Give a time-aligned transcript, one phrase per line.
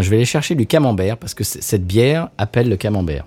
[0.00, 3.26] Je vais aller chercher du camembert parce que cette bière appelle le camembert.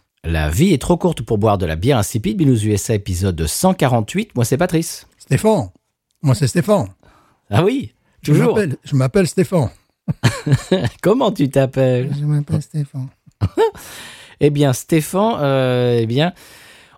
[0.23, 2.37] La vie est trop courte pour boire de la bière insipide.
[2.37, 4.35] Binous USA épisode 148.
[4.35, 5.07] Moi, c'est Patrice.
[5.17, 5.69] Stéphane.
[6.21, 6.89] Moi, c'est Stéphane.
[7.49, 8.59] Ah oui, toujours.
[8.83, 9.69] Je m'appelle Stéphane.
[11.01, 12.13] Comment tu t'appelles?
[12.19, 13.09] Je m'appelle Stéphane.
[14.43, 16.33] Eh bien, Stéphane, euh, eh bien,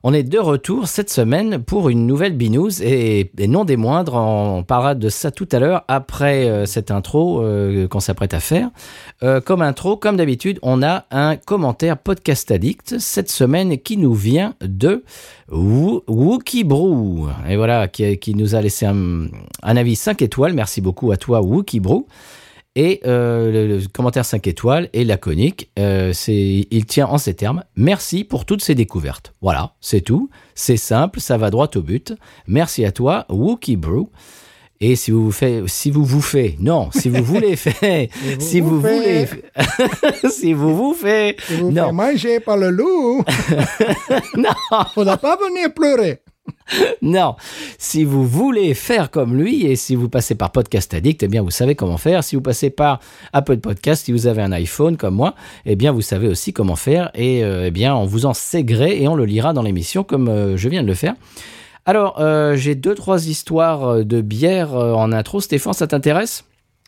[0.06, 4.16] on est de retour cette semaine pour une nouvelle binouze et, et non des moindres.
[4.16, 8.42] On parlera de ça tout à l'heure après euh, cette intro euh, qu'on s'apprête à
[8.42, 8.70] faire.
[9.24, 14.14] Euh, comme intro, comme d'habitude, on a un commentaire podcast addict cette semaine qui nous
[14.14, 15.04] vient de
[15.50, 17.30] Woo- Wookie Brew.
[17.48, 19.28] Et voilà, qui, nous a laissé un,
[19.62, 20.54] un avis 5 étoiles.
[20.54, 22.06] Merci beaucoup à toi, Wookie Brew.
[22.76, 25.70] Et euh, le, le commentaire 5 étoiles est laconique.
[25.78, 27.64] Euh, c'est, il tient en ces termes.
[27.76, 29.34] Merci pour toutes ces découvertes.
[29.42, 30.30] Voilà, c'est tout.
[30.56, 32.14] C'est simple, ça va droit au but.
[32.48, 34.10] Merci à toi, Wookie Brew.
[34.82, 38.40] Et si vous vous faites, si vous vous faites, non, si vous voulez faire, vous
[38.40, 40.32] si vous vous voulez, faites.
[40.32, 43.24] si vous vous faites, Je vous non, fais manger par le loup.
[44.36, 44.50] non,
[44.94, 46.22] Faudra pas venir pleurer.
[47.02, 47.36] Non,
[47.78, 51.42] si vous voulez faire comme lui et si vous passez par Podcast Addict, eh bien
[51.42, 52.24] vous savez comment faire.
[52.24, 53.00] Si vous passez par
[53.34, 55.36] Apple Podcast, si vous avez un iPhone comme moi,
[55.66, 58.64] eh bien vous savez aussi comment faire et euh, eh bien on vous en sait
[58.64, 61.16] gré et on le lira dans l'émission comme euh, je viens de le faire.
[61.86, 65.42] Alors euh, j'ai deux trois histoires de bière en intro.
[65.42, 66.46] Stéphane, ça t'intéresse?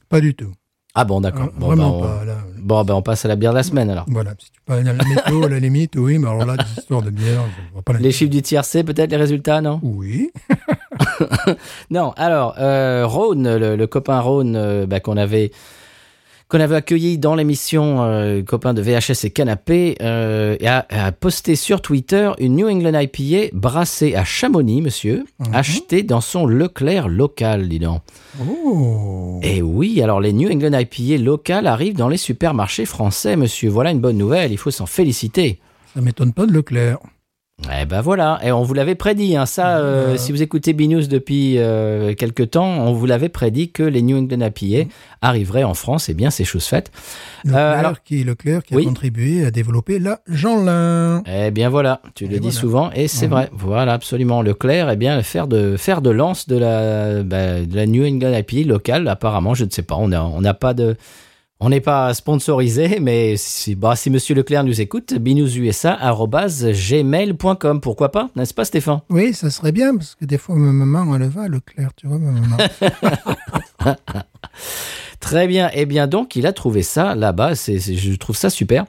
[0.10, 0.54] Pas du tout.
[0.96, 1.48] Ah bon, d'accord.
[1.48, 2.02] Euh, Bon, Vraiment ben, on...
[2.20, 2.26] pas.
[2.26, 2.38] Là.
[2.58, 4.06] bon, ben, on passe à la bière de la semaine alors.
[4.08, 4.32] Voilà.
[4.40, 7.02] Si tu parles à la météo, à la limite, oui, mais alors là, des histoires
[7.02, 9.80] de bière, je vois pas Les chiffres du tiercé, peut-être les résultats, non?
[9.84, 10.32] Oui.
[11.92, 15.52] Non, alors, euh, Rhône, le, le copain Rhône euh, bah, qu'on avait,
[16.48, 21.56] qu'on avait accueilli dans l'émission, euh, copain de VHS et Canapé, euh, a, a posté
[21.56, 27.68] sur Twitter une New England IPA brassée à Chamonix, monsieur, achetée dans son Leclerc local,
[27.68, 28.02] dis donc.
[28.40, 29.40] Oh.
[29.42, 33.70] Et oui, alors les New England IPA locales arrivent dans les supermarchés français, monsieur.
[33.70, 35.60] Voilà une bonne nouvelle, il faut s'en féliciter.
[35.94, 37.00] Ça m'étonne pas de Leclerc.
[37.82, 41.08] Eh ben voilà, et on vous l'avait prédit, hein, ça, euh, si vous écoutez BNews
[41.08, 44.90] depuis euh, quelque temps, on vous l'avait prédit que les New England IPA
[45.22, 46.92] arriveraient en France, et bien c'est chose faite.
[47.46, 48.84] Leclerc, alors- qui, Leclerc qui Oui.
[48.84, 51.24] a contribué à développer la Jeanlin.
[51.26, 53.32] Eh bien voilà, tu le dis souvent, et c'est Mhm.
[53.32, 54.42] vrai, voilà, absolument.
[54.42, 58.34] Leclerc, eh bien, faire de, faire de lance de la, bah, de la New England
[58.38, 60.98] IPA locale, apparemment, je ne sais pas, on n'a on n'a pas de...
[61.62, 68.30] On n'est pas sponsorisé, mais si, bah, si Monsieur Leclerc nous écoute, binoususa.gmail.com, pourquoi pas,
[68.36, 69.00] n'est-ce pas Stéphane?
[69.10, 72.18] Oui, ça serait bien, parce que des fois, ma maman, elle va, Leclerc, tu vois,
[72.20, 72.58] ma maman.
[75.22, 75.70] Très bien.
[75.74, 77.56] Eh bien, donc, il a trouvé ça là-bas.
[77.56, 78.86] C'est, je trouve ça super.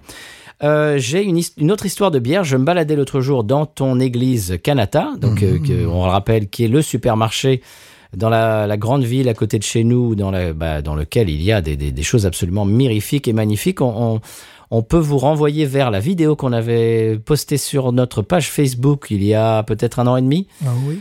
[0.63, 2.43] Euh, j'ai une, autre histoire de bière.
[2.43, 6.49] Je me baladais l'autre jour dans ton église Kanata, donc euh, que- on le rappelle,
[6.49, 7.63] qui est le supermarché
[8.17, 11.31] dans la, la grande ville à côté de chez nous, dans, la, bah, dans lequel
[11.31, 13.81] il y a des, des- des choses absolument mirifiques et magnifiques.
[13.81, 14.21] On, on-
[14.73, 19.23] on peut vous renvoyer vers la vidéo qu'on avait postée sur notre page Facebook il
[19.23, 20.99] y a peut-être un an et demi ah oui.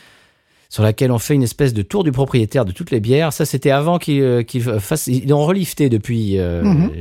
[0.70, 3.34] sur laquelle on fait une espèce de tour du propriétaire de toutes les bières.
[3.34, 5.08] Ça, c'était avant qu'il euh, qu'il fasse.
[5.08, 6.38] Ils l'ont relifté depuis.
[6.38, 6.92] euh, Mhm.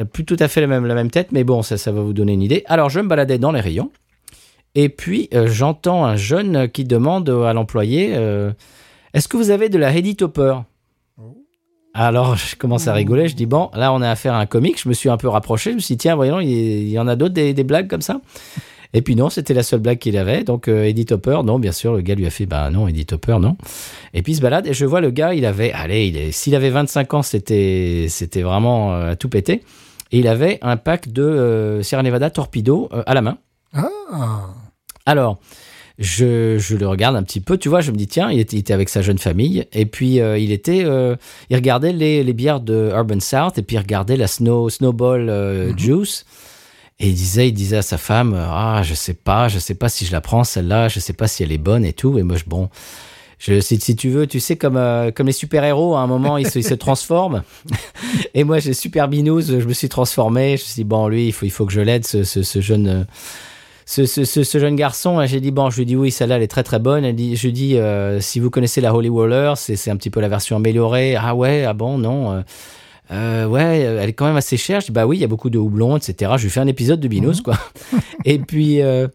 [0.00, 2.02] euh, plus tout à fait la même, la même tête, mais bon, ça, ça va
[2.02, 2.62] vous donner une idée.
[2.66, 3.90] Alors, je me baladais dans les rayons.
[4.74, 8.52] Et puis, euh, j'entends un jeune qui demande à l'employé euh,
[9.14, 10.56] Est-ce que vous avez de la Heady Topper
[11.94, 13.28] alors, je commence à rigoler.
[13.28, 14.80] Je dis, bon, là, on a affaire à un comique.
[14.80, 15.72] Je me suis un peu rapproché.
[15.72, 18.00] Je me suis dit, tiens, voyons, il y en a d'autres, des, des blagues comme
[18.00, 18.22] ça.
[18.94, 20.44] Et puis non, c'était la seule blague qu'il avait.
[20.44, 23.06] Donc euh, Eddie Topper, non, bien sûr, le gars lui a fait, bah non, Eddie
[23.06, 23.56] Topper, non.
[24.12, 26.70] Et puis il se balade et je vois le gars, il avait, allez, s'il avait
[26.70, 29.62] 25 ans, c'était, c'était vraiment euh, à tout péter.
[30.12, 33.38] Et il avait un pack de euh, Sierra Nevada Torpedo euh, à la main.
[33.72, 33.88] Ah,
[35.06, 35.38] Alors,
[36.02, 38.56] je, je le regarde un petit peu, tu vois, je me dis tiens, il était,
[38.56, 41.16] il était avec sa jeune famille et puis euh, il était, euh,
[41.48, 45.28] il regardait les, les bières de Urban South et puis il regardait la Snow Snowball
[45.28, 46.26] euh, Juice
[46.98, 49.88] et il disait, il disait à sa femme ah je sais pas, je sais pas
[49.88, 52.22] si je la prends celle-là, je sais pas si elle est bonne et tout et
[52.22, 52.68] moi je bon.
[53.38, 56.38] Je, si, si tu veux, tu sais, comme, euh, comme les super-héros, à un moment,
[56.38, 57.42] ils se, ils se transforment.
[58.34, 60.50] Et moi, j'ai super binous, je me suis transformé.
[60.50, 62.44] Je me suis dit, bon, lui, il faut, il faut que je l'aide, ce, ce,
[62.44, 63.04] ce jeune,
[63.86, 65.20] ce, ce, ce, ce jeune garçon.
[65.20, 67.04] Et J'ai dit, bon, je lui dit, oui, celle-là, elle est très, très bonne.
[67.04, 70.10] Elle dit, je lui dis, euh, si vous connaissez la Holy Roller, c'est un petit
[70.10, 71.16] peu la version améliorée.
[71.16, 72.32] Ah ouais, ah bon, non.
[72.32, 72.40] euh,
[73.10, 74.80] euh, ouais, elle est quand même assez chère.
[74.80, 76.32] Je dis, bah oui, il y a beaucoup de houblon, etc.
[76.36, 77.58] Je lui fais un épisode de Binous, quoi.
[78.24, 79.08] Et puis, euh,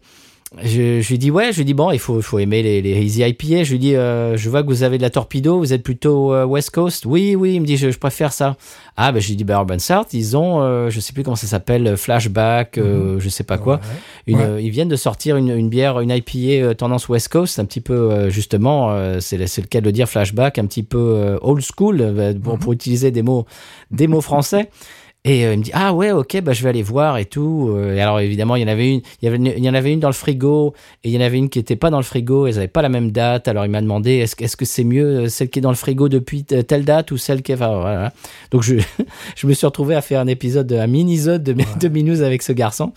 [0.64, 2.80] je, je lui dis, ouais, je lui dis, bon, il faut, il faut aimer les,
[2.80, 3.64] les Easy IPA.
[3.64, 6.32] Je lui dis, euh, je vois que vous avez de la Torpedo, vous êtes plutôt
[6.32, 7.04] euh, West Coast.
[7.04, 8.56] Oui, oui, il me dit, je, je préfère ça.
[8.96, 11.36] Ah, ben, je lui dis, bah, Urban South, ils ont, euh, je sais plus comment
[11.36, 13.74] ça s'appelle, Flashback, euh, je sais pas quoi.
[13.74, 13.80] Ouais.
[14.26, 14.44] Une, Ouais.
[14.44, 17.66] euh, Ils viennent de sortir une, une bière, une IPA euh, tendance West Coast, un
[17.66, 20.98] petit peu, euh, justement, euh, c'est le cas de le dire, Flashback, un petit peu
[20.98, 23.44] euh, old school, euh, pour, pour utiliser des mots,
[23.90, 24.70] des mots français.
[25.24, 27.70] Et euh, il me dit ah ouais ok bah je vais aller voir et tout.
[27.76, 29.68] Euh, Et alors évidemment il y en avait une, il y avait une- il y
[29.68, 30.74] en avait une dans le frigo
[31.04, 32.46] et il y en avait une qui était pas dans le frigo.
[32.46, 33.48] Elles avaient pas la même date.
[33.48, 35.70] Alors il m'a demandé est-ce que est-ce que c'est mieux euh, celle qui est dans
[35.70, 38.12] le frigo depuis telle date ou celle qui est enfin, voilà.
[38.52, 38.76] Donc je
[39.36, 42.52] je me suis retrouvé à faire un épisode un mini-sode de, de Minous avec ce
[42.52, 42.92] garçon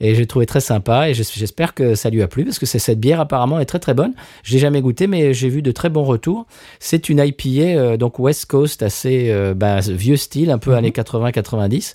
[0.00, 2.66] et j'ai trouvé très sympa et j'es- j'espère que ça lui a plu parce que
[2.66, 4.12] c'est cette bière apparemment est très très bonne.
[4.42, 6.46] Je l'ai jamais goûté mais j'ai vu de très bons retours.
[6.80, 10.90] C'est une IPA euh, donc West Coast assez euh, bah, vieux style un peu années
[10.90, 11.94] 80-90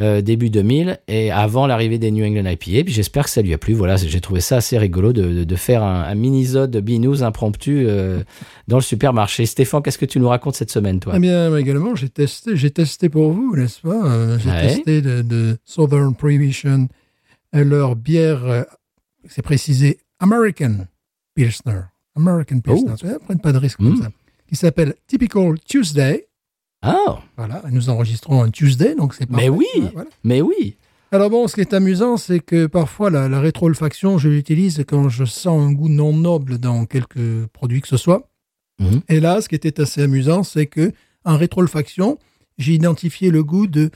[0.00, 2.84] euh, début 2000 et avant l'arrivée des New England IPA.
[2.84, 3.74] Puis j'espère que ça lui a plu.
[3.74, 7.22] Voilà, j'ai trouvé ça assez rigolo de, de, de faire un, un mini-zode de Binous
[7.24, 8.20] impromptu euh,
[8.68, 9.44] dans le supermarché.
[9.44, 11.14] Stéphane, qu'est-ce que tu nous racontes cette semaine, toi?
[11.16, 14.38] Eh bien, moi également, j'ai testé, j'ai testé pour vous, n'est-ce pas?
[14.38, 14.68] J'ai Ouais.
[14.68, 16.86] testé de, de Southern Prohibition
[17.52, 18.62] leur bière, euh,
[19.28, 20.86] c'est précisé, American
[21.34, 21.80] Pilsner.
[22.16, 22.94] American Pilsner.
[22.98, 24.02] Tu vois, Prennent pas de risque comme Mm.
[24.02, 24.08] ça.
[24.48, 26.26] Qui s'appelle Typical Tuesday.
[26.82, 29.48] Ah, Voilà, nous enregistrons un Tuesday, donc c'est Mais parfait.
[29.50, 29.66] oui.
[29.92, 30.10] Voilà.
[30.24, 30.76] mais oui.
[31.10, 35.08] Alors bon, ce qui est amusant, c'est que parfois la, la rétro-olfaction, je l'utilise quand
[35.08, 38.28] je sens un goût non noble dans quelques produits que ce soit.
[38.78, 39.00] Mhm.
[39.08, 40.92] Et là, ce qui était assez amusant, c'est que
[41.24, 42.18] en rétro-olfaction,
[42.58, 43.90] j'ai identifié le goût de,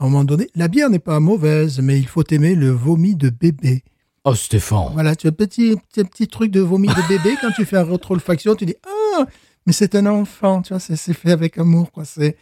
[0.00, 3.16] à un moment donné, la bière n'est pas mauvaise, mais il faut aimer le vomi
[3.16, 3.82] de bébé.
[4.24, 4.90] Oh, Stéphane.
[4.92, 7.76] Voilà, tu as un petit, petit, petit truc de vomi de bébé quand tu fais
[7.78, 9.26] un rétro-olfaction, tu dis ah,
[9.66, 12.04] mais c'est un enfant, tu vois, c'est c'est fait avec amour, quoi.
[12.04, 12.36] C'est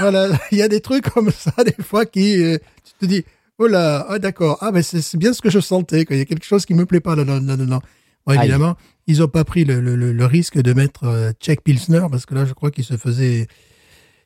[0.00, 3.24] voilà, il y a des trucs comme ça des fois qui, euh, tu te dis
[3.58, 6.16] oh là, ah d'accord, ah ben c'est bien ce que je sentais, quoi.
[6.16, 7.40] Il y a quelque chose qui me plaît pas là-dedans.
[7.40, 7.80] là-dedans.
[8.26, 8.38] Bon, Aïe.
[8.40, 8.76] évidemment,
[9.08, 12.24] ils ont pas pris le, le- le- le risque de mettre euh, Czech Pilsner parce
[12.26, 13.48] que là, je crois qu'ils se faisaient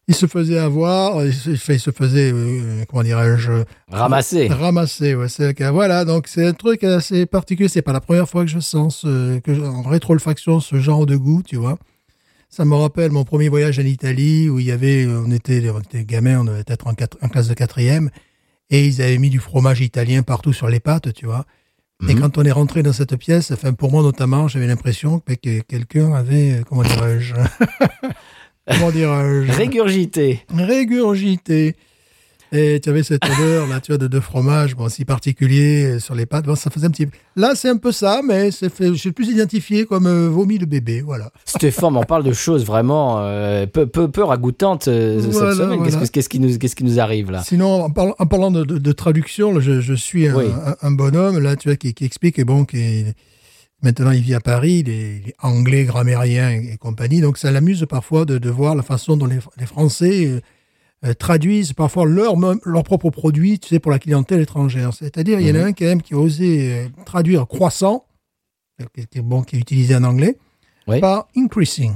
[0.09, 4.49] ils se faisaient avoir, se, ils se faisaient, euh, comment dirais-je, Ramassé.
[4.49, 5.73] Ramassé, ouais, c'est le cas.
[5.73, 7.69] Voilà, donc c'est un truc assez particulier.
[7.69, 11.07] C'est pas la première fois que je sens ce, que je- en rétro-olfaction ce genre
[11.07, 11.79] de goût, tu vois.
[12.49, 15.81] Ça me rappelle mon premier voyage en Italie où il y avait, on était, on
[15.81, 18.09] était gamins, on devait être en, quatre- en classe de quatrième,
[18.71, 21.45] et ils avaient mis du fromage italien partout sur les pâtes, tu vois.
[22.09, 22.21] Et Mhm.
[22.21, 25.61] quand on est rentré dans cette pièce, enfin pour moi notamment, j'avais l'impression que, que
[25.61, 27.35] quelqu'un avait, euh, comment dirais-je,
[28.69, 30.41] comment dirais-je, Régurgité.
[30.55, 31.77] régurgité.
[32.53, 35.99] Et tu avais cette odeur là, tu vois, de, de fromage, bon, si particulier euh,
[35.99, 36.45] sur les pâtes.
[36.47, 37.09] Bon, ça faisait un petit.
[37.35, 38.87] Là, c'est un peu ça, mais c'est fait.
[38.87, 41.33] Je suis plus identifié comme euh, vomi de bébé, voilà.
[41.45, 46.09] Stéphane, on parle de choses vraiment euh, peu, peu, peu ragoûtantes euh, Voilà, cette semaine.
[46.13, 47.43] Qu'est-ce qui, nous- qu'est-ce qui nous arrive là?
[47.43, 50.45] Sinon, en, parlant- en parlant de, de- de traduction, là, je, je suis un, Oui.
[50.65, 53.07] un- un bonhomme là, tu vois, qui, qui explique et bon, qui
[53.87, 57.21] maintenant il vit à Paris, il est, il est anglais, grammairien et, et compagnie.
[57.21, 60.41] Donc ça l'amuse parfois de, de voir la façon dont les, les Français euh,
[61.05, 64.93] euh, traduisent parfois leur leur propre produit, tu sais, pour la clientèle étrangère.
[64.95, 65.67] C'est-à-dire, il y en a Mhm.
[65.69, 68.05] un quand même qui a osé euh, traduire croissant,
[68.95, 70.37] qui, est bon, qui est utilisé en anglais,
[70.87, 71.01] Oui.
[71.01, 71.93] par increasing.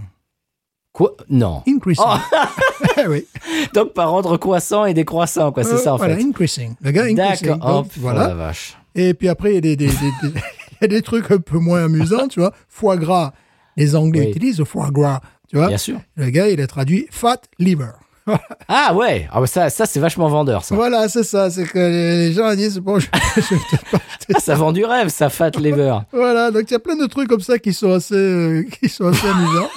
[0.93, 1.15] Quoi?
[1.29, 1.63] Non.
[1.69, 2.05] Increasing.
[2.07, 2.17] Oh.
[3.09, 3.25] Oui.
[3.75, 5.65] Donc par ordre croissant et décroissant, quoi.
[5.65, 6.23] C'est Euh, ça en voilà, fait.
[6.23, 6.75] increasing.
[6.83, 7.49] Le gars increasing.
[7.49, 7.85] D'accord.
[7.87, 8.29] Oh, voilà.
[8.29, 8.77] la vache.
[8.95, 9.89] Et puis après, il y a des,
[10.81, 12.53] y a des trucs un peu moins amusants, tu vois.
[12.69, 13.33] Foie gras.
[13.77, 14.31] Les Anglais Oui.
[14.31, 15.69] utilisent le foie gras, tu vois.
[15.69, 16.01] Bien sûr.
[16.17, 17.91] Le gars, il a traduit fat liver.
[18.69, 19.29] Ah ouais.
[19.33, 20.75] Ah, bah, ça, ça c'est vachement vendeur, ça.
[20.77, 21.51] Voilà, c'est ça.
[21.51, 24.85] C'est que les gens disent, bon, je, je vais peut-être pas acheter ça vend du
[24.85, 25.99] rêve, ça, Fat Lever.
[26.13, 28.89] Voilà, donc il y a plein de trucs comme ça qui sont assez, euh, qui
[28.89, 29.71] sont assez amusants.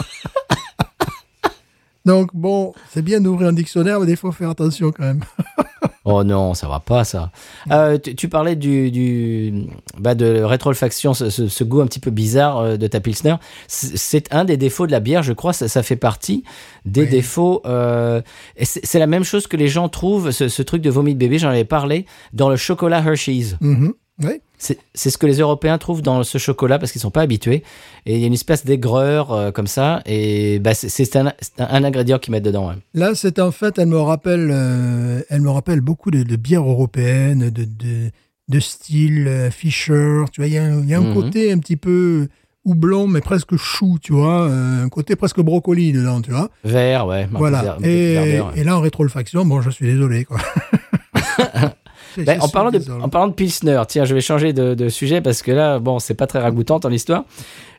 [2.05, 5.24] donc bon, c'est bien d'ouvrir un dictionnaire, mais il faut faire attention quand même.
[6.05, 7.31] Oh non, ça va pas, ça.
[7.72, 9.67] Euh, tu, tu parlais du, du
[9.98, 13.36] bah, de rétro-olfaction, ce, ce- ce goût un petit peu bizarre euh, de ta Pilsner.
[13.67, 15.53] C'est un des défauts de la bière, je crois.
[15.53, 16.43] Ça, ça fait partie
[16.86, 17.10] des Oui.
[17.10, 17.62] défauts.
[17.65, 18.22] euh,
[18.62, 21.38] c'est la même chose que les gens trouvent, ce, ce truc de vomi de bébé,
[21.39, 23.55] j'en avais parlé, dans le chocolat Hershey's.
[23.62, 23.93] Mhm.
[24.24, 24.41] Oui.
[24.93, 27.63] C'est ce que les Européens trouvent dans ce chocolat parce qu'ils sont pas habitués.
[28.05, 30.01] Et il y a une espèce d'aigreur euh, comme ça.
[30.05, 32.70] Et bah, c'est- un, c'est un, un ingrédient qu'ils mettent dedans.
[32.70, 32.75] ouais.
[32.93, 36.63] Là, c'est en fait, elle me rappelle, euh, elle me rappelle beaucoup de, de bières
[36.67, 38.10] européennes, de, de,
[38.50, 40.24] de style euh, Fischer.
[40.32, 41.13] Tu vois, il y a, un- il y a un Mhm.
[41.13, 42.27] côté un petit peu
[42.65, 46.50] houblon, mais presque chou, tu vois, euh, un côté presque brocoli dedans, tu vois.
[46.63, 47.27] Vert, ouais.
[47.32, 47.62] voilà.
[47.62, 48.62] vert- et, verdeur, ouais.
[48.62, 50.38] et là, en rétroolfaction, bon, je suis désolé, quoi.
[52.17, 55.22] Ben, en, parlant de, en parlant de Pilsner, tiens, je vais changer de, de sujet
[55.22, 57.24] parce que là, bon, c'est pas très ragoûtant ton histoire.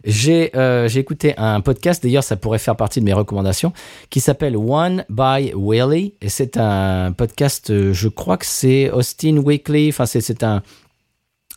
[0.05, 3.73] J'ai euh, écouté un podcast, d'ailleurs, ça pourrait faire partie de mes recommandations,
[4.11, 6.15] qui s'appelle One by Willie.
[6.21, 9.89] Et c'est un podcast, euh, je crois que c'est Austin Weekly.
[9.89, 10.63] Enfin, c'est un.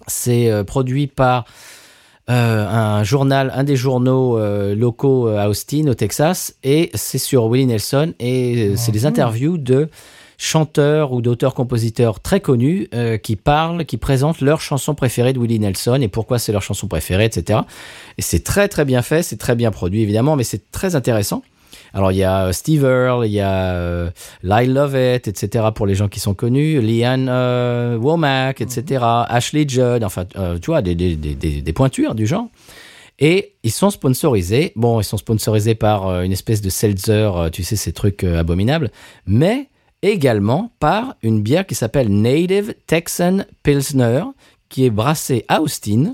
[0.07, 1.46] C'est euh, produit par
[2.29, 6.55] euh, un journal, un des journaux euh, locaux à Austin, au Texas.
[6.63, 8.13] Et c'est sur Willie Nelson.
[8.19, 9.05] Et euh, c'est des Mhm.
[9.07, 9.89] interviews de
[10.38, 15.60] chanteurs ou d'auteurs-compositeurs très connus euh, qui parlent, qui présentent leurs chansons préférées de Willie
[15.60, 17.62] Nelson et pourquoi c'est leur chanson préférée, etc.
[18.17, 21.41] Et c'est très très bien fait, c'est très bien produit évidemment, mais c'est très intéressant.
[21.94, 24.10] Alors il y a euh, Steve Earle, il y a euh,
[24.44, 25.65] Lyle Lovett, etc.
[25.74, 29.03] pour les gens qui sont connus, Leanne euh, Womack, etc.
[29.27, 32.48] Ashley Judd, enfin euh, tu vois des, des, des, des, pointures du genre.
[33.20, 34.74] Et ils sont sponsorisés.
[34.75, 38.91] Bon, ils sont sponsorisés par une espèce de seltzer, tu sais, ces trucs abominables,
[39.25, 39.70] mais
[40.01, 44.24] également par une bière qui s'appelle Native Texan Pilsner,
[44.70, 46.13] qui est brassée à Austin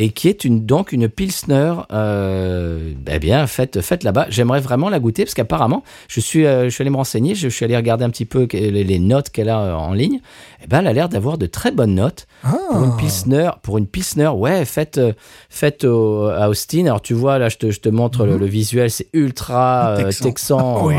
[0.00, 4.26] et qui est donc une Pilsner euh, eh bien, faite, là-bas.
[4.30, 7.48] J'aimerais vraiment la goûter parce qu'apparemment, je suis, euh, je suis allé me renseigner, je
[7.48, 10.20] suis allé regarder un petit peu les notes qu'elle a euh, en ligne.
[10.62, 13.78] Eh ben, elle a l'air d'avoir de très bonnes notes Ah, pour une pilsner, pour
[13.78, 15.12] une pilsner, ouais, faite, euh,
[15.48, 16.86] faite au- à Austin.
[16.86, 20.10] Alors tu vois, là, je te, je te montre le, le visuel, c'est ultra euh,
[20.24, 20.82] Texan.
[20.86, 20.94] Oui,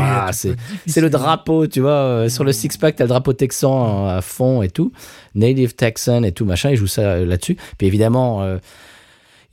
[0.86, 4.20] c'est, le drapeau, tu vois, euh, sur le six pack, t'as le drapeau texan à
[4.20, 4.92] fond et tout,
[5.34, 6.70] native Texan et tout machin.
[6.70, 7.56] Ils jouent ça là-dessus.
[7.78, 8.44] Puis évidemment,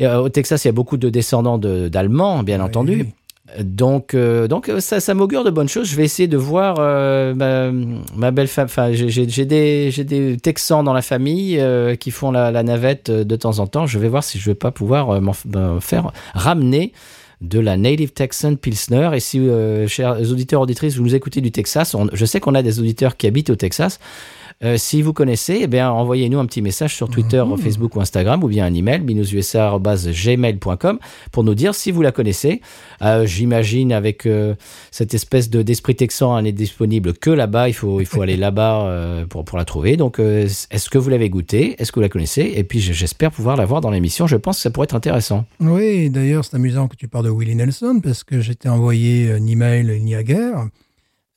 [0.02, 3.06] au Texas, il y a beaucoup de descendants de- d'Allemands, bien Oui, entendu.
[3.60, 5.88] Donc, euh, donc euh, ça, ça m'augure de bonnes choses.
[5.88, 7.34] Je vais essayer de voir euh,
[8.16, 8.66] ma, belle femme.
[8.66, 13.36] Enfin, j'ai- des, des Texans dans la famille euh, qui font la, navette euh, de
[13.36, 13.88] temps en temps.
[13.88, 16.94] Je vais voir si je vais pas pouvoir euh, m'en m'en faire ramener
[17.42, 19.12] de la Native Texan Pilsner.
[19.14, 19.42] Et si,
[19.88, 23.16] chers auditeurs, auditrices, vous nous écoutez du Texas, on- je sais qu'on a des auditeurs
[23.18, 24.00] qui habitent au Texas.
[24.62, 28.44] Euh, si vous connaissez, eh bien, envoyez-nous un petit message sur Twitter, Facebook ou Instagram,
[28.44, 31.00] ou bien un email, binoususa.gmail.com,
[31.32, 32.60] pour nous dire si vous la connaissez.
[33.02, 34.56] Euh, J'imagine avec euh,
[34.92, 37.70] cette espèce de d'esprit texan, elle n'est disponible que là-bas.
[37.70, 39.96] Il faut, il faut aller là-bas pour, pour la trouver.
[39.96, 42.52] Donc, est-ce que vous l'avez goûté Est-ce que vous la connaissez?
[42.56, 44.28] Et puis, j'espère pouvoir la voir dans l'émission.
[44.28, 45.46] Je pense que ça pourrait être intéressant.
[45.62, 49.46] Oui, d'ailleurs, c'est amusant que tu parles de Willie Nelson parce que j'étais envoyé un
[49.46, 50.68] email il n'y a guère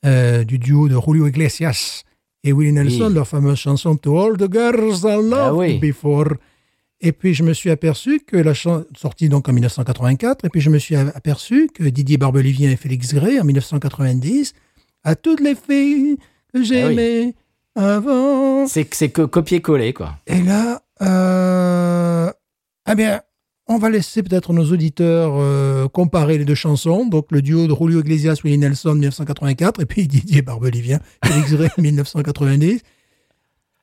[0.03, 2.03] du duo de Julio Iglesias
[2.43, 3.13] et Willie Nelson, Oui.
[3.13, 5.79] leur fameuse chanson To All the Girls I Loved Ah oui.
[5.79, 6.33] Before.
[7.01, 10.61] Et puis, je me suis aperçu que la chanson, sortie donc en 1984, et puis
[10.61, 14.53] je me suis aperçu que Didier Barbelivien et Félix Gray, en 1990,
[15.03, 16.17] à toutes les filles
[16.53, 17.35] que j'ai Ah oui.
[17.75, 18.67] avant.
[18.67, 20.15] C'est que copier-coller, quoi.
[20.27, 22.31] Et là, euh,
[22.89, 23.21] eh bien,
[23.75, 27.05] on va laisser peut-être nos auditeurs euh, comparer les deux chansons.
[27.05, 31.69] Donc, le duo de Julio Iglesias, Willie Nelson, 1984, et puis Didier Barbelivien, Félix Gray,
[31.77, 32.81] 1990.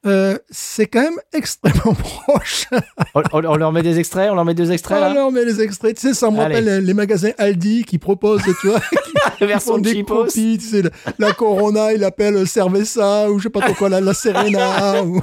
[0.06, 1.92] Euh, c'est quand même extrêmement
[2.24, 2.64] proche.
[3.14, 5.10] On, on- on leur met des extraits On leur met deux extraits, là?
[5.10, 8.40] Alors, mais les extraits, tu sais, ça me rappelle les, les magasins Aldi qui proposent,
[8.62, 8.80] tu vois,
[9.38, 10.24] qui Version des cheapos.
[10.24, 13.90] copies, tu sais, la, la Corona, il appelle Cerveza, ou je sais pas trop quoi,
[13.90, 15.02] la, la Serena.
[15.04, 15.20] ou-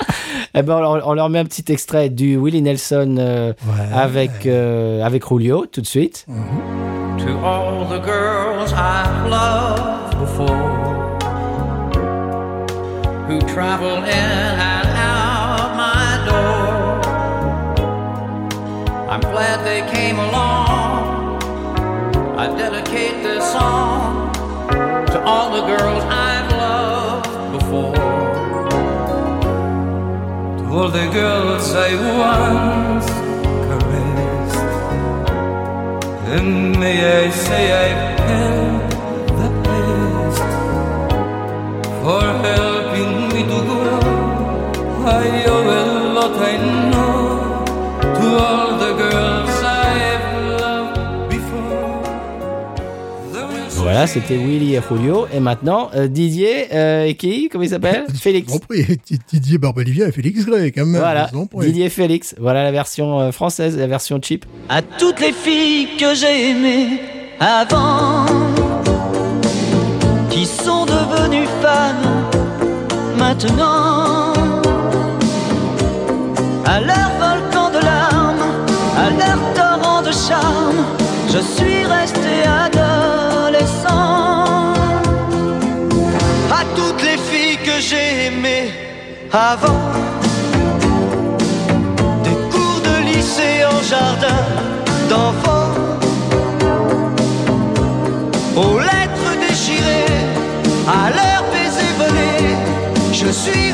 [0.54, 3.88] Eh ben, on, leur- on leur met un petit extrait du Willie Nelson euh, Ouais.
[3.96, 6.26] avec, euh, avec Julio, tout de suite.
[6.26, 10.80] To all the girls I've loved before
[13.28, 17.00] who travel in and out my door.
[19.08, 21.38] I'm glad they came along.
[22.36, 24.32] I dedicate this song
[25.12, 26.29] to all the girls I've
[30.80, 31.90] all the girls I
[32.24, 33.10] once
[33.66, 34.56] caressed.
[36.34, 38.90] And may I say I've had
[39.40, 40.42] the best
[42.02, 42.69] for helping
[54.00, 55.26] Voilà, c'était Willy et Julio.
[55.30, 58.06] Et maintenant, euh, Didier euh, et qui Comment il s'appelle?
[58.14, 58.50] Félix.
[59.30, 60.98] Didier Barbelivien et Félix Gray, quand même.
[60.98, 61.30] Voilà,
[61.60, 62.34] Didier Félix.
[62.40, 64.46] Voilà la version euh, française, la version cheap.
[64.70, 66.98] À toutes les filles que j'ai aimées
[67.40, 68.24] avant,
[70.30, 72.30] qui sont devenues femmes
[73.18, 74.32] maintenant,
[76.64, 78.64] à leur volcan de larmes,
[78.96, 80.86] à leur torrent de charme,
[81.30, 81.79] je suis
[89.32, 89.80] avant.
[92.24, 94.42] Des cours de lycée en jardin
[95.08, 95.72] d'enfants.
[98.56, 100.06] Aux lettres déchirées,
[100.86, 102.56] à leurs baisers volés,
[103.12, 103.69] je suis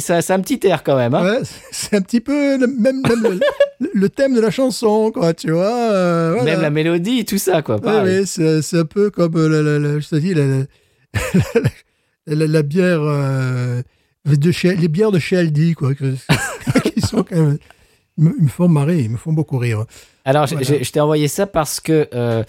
[0.00, 1.14] ça, c'est un petit air quand même.
[1.14, 3.22] Hein Ouais, c'est un petit peu le, même, même
[3.80, 5.66] le, le thème de la chanson, quoi, tu vois.
[5.92, 6.52] euh, voilà.
[6.52, 7.76] Même la mélodie, tout ça, quoi.
[7.80, 10.34] Ouais, c'est un peu comme euh, la, la- la- je te dis,
[12.26, 13.82] la, bière euh,
[14.26, 16.14] de chez, les bières de chez Aldi, quoi, que-
[16.94, 17.58] qui sont quand même,
[18.18, 19.84] ils me, font marrer, ils me font beaucoup rire.
[20.24, 20.82] Alors, Voilà.
[20.82, 22.42] je t'ai envoyé ça parce que euh,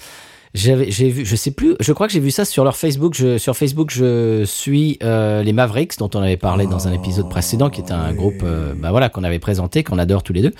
[0.53, 3.13] j'avais, j'ai vu, je sais plus, je crois que j'ai vu ça sur leur Facebook.
[3.15, 7.29] Je, sur Facebook, je suis euh, les Mavericks, dont on avait parlé dans un épisode
[7.29, 8.15] précédent, qui est un oui.
[8.15, 10.53] groupe, euh, bah voilà, qu'on avait présenté, qu'on adore tous les deux.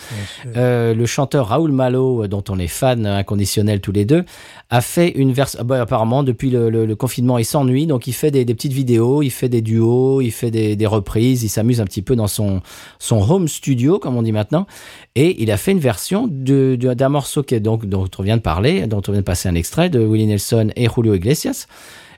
[0.56, 4.26] Euh, le chanteur Raoul Malo, euh, dont on est fan inconditionnel tous les deux,
[4.70, 5.64] a fait une version.
[5.64, 8.74] Bah, apparemment, depuis le, le- le confinement, il s'ennuie, donc il fait des, des petites
[8.74, 12.16] vidéos, il fait des duos, il fait des, des reprises, il s'amuse un petit peu
[12.16, 12.62] dans son,
[13.00, 14.68] son home studio, comme on dit maintenant,
[15.16, 18.24] et il a fait une version de, de- d'un morceau qui est donc, dont on
[18.24, 21.16] vient de parler, dont on vient de passer un extrait de Willie Nelson et Julio
[21.16, 21.68] Iglesias.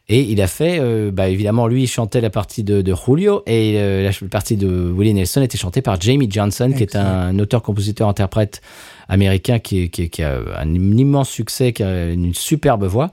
[0.10, 3.44] Et il a fait, euh, bah évidemment, lui, il chantait la partie de, de Julio
[3.46, 7.38] et euh, la partie de Willie Nelson était chantée par Jamie Johnson, qui est un
[7.40, 8.62] auteur-compositeur-interprète
[9.08, 13.10] américain qui, qui, qui a un immense succès, qui a une superbe voix.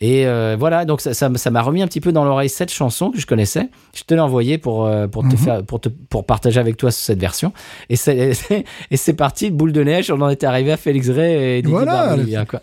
[0.00, 2.70] Et euh, voilà, donc ça, ça, ça m'a remis un petit peu dans l'oreille cette
[2.70, 3.70] chanson que je connaissais.
[3.94, 5.36] Je te l'ai envoyée pour euh, pour te Mhm.
[5.38, 7.52] faire pour te pour partager avec toi cette version.
[7.88, 10.10] Et c'est parti, boule de neige.
[10.10, 12.08] On en était arrivé à Félix Ray et Didi Voilà.
[12.08, 12.60] Barbelivien, quoi.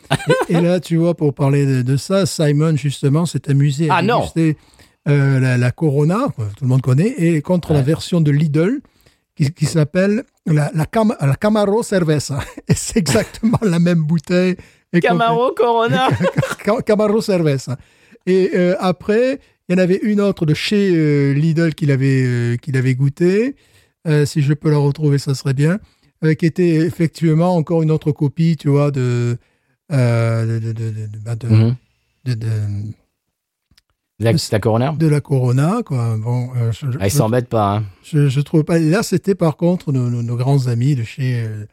[0.50, 3.96] Et, et là, tu vois, pour parler de, de ça, Simon, justement, s'est amusé à
[3.96, 4.58] Ah, déguster,
[5.10, 8.80] euh, la, la Corona, tout le monde connaît, et contre la version de Lidl,
[9.36, 12.40] qui, qui s'appelle la, la, Cam- la Camaro Cerveza.
[12.70, 14.56] Et c'est exactement la même bouteille.
[14.94, 16.10] Et Camaro Corona.
[16.66, 17.78] Ca- Camaro Cerveza.
[18.26, 22.24] Et euh, après, il y en avait une autre de chez euh, Lidl qu'il avait,
[22.26, 23.56] euh, qu'il avait goûté.
[24.08, 25.80] Euh, si je peux la retrouver, ça serait bien.
[26.24, 29.38] Euh, qui était effectivement encore une autre copie, tu vois, de.
[29.92, 31.76] euh, de, de, de, de- bah, de- Mhm.
[32.26, 32.48] de- de-
[34.20, 34.94] La, la Corona.
[34.98, 36.16] de la Corona, quoi.
[36.18, 37.78] Bon, euh, je, je- Ah, ils s'embêtent pas.
[37.78, 37.84] Hein.
[38.04, 38.80] je, je trouve pas.
[38.80, 41.66] Là, c'était par contre nos, nos- nos grands amis de chez, euh,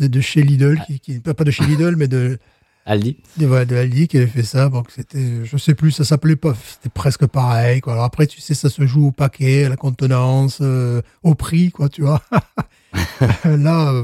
[0.00, 2.38] de, de chez Lidl, qui, qui, pas de chez Lidl, mais de,
[2.84, 3.16] Aldi.
[3.38, 4.68] de, voilà, de Aldi qui avait fait ça.
[4.68, 7.94] Donc, c'était, je sais plus, ça s'appelait pas, c'était presque pareil, quoi.
[7.94, 11.70] Alors après, tu sais, ça se joue au paquet, à la contenance, euh, au prix,
[11.70, 12.22] quoi, tu vois.
[13.44, 14.02] Là, euh,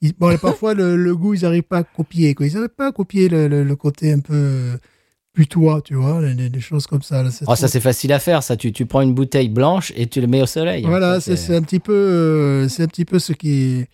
[0.00, 2.46] ils- bon, parfois, le, le goût, ils n'arrivent pas à copier, quoi.
[2.46, 4.76] Ils n'arrivent pas à copier le, le- le côté un peu euh,
[5.32, 7.22] putois, tu vois, les choses comme ça.
[7.22, 8.42] Là, Oh, ça c'est facile à faire.
[8.42, 10.84] Ça, tu, tu prends une bouteille blanche et tu le mets au soleil.
[10.84, 13.86] Voilà, Ça, c'est c'est un petit peu, euh, c'est un petit peu ce qui,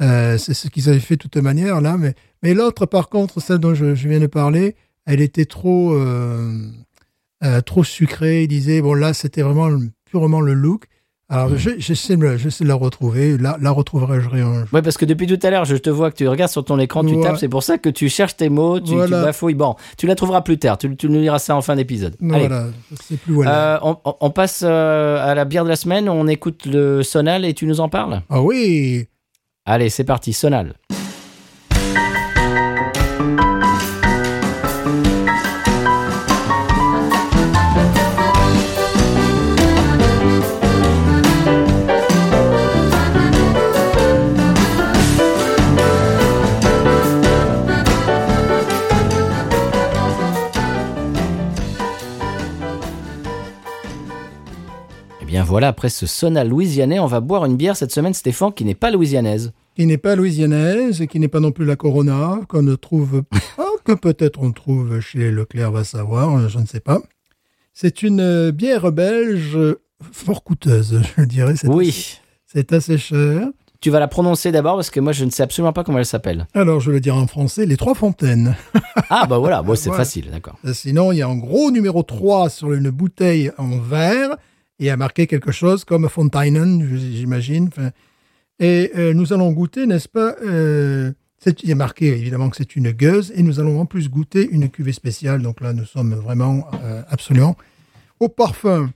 [0.00, 1.96] euh, c'est ce qu'ils avaient fait de toute manière là.
[1.98, 5.92] Mais, mais l'autre, par contre, celle dont je, je viens de parler, elle était trop,
[5.94, 6.52] euh,
[7.44, 8.42] euh, trop sucrée.
[8.44, 9.70] Il disait bon là, c'était vraiment
[10.10, 10.84] purement le look.
[11.30, 13.36] Alors je- j'essaie me- j'essaie de la retrouver.
[13.36, 14.64] La, la retrouverai-je rien.
[14.72, 16.78] Ouais, parce que depuis tout à l'heure, je te vois que tu regardes sur ton
[16.78, 17.22] écran, tu Ouais.
[17.22, 19.18] tapes, c'est pour ça que tu cherches tes mots, tu, Voilà.
[19.18, 19.52] tu bafouilles.
[19.54, 22.16] Bon, tu la trouveras plus tard, tu, tu nous liras ça en fin d'épisode.
[22.18, 22.68] Voilà,
[23.02, 23.74] c'est plus voilà.
[23.74, 27.02] Euh, on, on- on passe euh, à la bière de la semaine, on écoute le
[27.02, 28.22] Sonal et tu nous en parles?
[28.30, 29.06] Ah oui,
[29.70, 30.72] Allez, c'est parti, Sonal.
[55.48, 58.74] Voilà, après ce Sonal louisianais, on va boire une bière cette semaine, Stéphane, qui n'est
[58.74, 59.52] pas louisianaise.
[59.76, 63.22] qui n'est pas louisianaise et qui n'est pas non plus la Corona, qu'on ne trouve
[63.56, 67.00] pas, que peut-être on trouve chez Leclerc, va savoir, je ne sais pas.
[67.72, 69.80] C'est une euh, bière belge euh,
[70.12, 71.54] fort coûteuse, je dirais.
[71.64, 72.18] Oui.
[72.46, 73.48] C'est assez cher.
[73.80, 76.04] Tu vas la prononcer d'abord parce que moi je ne sais absolument pas comment elle
[76.06, 76.48] s'appelle.
[76.54, 78.56] Alors, je vais le dire en français, les trois fontaines.
[79.10, 80.04] Ah bah voilà, bon, c'est Voilà.
[80.04, 80.56] facile, d'accord.
[80.66, 84.36] Euh, Sinon, il y a un gros numéro 3 sur une bouteille en verre
[84.78, 87.70] et a marqué quelque chose comme Fontainen, j'imagine.
[88.60, 91.12] Et euh, nous allons goûter, n'est-ce pas euh,
[91.62, 94.68] Il a marqué évidemment que c'est une gueuse et nous allons en plus goûter une
[94.68, 95.42] cuvée spéciale.
[95.42, 97.56] Donc là, nous sommes vraiment euh, absolument
[98.20, 98.90] au parfum.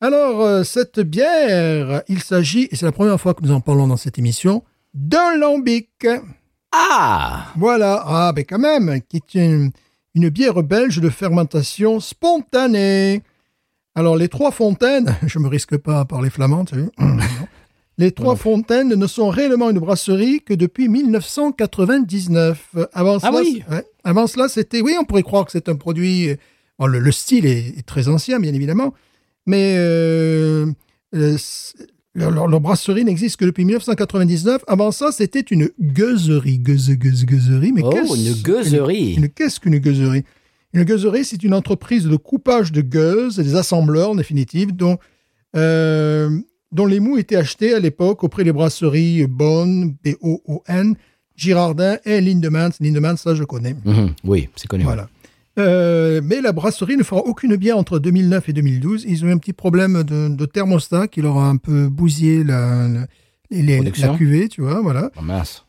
[0.00, 3.86] Alors, euh, cette bière, il s'agit, et c'est la première fois que nous en parlons
[3.86, 6.06] dans cette émission, d'un lambic.
[6.72, 9.70] Ah Voilà, ah ben quand même, qui est une,
[10.14, 13.22] une bière belge de fermentation spontanée.
[13.96, 16.88] Alors les trois fontaines, je me risque pas à parler flamand, tu sais.
[17.98, 22.74] Les trois fontaines ne sont réellement une brasserie que depuis 1999.
[22.92, 25.76] Avant Ah cela, oui ouais, avant cela, c'était, oui, on pourrait croire que c'est un
[25.76, 26.28] produit
[26.78, 28.92] Bon, le, le style est, est très ancien, bien évidemment,
[29.46, 30.66] mais euh,
[31.14, 31.72] euh, c-
[32.14, 34.62] leur, leur- leur brasserie n'existe que depuis 1999.
[34.66, 37.72] Avant ça, c'était une gueuserie, gueuse, gueuse, gueuserie.
[37.72, 39.14] Mais Oh, qu'est-ce- une gueuserie.
[39.14, 40.24] une- Qu'est-ce qu'une gueuserie?
[40.76, 44.98] Une gueuserie, c'est une entreprise de coupage de gueuses et des assembleurs, en définitive, dont,
[45.56, 46.28] euh,
[46.72, 50.94] dont les mous étaient achetés à l'époque auprès des brasseries Bonn, B-O-O-N,
[51.34, 52.70] Girardin et Lindemans.
[52.80, 53.74] Lindemans, ça, je connais.
[53.84, 54.84] Mhm, Oui, c'est connu.
[54.84, 55.08] Voilà.
[55.58, 59.06] Euh, mais la brasserie ne fera aucune bière entre 2009 et 2012.
[59.08, 62.44] Ils ont eu un petit problème de, de thermostat qui leur a un peu bousillé
[62.44, 63.06] la, la,
[63.50, 65.10] les- la cuvée, tu vois, voilà.
[65.16, 65.22] Oh.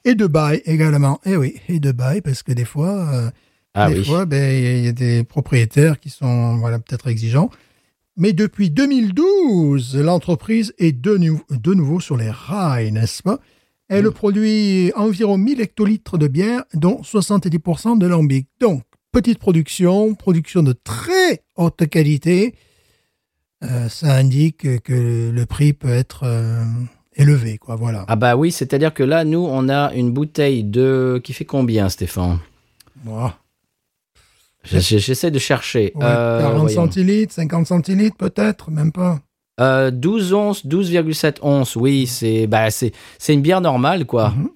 [0.03, 1.21] Et de bail également.
[1.25, 3.29] Eh oui, et de bail, parce que des fois, euh,
[3.79, 4.05] Ah des oui.
[4.05, 7.49] fois, ben, il y a- il y, a des propriétaires qui sont voilà, peut-être exigeants.
[8.17, 13.39] Mais depuis 2012, l'entreprise est de, nou- de nouveau sur les rails, n'est-ce pas?
[13.89, 14.11] Elle Mm.
[14.11, 18.47] produit environ 1000 hectolitres de bière, dont 70% de lambic.
[18.59, 22.55] Donc, petite production, production de très haute qualité.
[23.63, 26.63] Euh, ça indique que le prix peut être euh,
[27.15, 28.05] élevé, quoi, voilà.
[28.07, 31.19] Ah bah oui, c'est-à-dire que là, nous, on a une bouteille de...
[31.23, 32.39] qui fait combien, Stéphane?
[34.63, 35.91] J'essaie de chercher.
[35.95, 36.75] Ouais, Euh, 40 voyons.
[36.75, 39.19] centilitres, 50 centilitres peut-être, même pas.
[39.59, 42.91] Euh, 12 onces, 12,7 onces, oui, c'est bah, c'est
[43.29, 44.29] une bière normale, quoi.
[44.31, 44.49] Mhm.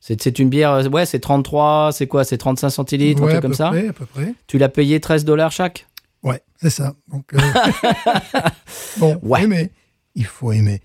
[0.00, 3.32] C'est c'est une bière, euh, ouais, c'est 33, c'est quoi, c'est 35 centilitres, Ouais, un
[3.32, 4.32] truc comme ça près, à peu près.
[4.46, 5.86] Tu l'as payé 13 dollars chaque?
[6.22, 6.94] Ouais, c'est ça.
[7.08, 7.38] Donc, euh,
[8.98, 9.42] bon, Ouais.
[9.44, 9.70] aimer.
[10.14, 10.80] Il faut aimer.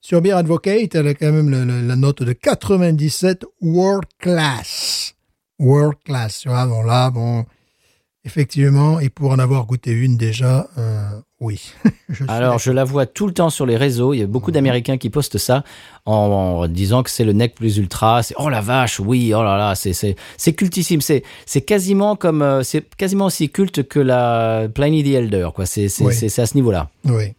[0.00, 5.14] Sur Beer Advocate, elle a quand même le- la note de 97 World Class.
[5.58, 6.66] World Class, tu vois.
[6.66, 7.44] Bon, là, bon,
[8.24, 11.08] effectivement, et pour en avoir goûté une déjà, euh,
[11.40, 11.72] oui.
[12.08, 14.12] Je Alors, je la vois tout le temps sur les réseaux.
[14.14, 14.30] Il y a Mhm.
[14.32, 15.62] beaucoup d'Américains qui postent ça
[16.06, 18.22] en, en disant que c'est le nec plus ultra.
[18.22, 21.00] C'est oh la vache, oui, oh là là, c'est cultissime.
[21.00, 25.66] C'est c'est quasiment comme euh, c'est quasiment aussi culte que la Pliny the Elder, quoi.
[25.66, 26.14] C'est c'est Oui.
[26.38, 26.88] à ce niveau-là.
[27.04, 27.34] Oui.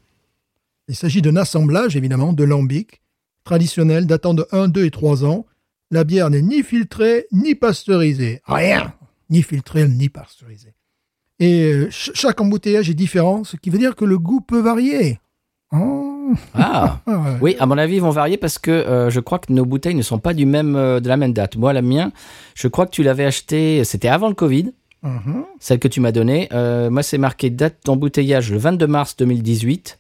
[0.88, 3.02] Il s'agit d'un assemblage, évidemment, de lambic
[3.44, 5.46] traditionnel datant de 1, 2 et 3 ans.
[5.92, 8.42] La bière n'est ni filtrée, ni pasteurisée.
[8.46, 8.94] Rien
[9.30, 10.74] Ni filtrée, ni pasteurisée.
[11.40, 14.60] Et euh, ch- chaque embouteillage est différent, ce qui veut dire que le goût peut
[14.60, 15.20] varier.
[15.72, 16.06] Oh.
[16.54, 17.00] Ah.
[17.08, 17.38] Ah.
[17.42, 19.96] Oui, à mon avis, ils vont varier parce que euh, je crois que nos bouteilles
[19.96, 21.56] ne sont pas du même euh, de la même date.
[21.56, 22.12] Moi, la mienne,
[22.54, 25.46] je crois que tu l'avais acheté, c'était avant le Covid, Mhm.
[25.60, 26.50] celle que tu m'as donnée.
[26.52, 29.98] Euh, moi, c'est marqué date d'embouteillage le 22 mars 2018.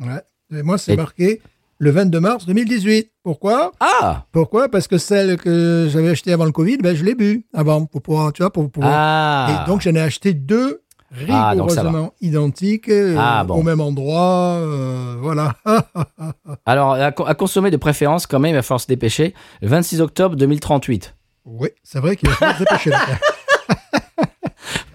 [0.00, 0.22] Ouais.
[0.52, 1.40] Et moi, c'est Et- marqué
[1.82, 3.10] le 22 mars 2018.
[3.24, 3.72] Pourquoi?
[3.80, 4.68] Ah Pourquoi?
[4.68, 8.02] Parce que celle que j'avais achetée avant le Covid, ben, je l'ai bu avant, pour
[8.02, 10.82] pouvoir, tu vois, pour pouvoir Ah Et donc, j'en ai acheté deux
[11.30, 13.54] Ah, rigoureusement identiques, euh, Ah, bon.
[13.56, 14.58] au même endroit.
[14.60, 15.54] euh, voilà.
[16.66, 19.34] Alors, à, co- à consommer de préférence, quand même, il va falloir se dépêcher.
[19.62, 21.14] Le 26 octobre 2038.
[21.46, 22.90] oui, c'est vrai qu'il va falloir se dépêcher.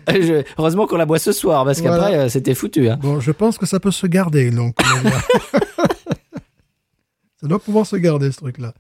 [0.10, 2.88] je- heureusement qu'on la boit ce soir, parce qu'après, euh, c'était foutu.
[2.90, 2.98] Hein.
[3.02, 4.76] Bon, je pense que ça peut se garder, donc.
[7.46, 8.74] ça doit pouvoir se garder, ce truc-là.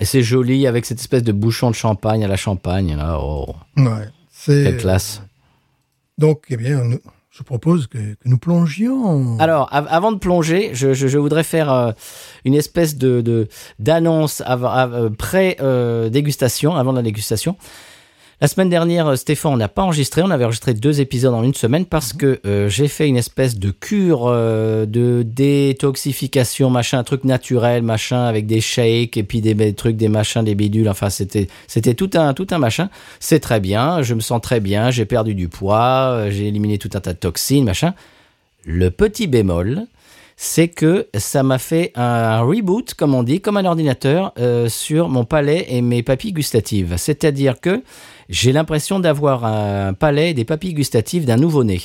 [0.00, 2.94] Et c'est joli, avec cette espèce de bouchon de champagne à la champagne.
[2.94, 3.18] Là.
[3.22, 4.08] Oh, Ouais.
[4.30, 4.64] C'est...
[4.64, 5.22] quelle classe.
[6.18, 9.38] Donc, eh bien, nous- je propose que, que nous plongions.
[9.38, 11.92] Alors, av- avant de plonger, je, je- je voudrais faire euh,
[12.44, 17.56] une espèce de d'annonce euh, pré-dégustation, avant la dégustation.
[18.38, 20.20] La semaine dernière, euh, Stéphane, on n'a pas enregistré.
[20.22, 23.58] On avait enregistré deux épisodes en une semaine parce que euh, j'ai fait une espèce
[23.58, 29.40] de cure euh, de détoxification, machin, un truc naturel, machin, avec des shakes et puis
[29.40, 30.90] des, des trucs, des machins, des bidules.
[30.90, 32.90] Enfin, c'était c'était tout un tout un machin.
[33.20, 34.02] C'est très bien.
[34.02, 34.90] Je me sens très bien.
[34.90, 36.28] J'ai perdu du poids.
[36.28, 37.94] J'ai éliminé tout un tas de toxines, machin.
[38.66, 39.86] Le petit bémol,
[40.36, 45.08] c'est que ça m'a fait un reboot, comme on dit, comme un ordinateur, euh, sur
[45.08, 46.94] mon palais et mes papilles gustatives.
[46.98, 47.82] C'est-à-dire que
[48.28, 51.80] j'ai l'impression d'avoir un palais et des papilles gustatives d'un nouveau-né.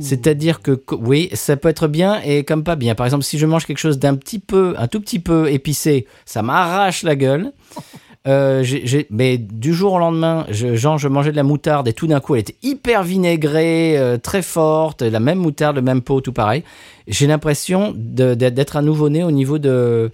[0.00, 2.94] C'est-à-dire que oui, ça peut être bien et comme pas bien.
[2.94, 6.06] Par exemple, si je mange quelque chose d'un petit peu, un tout petit peu épicé,
[6.24, 7.52] ça m'arrache la gueule.
[8.28, 8.62] Euh,
[9.08, 12.20] mais du jour au lendemain, je, genre, je mangeais de la moutarde et tout d'un
[12.20, 16.32] coup, elle était hyper vinaigrée, euh, très forte, la même moutarde, le même pot, tout
[16.32, 16.62] pareil.
[17.08, 20.10] J'ai l'impression d'être un nouveau-né au niveau de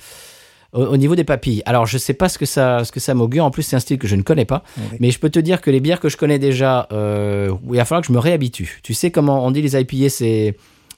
[0.72, 1.62] au, au niveau des papilles.
[1.66, 3.44] Alors, je sais pas ce que ça ce que ça m'augure.
[3.44, 4.62] En plus, c'est un style que je ne connais pas.
[4.76, 4.98] Oui.
[5.00, 7.84] Mais je peux te dire que les bières que je connais déjà, euh, il va
[7.84, 8.78] falloir que je me réhabitue.
[8.84, 10.56] Tu sais comment on dit les IPA, c'est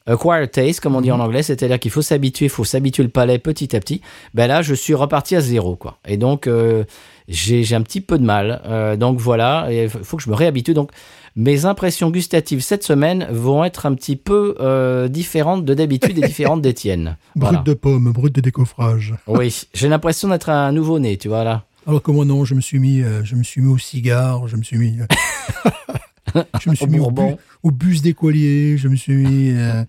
[0.08, 3.08] acquired taste, comme on dit en anglais, c'est-à-dire qu'il faut s'habituer, il faut s'habituer le
[3.10, 4.00] palais petit à petit.
[4.34, 5.98] Ben là, je suis reparti à zéro, quoi.
[6.06, 6.84] Et donc, euh,
[7.28, 8.62] j'ai un petit peu de mal.
[8.66, 10.74] Euh, donc voilà, il faut que je me réhabitue.
[10.74, 10.90] Donc,
[11.36, 16.20] mes impressions gustatives cette semaine vont être un petit peu euh, différentes de d'habitude et
[16.26, 17.16] différentes des tiennes.
[17.36, 17.62] Brut Voilà.
[17.64, 19.14] de pomme, brut de décoffrage.
[19.26, 21.64] Oui, j'ai l'impression d'être un nouveau-né, tu vois là.
[21.86, 24.56] Alors que moi, non, je me suis mis, je me suis mis au cigare, je
[24.56, 24.98] me suis mis.
[26.36, 27.32] euh, Je me suis mis au, Bourbon.
[27.32, 28.76] bu- au bus d'écolier.
[28.78, 29.50] Je me suis mis.
[29.50, 29.84] euh,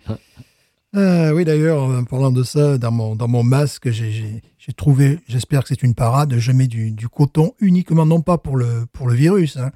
[0.96, 4.42] Ah, oui, d'ailleurs, en parlant de ça, dans mon, dans mon masque, j'ai-
[4.78, 8.56] trouvé, j'espère que c'est une parade, je mets du, du coton uniquement, non pas pour
[8.56, 9.72] le, pour le virus, hein,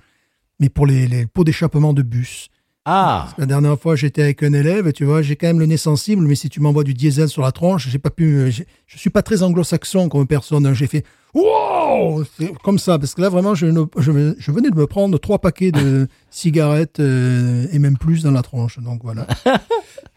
[0.60, 2.50] mais pour les, les pots d'échappement de bus.
[2.86, 5.78] Ah, La dernière fois, j'étais avec un élève, tu vois, j'ai quand même le nez
[5.78, 8.26] sensible, mais si tu m'envoies du diesel sur la tronche, j'ai pas pu.
[8.36, 10.66] euh, Je suis pas très anglo-saxon comme personne.
[10.66, 10.74] hein.
[10.74, 12.26] J'ai fait wow,
[12.62, 17.00] comme ça, parce que là vraiment, je, venais de me prendre trois paquets de cigarettes
[17.00, 18.80] euh, et même plus dans la tronche.
[18.80, 19.28] Donc voilà.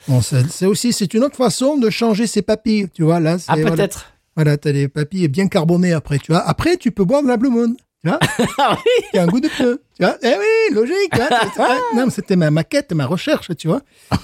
[0.09, 3.19] Bon, c'est aussi, c'est une autre façon de changer ses papilles, tu vois.
[3.19, 4.13] Là, ah voilà, peut-être.
[4.37, 6.43] voilà, t'as les papilles bien carbonées après, tu vois.
[6.47, 7.75] Après, tu peux boire de la Blue Moon.
[8.03, 8.19] Tu vois
[8.59, 9.83] Ah oui qui a un goût de pneu.
[9.97, 11.15] Tu vois Eh oui, logique.
[11.15, 11.29] hein.
[11.59, 13.83] Ah, non, mais c'était ma maquette, ma recherche, tu vois.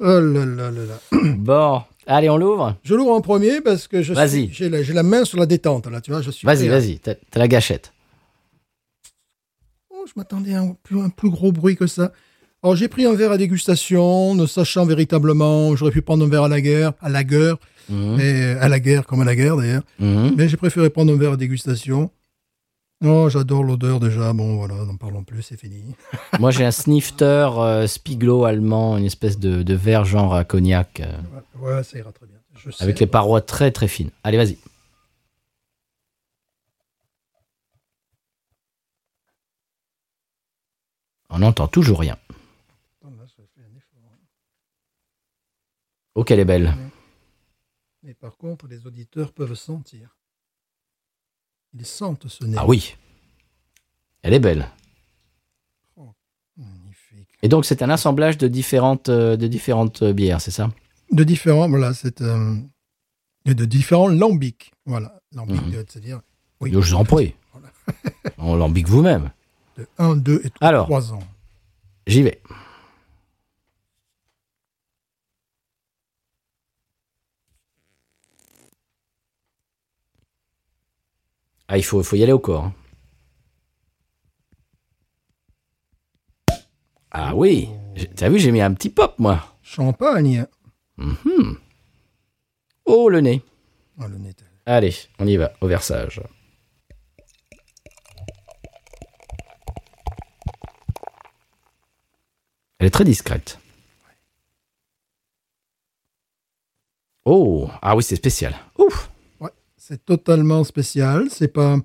[0.00, 1.18] Oh là là là là.
[1.38, 2.76] Bon, allez, on l'ouvre.
[2.82, 4.50] Je l'ouvre en premier parce que je Vas-y.
[4.52, 6.20] j'ai la, main sur la détente, là, tu vois.
[6.20, 7.92] Je suis Vas-y, à- vas-y, t'as la gâchette.
[9.90, 12.12] Oh, je m'attendais à un plus, un plus gros bruit que ça.
[12.62, 16.44] Alors, j'ai pris un verre à dégustation, ne sachant véritablement, j'aurais pu prendre un verre
[16.44, 17.56] à la guerre, à la guerre,
[17.88, 19.82] Mhm, mais à la guerre comme à la guerre d'ailleurs.
[19.98, 20.34] mhm.
[20.36, 22.10] Mais j'ai préféré prendre un verre à dégustation.
[23.04, 24.32] Oh, j'adore l'odeur déjà.
[24.32, 25.94] Bon, voilà, n'en parlons plus, c'est fini.
[26.40, 31.00] Moi, j'ai un snifter euh, Spiglo allemand, une espèce de, de verre genre à cognac,
[31.00, 31.18] euh,
[31.58, 32.38] Ouais, ça ira très bien.
[32.56, 32.82] Je sais.
[32.82, 34.10] avec les parois très très fines.
[34.22, 34.56] Allez, vas-y.
[41.30, 42.16] On n'entend toujours rien.
[46.14, 46.72] Oh, qu'elle est belle.
[48.04, 50.16] Mais par contre, les auditeurs peuvent sentir.
[51.76, 52.56] Ils sentent ce nez.
[52.58, 52.96] Ah oui.
[54.22, 54.68] Elle est belle.
[56.56, 57.28] Magnifique.
[57.42, 60.70] Et donc, c'est un assemblage de différentes, euh, de différentes euh, bières, c'est ça?
[61.10, 62.54] De différents, voilà, c'est euh,
[63.46, 64.72] de différents lambics.
[64.86, 65.74] Voilà, lambic, Mhm.
[65.74, 66.20] euh, c'est-à-dire
[66.60, 66.70] Oui.
[66.72, 67.34] Je vous en prie.
[67.52, 67.68] Voilà.
[68.38, 69.30] On l'embique vous-même.
[69.76, 70.86] de 1, 2 et Alors.
[70.86, 71.18] 3 ans.
[72.06, 72.40] J'y vais.
[81.74, 82.66] Ah, il faut, faut y aller au corps.
[82.66, 82.74] hein.
[87.10, 89.56] Ah oui, J'ai- t'as vu, j'ai mis un petit pop, moi.
[89.60, 90.46] Champagne.
[90.98, 91.58] Mhm.
[92.84, 93.42] Oh, le nez.
[93.98, 94.36] Ah, le nez.
[94.66, 96.20] Allez, on y va, au versage.
[102.78, 103.58] Elle est très discrète.
[107.24, 108.54] Oh, ah oui, c'est spécial.
[108.78, 109.10] Ouf.
[109.86, 111.26] C'est totalement spécial.
[111.30, 111.76] C'est pas.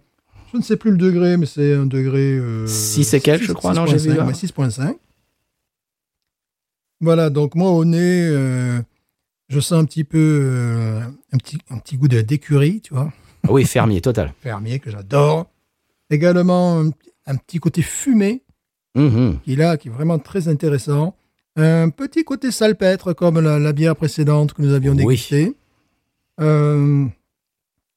[0.54, 2.38] Je ne sais plus le degré, mais c'est un degré.
[2.38, 4.26] Euh, Six et quelques, je crois, non, j'ai vu, 6.5, là.
[4.26, 4.96] ouais, 6.5.
[7.02, 8.80] Voilà, donc moi au nez, euh,
[9.50, 11.02] je sens un petit peu euh,
[11.34, 13.12] un, petit, un petit goût d'écurie, tu vois,
[13.44, 14.34] Ah oui, fermier, total.
[14.42, 15.48] fermier que j'adore.
[16.10, 16.90] Également un,
[17.26, 18.44] un petit côté fumé
[18.96, 19.40] Mhm.
[19.44, 21.16] qui est là, qui est vraiment très intéressant.
[21.56, 24.98] Un petit côté salpêtre comme la, la bière précédente que nous avions Oui.
[24.98, 25.56] dégustée.
[26.42, 27.06] Euh,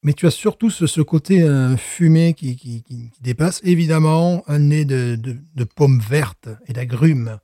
[0.02, 3.60] mais tu as surtout ce, ce côté euh, fumé qui, qui, qui- qui dépasse.
[3.64, 7.38] Évidemment, un nez de, de, de pommes vertes et d'agrumes.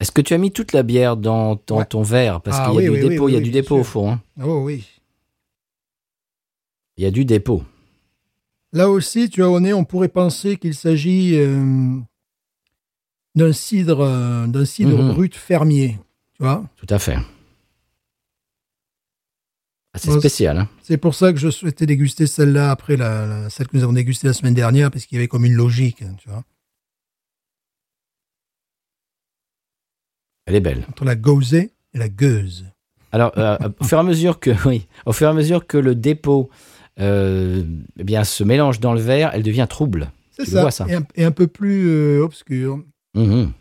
[0.00, 1.84] Est-ce que tu as mis toute la bière dans, dans Ouais.
[1.84, 2.40] ton verre?
[2.40, 4.12] Parce Ah qu'il y a oui, du dépôt, il y a du dépôt au fond.
[4.12, 4.20] hein.
[4.42, 4.84] Oh oui.
[6.96, 7.62] Il y a du dépôt.
[8.72, 11.96] Là aussi, tu as au nez, on pourrait penser qu'il s'agit euh,
[13.34, 15.12] d'un cidre, euh, d'un cidre Mhm.
[15.12, 15.98] brut fermier.
[16.34, 17.18] Tu vois Tout à fait.
[19.94, 20.56] C'est Moi, spécial.
[20.58, 20.68] hein.
[20.82, 23.92] C'est pour ça que je souhaitais déguster celle-là après la, la- celle que nous avons
[23.92, 26.42] dégustée la semaine dernière, parce qu'il y avait comme une logique, hein, tu vois,
[30.46, 30.84] Elle est belle.
[30.88, 32.64] entre la gauzée et la gueuse.
[33.12, 35.76] Alors, euh, au fur et à mesure que, oui, au fur et à mesure que
[35.78, 36.48] le dépôt
[36.98, 37.62] euh,
[37.98, 40.10] eh bien, se mélange dans le verre, elle devient trouble.
[40.30, 40.86] C'est ça, vois, ça.
[40.88, 42.82] Et, un, et un peu plus euh, obscur.
[43.14, 43.52] Mhm.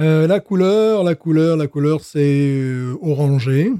[0.00, 3.72] Euh, la couleur, la couleur, la couleur, c'est euh, orangé.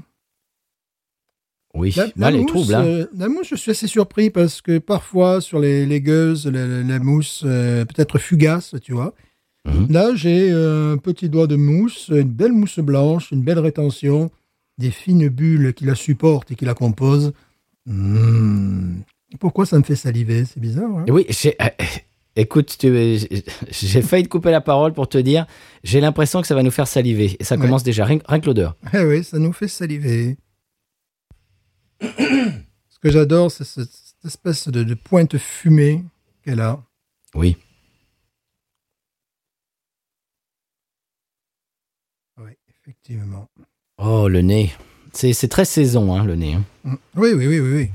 [1.75, 2.73] Oui, La, est mousse, trouble.
[2.73, 2.85] hein.
[2.85, 6.99] euh, la mousse, je suis assez surpris parce que parfois sur les, les gueuses, la,
[6.99, 9.13] mousse euh, peut être fugace, tu vois.
[9.65, 9.87] Mhm.
[9.89, 14.31] Là, j'ai euh, un petit doigt de mousse, une belle mousse blanche, une belle rétention,
[14.77, 17.33] des fines bulles qui la supportent et qui la composent.
[17.85, 19.01] Mmh.
[19.39, 20.45] Pourquoi ça me fait saliver?
[20.45, 20.89] C'est bizarre.
[20.99, 21.51] hein Oui, euh,
[22.35, 25.45] écoute, j'ai failli te couper la parole pour te dire,
[25.83, 27.35] j'ai l'impression que ça va nous faire saliver.
[27.39, 27.61] Et ça Ouais.
[27.61, 28.75] commence déjà, rien, rien que l'odeur.
[28.93, 30.37] Eh oui, ça nous fait saliver.
[32.01, 36.03] Ce que j'adore, c'est ce- cette espèce de, de pointe fumée
[36.43, 36.81] qu'elle a.
[37.33, 37.57] Oui.
[42.37, 43.49] Oui, effectivement.
[43.97, 44.73] Oh, le nez.
[45.13, 46.55] C'est très saison, hein, le nez.
[46.55, 46.63] hein.
[46.83, 46.95] Mm.
[47.15, 47.91] Oui, oui, oui, oui, oui.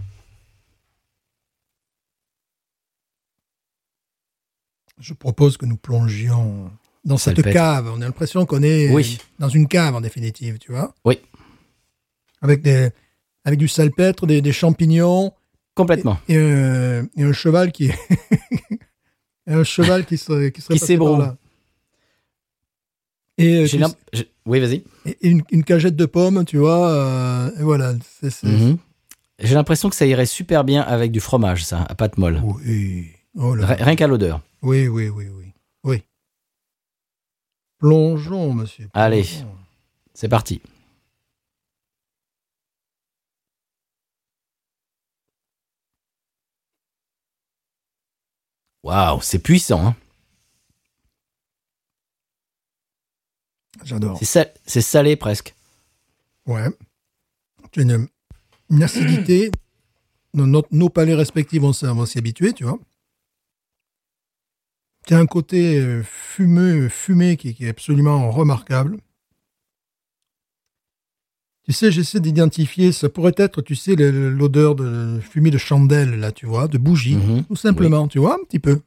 [4.98, 6.70] Je propose que nous plongions
[7.04, 7.90] dans cette cave.
[7.94, 9.18] On a l'impression qu'on est Oui.
[9.38, 10.94] dans une cave en définitive, tu vois.
[11.04, 11.18] Oui.
[12.42, 12.90] Avec des
[13.44, 15.32] avec du salpêtre, des, des champignons
[15.74, 16.18] Complètement.
[16.28, 17.92] et, euh, et un cheval qui et
[19.46, 21.36] un cheval qui serait qui serait Qui là.
[23.38, 23.78] Et, euh, tu
[24.44, 24.84] Oui, vas-y.
[25.06, 26.90] et une, une cagette de pommes, tu vois.
[26.90, 27.94] euh, et voilà.
[28.02, 28.76] c'est- Mhm.
[29.42, 32.42] J'ai l'impression que ça irait super bien avec du fromage, ça, à pâte molle.
[32.44, 33.06] Oui.
[33.36, 33.64] Oh là.
[33.66, 34.42] Ri- Rien qu'à l'odeur.
[34.60, 35.46] Oui, oui, oui, oui.
[35.84, 36.02] Oui.
[37.78, 38.88] Plongeons, monsieur.
[38.92, 39.24] Allez.
[40.12, 40.60] C'est parti.
[48.90, 49.86] Waouh, c'est puissant.
[49.86, 49.96] Hein
[53.84, 54.18] J'adore.
[54.18, 55.54] c'est, sal- c'est salé presque.
[56.46, 56.66] Ouais.
[57.70, 58.08] Tu as une,
[58.68, 59.52] une acidité.
[60.34, 62.78] nos palais respectifs vont, s'y- vont s'y habituer, tu vois.
[65.06, 68.98] Tu as un côté euh, fumeux, fumé qui, qui est absolument remarquable.
[71.70, 76.32] Tu sais, j'essaie d'identifier, ça pourrait être, tu sais, l'odeur de fumée de chandelle, là,
[76.32, 77.44] tu vois, de bougie, Mhm.
[77.44, 78.80] tout simplement, tu vois, un petit peu.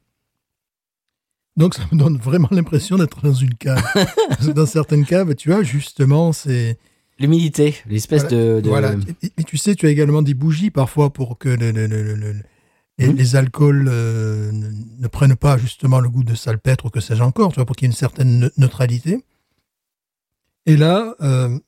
[1.56, 3.82] Donc, ça me donne vraiment l'impression d'être dans une cave.
[4.54, 6.76] Dans certaines caves, tu vois, justement, c'est...
[7.18, 8.94] L'humidité, l'espèce Voilà, de, de- Voilà.
[9.22, 12.02] Et, et tu sais, tu as également des bougies parfois pour que le- le- le-
[12.02, 12.34] le- le-
[12.98, 13.16] les, Mhm.
[13.16, 14.68] les alcools euh, ne,
[14.98, 17.76] ne prennent pas justement le goût de salpêtre ou que sais-je encore, tu vois, pour
[17.76, 19.24] qu'il y ait une certaine ne- neutralité.
[20.66, 21.58] Et là, euh,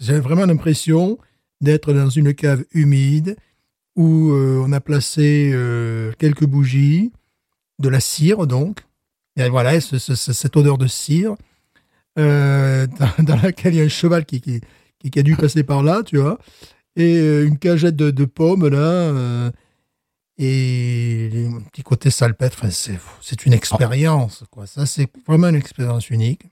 [0.00, 1.18] j'ai vraiment l'impression
[1.60, 3.36] d'être dans une cave humide
[3.94, 7.12] où euh, on a placé euh, quelques bougies,
[7.78, 8.80] de la cire donc,
[9.36, 11.34] et voilà, ce- ce- ce- cette odeur de cire,
[12.18, 12.86] euh,
[13.18, 14.60] dans, laquelle il y a un cheval qui,
[15.16, 16.38] a dû passer par là, tu vois,
[16.96, 19.50] et une cagette de, pommes là,
[20.38, 22.64] et un petit côté salpêtre.
[23.20, 24.66] C'est une expérience, quoi.
[24.66, 26.51] Ça, c'est vraiment une expérience unique.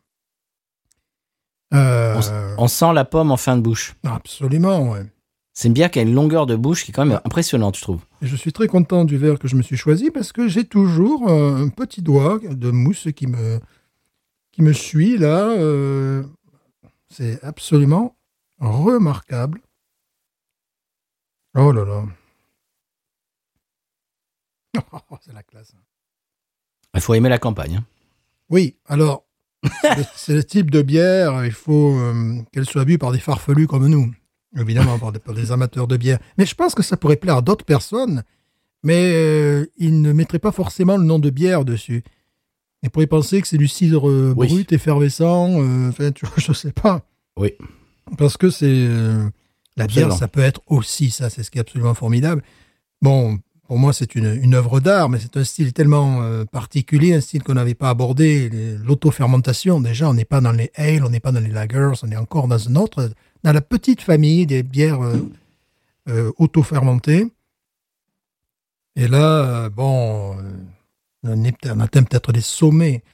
[1.73, 3.95] Euh, On sent la pomme en fin de bouche.
[4.05, 5.07] absolument, ouais.
[5.53, 7.83] C'est une bière qui a une longueur de bouche qui est quand même impressionnante, je
[7.83, 8.05] trouve.
[8.23, 10.65] Et je suis très content du verre que je me suis choisi parce que j'ai
[10.65, 13.61] toujours euh, un petit doigt de mousse qui me,
[14.53, 15.49] qui me suit là.
[15.51, 16.23] euh,
[17.11, 18.17] c'est absolument
[18.59, 19.61] remarquable.
[21.57, 22.05] Oh là là.
[24.93, 25.73] Oh, c'est la classe.
[26.95, 27.77] Il faut aimer la campagne.
[27.77, 27.85] hein.
[28.49, 29.25] Oui, alors,
[30.17, 33.87] c'est le- type de bière, il faut euh, qu'elle soit bue par des farfelus comme
[33.89, 34.11] nous.
[34.59, 36.19] Évidemment, par des, par des amateurs de bière.
[36.39, 38.25] Mais je pense que ça pourrait plaire à d'autres personnes,
[38.83, 42.03] mais euh, ils ne mettraient pas forcément le nom de bière dessus.
[42.83, 44.49] Ils pourraient penser que c'est du cidre euh, Oui.
[44.49, 47.03] brut, effervescent, euh, enfin, tu vois, je sais pas.
[47.37, 47.53] Oui.
[48.19, 48.89] Parce que c'est...
[49.77, 52.43] la bière, ça peut être aussi ça, c'est ce qui est absolument formidable.
[53.03, 53.39] Bon,
[53.71, 57.21] pour moi, c'est une, une œuvre d'art, mais c'est un style tellement euh, particulier, un
[57.21, 58.51] style qu'on n'avait pas abordé.
[58.83, 62.11] L'autofermentation, déjà, on n'est pas dans les ales, on n'est pas dans les lagers, on
[62.11, 63.13] est encore dans un autre,
[63.45, 65.19] dans la petite famille des bières euh,
[66.09, 67.31] euh, auto-fermentées.
[68.97, 70.37] Et là, euh, bon,
[71.23, 73.05] on, est atteint peut-être des sommets.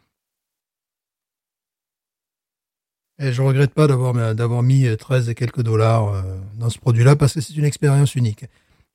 [3.18, 7.42] Et je regrette pas d'avoir mis 13 et quelques dollars dans ce produit-là parce que
[7.42, 8.46] c'est une expérience unique.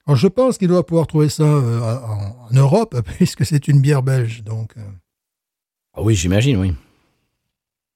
[0.07, 3.81] Alors, je pense qu'il doit pouvoir trouver ça euh, en, en Europe puisque c'est une
[3.81, 4.81] bière belge, donc euh,
[5.93, 6.73] Ah oui, j'imagine, oui.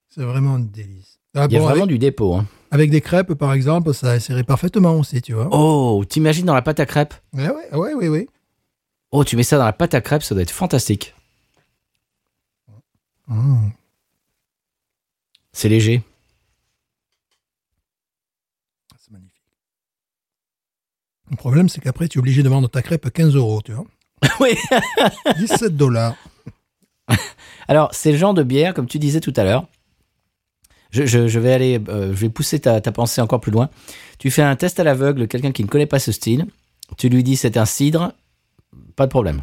[0.08, 1.18] c'est vraiment un délice.
[1.34, 2.34] Ah, Il y a vraiment avec, du dépôt.
[2.34, 2.46] hein.
[2.70, 5.48] avec des crêpes, par exemple, ça irait parfaitement aussi, tu vois.
[5.52, 7.14] Oh, t'imagines dans la pâte à crêpes?
[7.34, 8.26] Ouais, ouais, ouais.
[9.10, 11.14] Oh, tu mets ça dans la pâte à crêpes, ça doit être fantastique.
[13.28, 13.68] Mmh.
[15.52, 16.02] C'est léger.
[18.98, 19.42] C'est magnifique.
[21.30, 23.84] Le problème, c'est qu'après, tu es obligé de vendre ta crêpe 15 euros, tu vois.
[24.40, 24.54] oui.
[25.38, 26.16] 17 dollars.
[27.68, 29.66] Alors, c'est le genre de bière, comme tu disais tout à l'heure.
[30.90, 33.68] Je, je- je vais aller, euh, je vais pousser ta, ta pensée encore plus loin.
[34.18, 36.46] Tu fais un test à l'aveugle, quelqu'un qui ne connaît pas ce style.
[36.96, 38.12] Tu lui dis c'est un cidre,
[38.94, 39.42] pas de problème.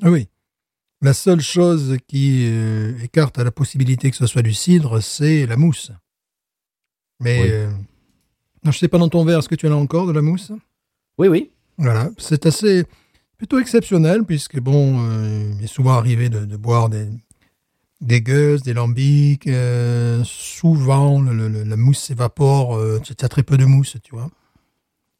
[0.00, 0.28] Ah oui.
[1.00, 5.56] La seule chose qui euh, écarte la possibilité que ce soit du cidre, c'est la
[5.56, 5.90] mousse.
[7.20, 7.48] Mais Oui.
[7.50, 7.70] euh,
[8.64, 10.22] non, je sais pas dans ton verre, est-ce que tu en as encore de la
[10.22, 10.52] mousse?
[11.18, 11.50] Oui, oui.
[11.78, 12.84] Voilà, c'est assez
[13.36, 17.06] plutôt exceptionnel puisque bon, euh, il est souvent arrivé de, de boire des
[18.00, 19.46] des gueuses, des lambics.
[19.48, 22.76] euh, souvent, le- le- le- la mousse s'évapore.
[22.76, 24.30] euh, tu as très peu de mousse, tu vois.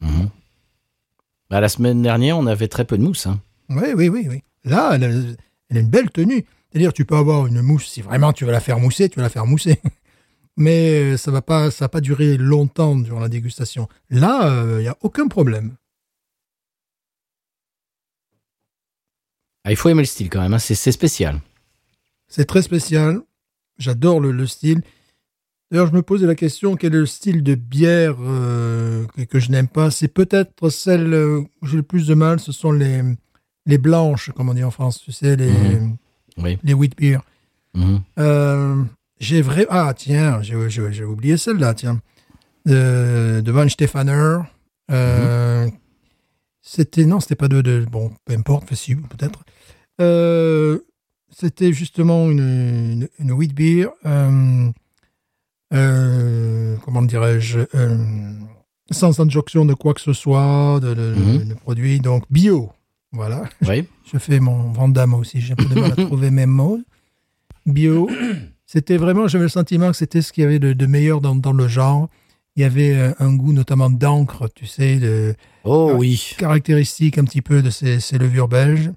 [0.01, 0.29] Mhm.
[1.51, 3.27] Bah, la semaine dernière, on avait très peu de mousse.
[3.27, 3.41] hein.
[3.69, 4.43] Oui, oui, oui, oui.
[4.65, 6.45] Là, elle a, elle a une belle tenue.
[6.71, 9.23] C'est-à-dire, tu peux avoir une mousse, si vraiment tu veux la faire mousser, tu vas
[9.23, 9.81] la faire mousser.
[10.61, 13.89] Mais euh, ça va pas, ça va pas durer longtemps durant la dégustation.
[14.11, 15.77] Là, il n'y a aucun problème.
[19.65, 21.41] Ah, il faut aimer le style quand même, hein, c'est spécial.
[22.29, 23.21] C'est très spécial.
[23.79, 24.83] J'adore le, le style.
[25.71, 29.51] D'ailleurs, je me posais la question quel est le style de bière euh, que, je
[29.51, 29.91] n'aime pas?
[29.91, 32.41] C'est peut-être celle euh, où j'ai le plus de mal.
[32.41, 33.03] Ce sont les,
[33.67, 35.01] les blanches, comme on dit en France.
[35.03, 35.97] Tu sais, les, Mhm.
[36.39, 36.59] Oui.
[36.63, 37.19] les wheat beer.
[37.75, 38.01] Mhm.
[38.19, 38.83] Euh,
[39.21, 39.67] j'ai vrai.
[39.71, 42.01] Ah, tiens, j'ai oublié celle-là, tiens.
[42.67, 44.39] De, de Van Stefaner.
[44.91, 45.69] Euh,
[46.63, 47.05] C'était.
[47.07, 47.87] Non, c'était pas de, de.
[47.91, 49.45] Bon, peu importe, si, peut-être.
[50.01, 50.79] Euh,
[51.31, 53.89] c'était justement une, une, une wheat beer.
[54.07, 54.71] Euh,
[55.75, 57.99] euh, comment dirais-je euh,
[58.91, 61.49] Sans injonction de quoi que ce soit, de, de, Mhm.
[61.49, 62.01] de produits.
[62.01, 62.71] Donc, bio.
[63.13, 63.45] Voilà.
[63.67, 63.87] Oui.
[64.13, 66.81] Je fais mon Vandame aussi, j'ai un peu de mal à trouver mes mots.
[67.67, 68.09] Bio,
[68.71, 71.35] c'était vraiment, j'avais le sentiment que c'était ce qu'il y avait de, de meilleur dans,
[71.35, 72.09] dans le genre.
[72.55, 75.97] Il y avait euh, un goût notamment d'encre, tu sais, de Oh Ah.
[75.97, 76.35] oui.
[76.39, 78.91] caractéristique un petit peu de ces, ces levures belges.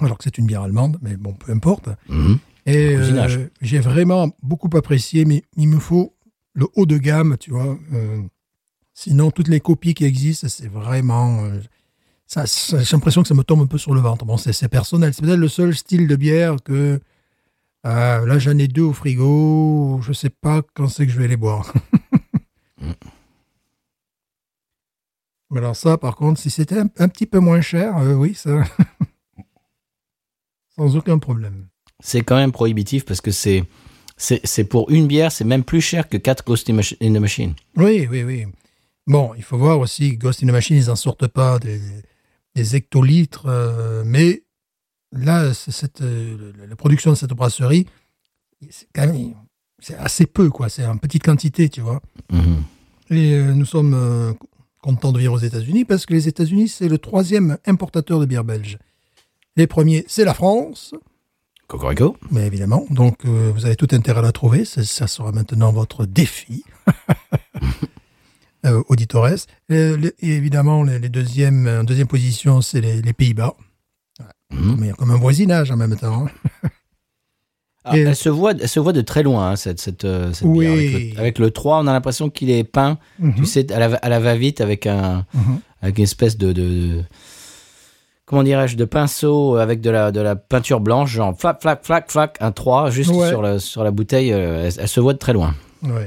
[0.00, 1.88] Alors que c'est une bière allemande, mais bon, peu importe.
[2.08, 2.38] Mhm.
[2.66, 6.14] Et euh, j'ai vraiment beaucoup apprécié, mais il me faut
[6.54, 7.76] le haut de gamme, tu vois.
[7.92, 8.20] Euh,
[8.94, 11.44] sinon, toutes les copies qui existent, c'est vraiment.
[11.44, 11.60] euh,
[12.26, 14.24] ça, ça- j'ai l'impression que ça me tombe un peu sur le ventre.
[14.24, 15.12] Bon, c'est c'est personnel.
[15.12, 17.00] C'est peut-être le seul style de bière que.
[17.86, 20.00] Euh, là, j'en ai deux au frigo.
[20.02, 21.72] Je sais pas quand c'est que je vais les boire.
[25.50, 28.34] Mais alors, ça, par contre, si c'était un, un petit peu moins cher, euh, oui,
[28.34, 28.64] ça.
[30.76, 31.66] Sans aucun problème.
[32.00, 33.64] C'est quand même prohibitif parce que c'est
[34.16, 37.54] c'est pour une bière, c'est même plus cher que 4 Ghost in the Machine.
[37.76, 38.46] Oui, oui, oui.
[39.06, 41.80] Bon, il faut voir aussi, Ghost in the Machine, ils n'en sortent pas des,
[42.54, 44.44] des hectolitres, euh, mais
[45.12, 47.86] là, cette, euh, la production de cette brasserie,
[49.82, 50.68] c'est assez peu, quoi.
[50.68, 52.00] C'est en petite quantité, tu vois.
[52.30, 52.62] Mhm.
[53.10, 54.32] Et euh, nous sommes euh,
[54.80, 58.44] contents de vivre aux États-Unis parce que les États-Unis, c'est le troisième importateur de bière
[58.44, 58.78] belge.
[59.56, 60.94] Les premiers, c'est la France,
[61.68, 62.16] Cocorico.
[62.30, 62.86] mais évidemment.
[62.90, 64.64] Donc, euh, vous avez tout intérêt à la trouver.
[64.64, 66.64] Ça, ça sera maintenant votre défi.
[68.88, 69.28] auditores.
[69.68, 73.56] Et évidemment, les, les deuxièmes, en deuxième position, c'est les, les Pays-Bas.
[74.52, 74.76] Mhm.
[74.78, 76.26] Mais comme un voisinage en même temps.
[76.26, 76.68] hein.
[77.84, 80.32] Ah, Et- elle, se voit, elle se voit de très loin, hein, cette, cette, euh,
[80.32, 80.66] cette Oui.
[80.66, 80.72] bière.
[80.72, 83.34] Avec le, avec le 3, on a l'impression qu'il est peint, Mhm.
[83.34, 85.58] tu sais, à la, à la va-vite avec, un, Mhm.
[85.80, 86.52] avec une espèce de.
[86.52, 87.02] de-
[88.24, 92.10] comment dirais-je, de pinceau avec de la, de la peinture blanche, genre flac, flac, flac,
[92.10, 93.28] flac, un 3, juste Ouais.
[93.28, 95.54] sur, la, sur la bouteille, euh, elle, elle se voit de très loin.
[95.82, 96.04] Oui.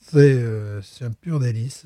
[0.00, 1.84] C'est euh, un pur délice.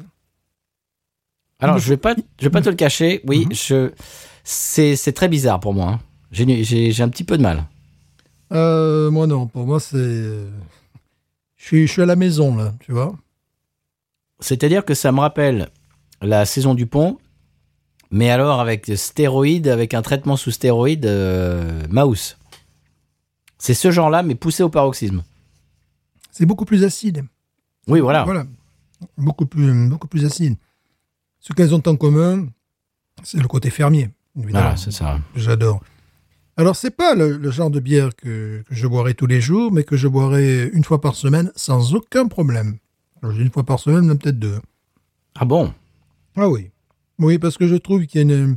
[1.61, 3.55] Alors, je vais pas, je vais pas te le cacher, oui, Mhm.
[3.55, 3.91] je,
[4.45, 5.89] c'est, c'est très bizarre pour moi.
[5.89, 6.01] hein.
[6.31, 7.65] J'ai, j'ai, j'ai un petit peu de mal.
[8.53, 9.47] Euh, moi, non.
[9.47, 9.97] Pour moi, c'est.
[11.57, 13.17] Je suis, je suis à la maison, là, tu vois.
[14.41, 15.69] C'est-à-dire que ça me rappelle
[16.21, 17.19] la saison du pont,
[18.11, 22.37] mais alors avec des stéroïdes, avec un traitement sous stéroïdes, euh, mouse.
[23.59, 25.23] C'est ce genre-là, mais poussé au paroxysme.
[26.33, 27.25] C'est beaucoup plus acide.
[27.87, 28.25] Oui, voilà.
[28.25, 28.45] Voilà.
[29.17, 30.57] Beaucoup plus, beaucoup plus acide.
[31.39, 32.47] Ce qu'elles ont en commun,
[33.23, 34.11] c'est le côté fermier.
[34.37, 35.19] Évidemment, Voilà, c'est ça.
[35.37, 35.81] J'adore.
[36.57, 39.73] Alors, c'est pas le, le genre de bière que, que je boirais tous les jours,
[39.73, 42.77] mais que je boirais une fois par semaine sans aucun problème.
[43.23, 44.59] Alors, Une fois par semaine, même peut-être deux.
[45.35, 45.73] Ah bon?
[46.37, 46.71] Ah oui.
[47.19, 48.57] Oui, parce que je trouve qu'il y a une,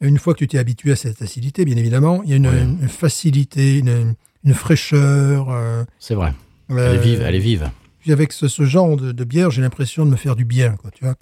[0.00, 2.46] une fois que tu t'es habitué à cette acidité, bien évidemment, il y a une,
[2.48, 2.60] Oui.
[2.82, 4.14] une facilité, une,
[4.44, 5.48] une fraîcheur.
[5.50, 6.34] euh, C'est vrai.
[6.70, 7.70] Elle euh, est vive, elle est vive.
[8.00, 10.76] Puis avec ce, ce genre de, de bière, j'ai l'impression de me faire du bien,
[10.76, 11.14] quoi, tu vois.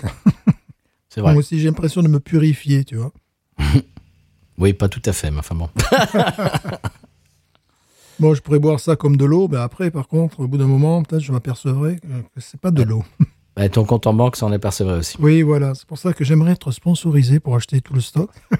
[1.08, 1.32] C'est vrai.
[1.32, 3.12] Moi aussi, j'ai l'impression de me purifier, tu vois.
[4.58, 5.68] Oui, pas tout à fait, mais enfin bon.
[8.18, 10.66] Bon, je pourrais boire ça comme de l'eau, mais après, par contre, au bout d'un
[10.66, 12.06] moment, peut-être je m'apercevrai que,
[12.38, 13.04] c'est pas de l'eau.
[13.56, 15.16] Bah, ton compte en banque s'en persévéré aussi.
[15.18, 15.74] Oui, voilà.
[15.74, 18.30] C'est pour ça que j'aimerais être sponsorisé pour acheter tout le stock.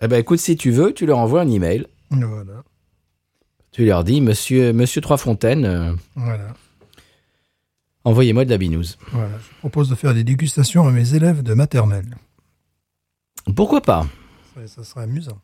[0.00, 1.86] Eh ben écoute, si tu veux, tu leur envoies un email.
[2.10, 2.62] Voilà.
[3.72, 6.54] Tu leur dis, monsieur, monsieur Trois-Fontaines, euh, Voilà.
[8.04, 8.96] envoyez-moi de la binouze.
[9.12, 9.36] Voilà.
[9.38, 12.16] Je propose de faire des dégustations à mes élèves de maternelle.
[13.54, 14.06] Pourquoi pas
[14.54, 15.40] Ça, ça serait amusant.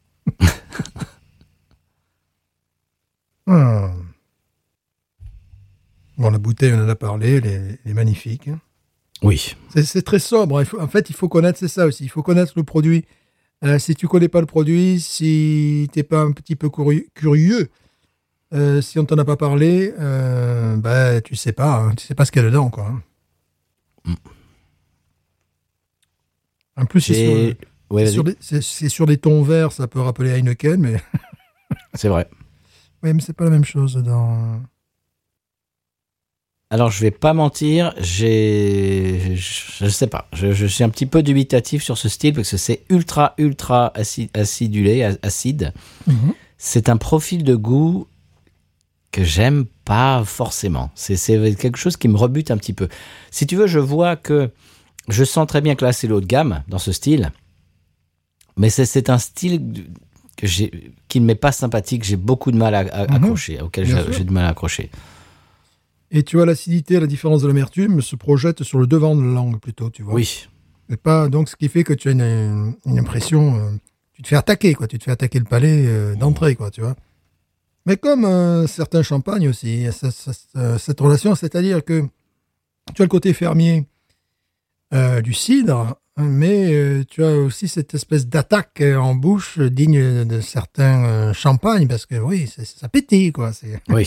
[3.46, 3.92] Ah.
[6.16, 8.48] Bon, la bouteille, on en a parlé, elle est, elle est magnifique.
[9.24, 9.56] Oui.
[9.74, 10.62] C'est- très sobre.
[10.62, 12.04] Faut- en fait, il faut connaître, c'est ça aussi.
[12.04, 13.04] Il faut connaître le produit.
[13.64, 16.70] Euh, si tu connais pas le produit, si t'es pas un petit peu
[17.14, 17.68] curieux,
[18.52, 21.78] euh, si on t'en a pas parlé, euh, bah, tu sais pas.
[21.80, 21.94] hein.
[21.96, 22.86] tu sais pas ce qu'il y a dedans, quoi.
[22.86, 23.02] hein.
[24.04, 24.14] Mm.
[26.76, 27.56] En plus, c'est sur, J'ai-
[27.90, 28.06] Ouais,
[28.40, 31.00] c'est sur sur des tons verts, ça peut rappeler Heineken, mais
[31.94, 32.28] C'est vrai.
[33.02, 34.60] oui, mais c'est pas la même chose dans.
[36.70, 39.36] Alors, je vais pas mentir, j'ai.
[39.36, 40.26] Je, je sais pas.
[40.32, 43.92] Je, je suis un petit peu dubitatif sur ce style parce que c'est ultra, ultra
[43.96, 45.72] acide, acidulé, a- acide.
[46.06, 46.32] Mhm.
[46.58, 48.08] c'est un profil de goût
[49.12, 50.90] que j'aime pas forcément.
[50.96, 52.88] C'est c'est quelque chose qui me rebute un petit peu.
[53.30, 54.50] Si tu veux, je vois que
[55.08, 57.30] je sens très bien que là c'est l'eau de gamme dans ce style,
[58.56, 59.84] mais c'est un style
[60.36, 60.46] que
[61.08, 62.02] qui ne m'est pas sympathique.
[62.04, 63.14] J'ai beaucoup de mal à, à- Mhm.
[63.14, 64.90] accrocher, auquel j'ai du mal à accrocher.
[66.10, 69.32] Et tu vois, l'acidité, la différence de l'amertume se projette sur le devant de la
[69.32, 70.14] langue plutôt, tu vois.
[70.14, 70.48] Oui,
[70.90, 73.70] Et pas, donc, ce qui fait que tu as une, une impression, euh,
[74.12, 74.86] tu te fais attaquer, quoi.
[74.86, 76.94] Tu te fais attaquer le palais euh, d'entrée, quoi, tu vois.
[77.86, 79.86] Mais comme euh, certains champagnes aussi,
[80.78, 82.02] cette relation, c'est-à-dire que
[82.94, 83.86] tu as le côté fermier
[84.94, 90.24] euh, du cidre, mais euh, tu as aussi cette espèce d'attaque euh, en bouche digne
[90.24, 93.50] de certains champagnes, parce que oui, ça pétille, quoi.
[93.88, 94.06] Oui.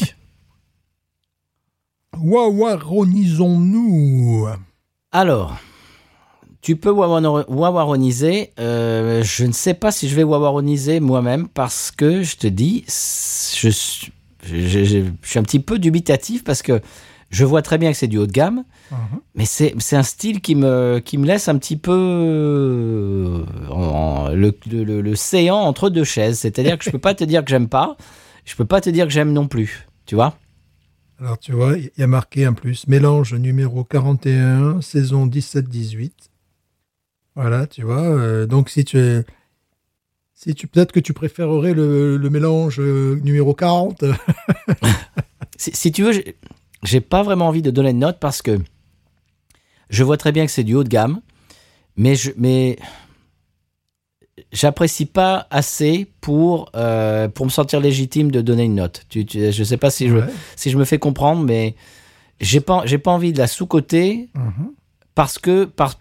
[3.18, 4.48] Wawaronisons-nous
[5.12, 5.58] Alors,
[6.62, 8.52] tu peux wawaroniser.
[8.60, 12.84] euh, je ne sais pas si je vais wawaroniser moi-même parce que je te dis,
[12.88, 14.12] je, suis-
[14.44, 14.84] je, je-
[15.22, 16.82] je suis un petit peu dubitatif parce que
[17.30, 18.98] je vois très bien que c'est du haut de gamme, Mhm.
[19.36, 24.54] mais c'est un style qui me, qui me laisse un petit peu euh, en- le,
[24.72, 26.40] le, le- le séant entre deux chaises.
[26.40, 27.98] C'est-à-dire que je peux pas te dire que j'aime pas,
[28.46, 29.88] je peux pas te dire que j'aime non plus.
[30.06, 30.38] Tu vois
[31.20, 36.12] Alors, tu vois, il y a marqué en plus mélange numéro 41, saison 17-18.
[37.36, 38.02] Voilà, tu vois.
[38.04, 39.26] euh, donc, si tu es.
[40.34, 44.06] Si tu peut-être que tu préférerais le, le mélange euh, numéro 40.
[45.58, 46.14] si, si tu veux,
[46.84, 48.60] j'ai- pas vraiment envie de donner de note parce que
[49.90, 51.22] je vois très bien que c'est du haut de gamme,
[51.96, 52.78] mais je, mais
[54.52, 59.06] j'apprécie pas assez pour euh, pour me sentir légitime de donner une note.
[59.10, 60.28] Tu, tu- je sais pas si je Ouais.
[60.56, 61.76] si je me fais comprendre, mais
[62.40, 64.72] j'ai pas j'ai pas envie de la sous-coter Mhm.
[65.16, 65.96] parce que par,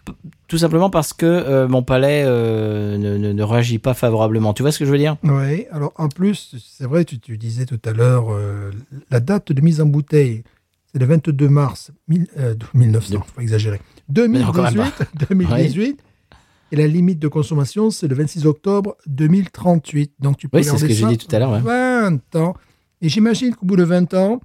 [0.48, 4.52] tout simplement parce que euh, mon palais euh, ne, ne- ne réagit pas favorablement.
[4.52, 5.16] Tu vois ce que je veux dire?
[5.22, 8.70] Oui, alors en plus, c'est vrai, tu, tu disais tout à l'heure, euh,
[9.10, 10.44] la date de mise en bouteille,
[10.96, 13.80] c'est le 22 mars mille- euh, 1900, faut pas exagérer.
[14.08, 14.72] non, quand même
[15.28, 16.00] 2018, 2018
[16.72, 20.14] et la limite de consommation, c'est le 26 octobre 2038.
[20.20, 21.60] Donc tu peux Oui, c'est ce que j'ai dit tout à l'heure, ouais.
[21.60, 22.54] 20 ans.
[23.02, 24.40] Et j'imagine qu'au bout de 20 ans,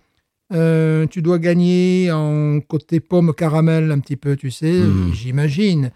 [0.54, 5.14] euh, tu dois gagner en côté pomme caramel un petit peu, tu sais, Mm.
[5.14, 5.91] j'imagine.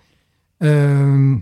[0.63, 1.35] Euh,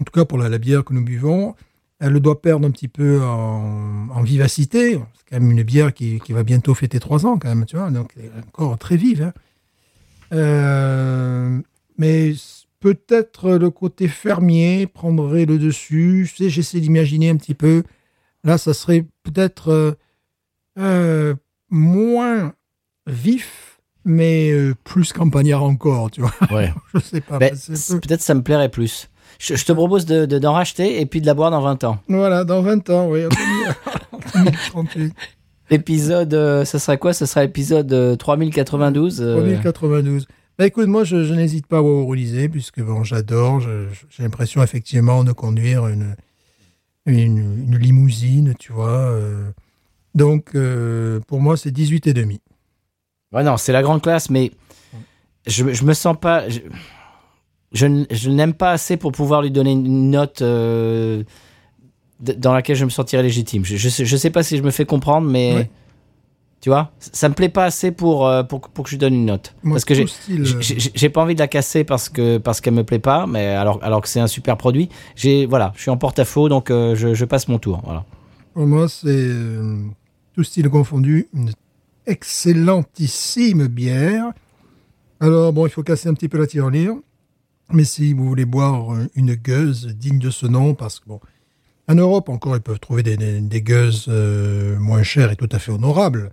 [0.00, 1.54] en tout cas, pour la, la bière que nous buvons,
[1.98, 4.92] elle doit perdre un petit peu en, en vivacité.
[5.14, 7.76] C'est quand même une bière qui, qui va bientôt fêter trois ans, quand même, tu
[7.76, 7.90] vois.
[7.90, 9.22] Donc, elle est encore très vive.
[9.22, 9.32] hein.
[10.32, 11.60] Euh,
[11.98, 12.32] mais
[12.80, 16.28] peut-être le côté fermier prendrait le dessus.
[16.34, 17.82] Tu sais, j'essaie d'imaginer un petit peu.
[18.44, 19.92] Là, ça serait peut-être euh,
[20.78, 21.34] euh,
[21.70, 22.52] moins
[23.06, 24.52] vif, mais
[24.84, 26.34] plus campagnard encore, tu vois.
[26.50, 26.72] Ouais.
[26.94, 27.38] Je sais pas.
[27.38, 27.54] Ben,
[28.02, 29.08] Peut-être ça me plairait plus.
[29.38, 31.84] Je, je te propose de, de- d'en racheter et puis de la boire dans 20
[31.84, 31.98] ans.
[32.08, 33.24] Voilà, dans 20 ans, oui.
[33.26, 33.28] en
[34.42, 35.12] 2038.
[35.70, 37.12] L'épisode, euh, ça serait quoi?
[37.12, 40.26] Ce serait l'épisode euh, 3092 euh, 3092.
[40.58, 45.24] Bah écoute, moi je, je n'hésite pas à wawarouliser, puisque bon, j'adore, j'ai l'impression effectivement
[45.24, 46.14] de conduire une,
[47.04, 48.88] une, une limousine, tu vois.
[49.10, 49.50] euh.
[50.14, 52.40] donc euh, pour moi c'est 18 et demi.
[53.32, 54.52] Ouais, non, c'est la grande classe, mais
[55.46, 56.48] je, je me sens pas.
[56.48, 56.60] Je,
[57.72, 61.22] je, je n'aime pas assez pour pouvoir lui donner une note euh,
[62.20, 63.64] dans laquelle je me sentirais légitime.
[63.64, 65.54] Je, je, sais, je sais pas si je me fais comprendre, mais.
[65.54, 65.70] Ouais.
[66.62, 69.14] Tu vois Ça me plaît pas assez pour, euh, pour, pour que je lui donne
[69.14, 69.54] une note.
[69.62, 70.06] Moi, parce que tout j'ai.
[70.06, 73.26] style, euh, J'ai- pas envie de la casser parce que parce qu'elle me plaît pas,
[73.26, 74.88] mais alors alors que c'est un super produit.
[75.14, 77.82] J'ai voilà, je suis en porte-à-faux donc euh, je, je passe mon tour.
[77.84, 78.04] Voilà.
[78.54, 79.76] Pour moi c'est euh,
[80.34, 81.52] tout style confondu, une
[82.06, 84.32] excellentissime bière.
[85.20, 86.94] Alors bon, il faut casser un petit peu la tirelire.
[87.72, 91.20] Mais si vous voulez boire une gueuse digne de ce nom, parce que bon,
[91.88, 95.48] en Europe encore, ils peuvent trouver des, des, des gueuses euh, moins chères et tout
[95.52, 96.30] à fait honorables.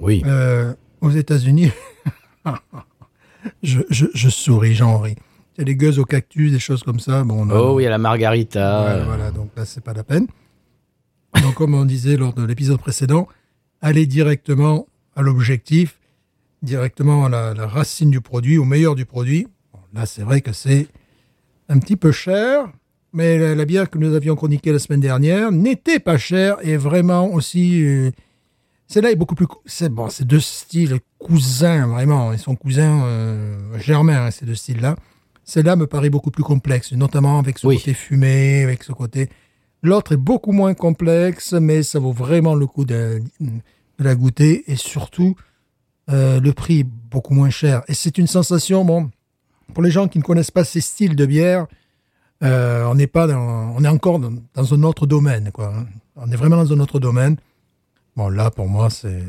[0.00, 0.22] Oui.
[0.26, 1.70] Euh, aux États-Unis,
[3.62, 5.16] je, je, je souris, j'en ris.
[5.56, 7.24] Il y a des gueuses au cactus, des choses comme ça.
[7.24, 8.84] Bon, on a- Oh oui, à la margarita.
[8.98, 10.26] Ouais, voilà, donc là, c'est pas la peine.
[11.42, 13.26] Donc, comme on disait lors de l'épisode précédent,
[13.80, 15.98] allez directement à l'objectif,
[16.62, 19.46] directement à la, la racine du produit, au meilleur du produit.
[19.96, 20.86] Là, c'est vrai que c'est
[21.68, 22.68] un petit peu cher,
[23.12, 26.76] mais la, la bière que nous avions chroniquée la semaine dernière n'était pas chère et
[26.76, 27.82] vraiment aussi.
[27.82, 28.10] euh,
[28.88, 29.46] celle-là est beaucoup plus.
[29.64, 32.32] C'est bon, c'est deux styles cousins, vraiment.
[32.32, 34.96] Ils sont cousins euh, germains, hein, ces deux styles-là.
[35.44, 37.78] Celle-là me paraît beaucoup plus complexe, notamment avec ce Oui.
[37.78, 39.28] côté fumé, avec ce côté.
[39.82, 44.70] L'autre est beaucoup moins complexe, mais ça vaut vraiment le coup de, de la goûter
[44.70, 45.34] et surtout
[46.10, 47.82] euh, le prix est beaucoup moins cher.
[47.88, 49.10] Et c'est une sensation, bon,
[49.74, 51.66] pour les gens qui ne connaissent pas ces styles de bière,
[52.42, 55.72] Euh, on n'est pas dans, on est encore dans, dans un autre domaine, quoi.
[56.16, 57.36] On est vraiment dans un autre domaine.
[58.14, 59.22] Bon, là, pour moi, c'est,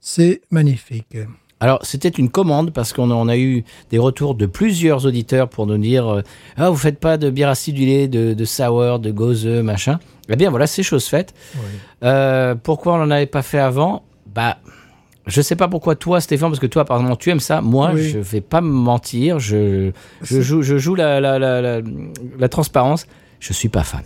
[0.00, 1.14] c'est magnifique.
[1.60, 5.50] Alors, c'était une commande parce qu'on a, on a eu des retours de plusieurs auditeurs
[5.50, 6.22] pour nous dire euh,
[6.56, 9.98] Ah, vous faites pas de bière acidulée, de, de sour, de gozeux, machin.
[10.30, 11.34] Eh bien, voilà, c'est chose faite.
[12.02, 14.04] Euh, pourquoi on n'en avait pas fait avant?
[14.34, 14.56] Bah,
[15.26, 17.60] je sais pas pourquoi toi, Stéphane, parce que toi, par exemple, tu aimes ça.
[17.60, 18.10] Moi, Oui.
[18.10, 19.38] je vais pas me mentir.
[19.38, 19.90] Je,
[20.22, 23.06] je joue, je joue la, la, la, transparence.
[23.40, 24.02] Je suis pas fan.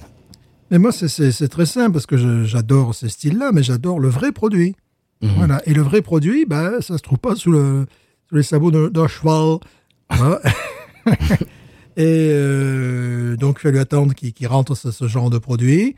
[0.70, 4.76] Mais moi, c'est- très simple parce que j'adore ce style-là, mais j'adore le vrai produit.
[5.22, 5.30] Mhm.
[5.36, 5.60] Voilà.
[5.66, 7.86] Et le vrai produit, bah, ça se trouve pas sous, le,
[8.28, 9.58] sous les sabots d'un cheval.
[10.10, 10.40] Voilà.
[11.96, 15.96] Et euh, donc, il fallu attendre qu'il qu'il rentre ce, ce genre de produit.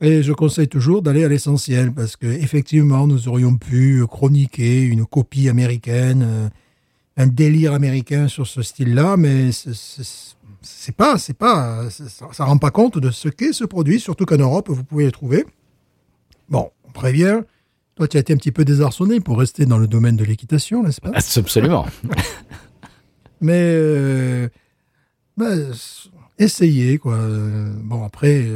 [0.00, 5.06] Et je conseille toujours d'aller à l'essentiel parce que effectivement, nous aurions pu chroniquer une
[5.06, 6.48] copie américaine, euh,
[7.16, 12.70] un délire américain sur ce style-là, mais c'est- pas, c'est pas, ça, ça rend pas
[12.70, 15.46] compte de ce qu'est ce produit, surtout qu'en Europe, vous pouvez le trouver.
[16.50, 17.40] Bon, on prévient.
[17.94, 20.82] Toi, tu as été un petit peu désarçonné pour rester dans le domaine de l'équitation,
[20.82, 21.12] n'est-ce pas?
[21.14, 21.86] Absolument.
[23.40, 24.48] Mais euh,
[25.38, 25.72] ben,
[26.38, 27.18] essayez quoi.
[27.82, 28.46] Bon après,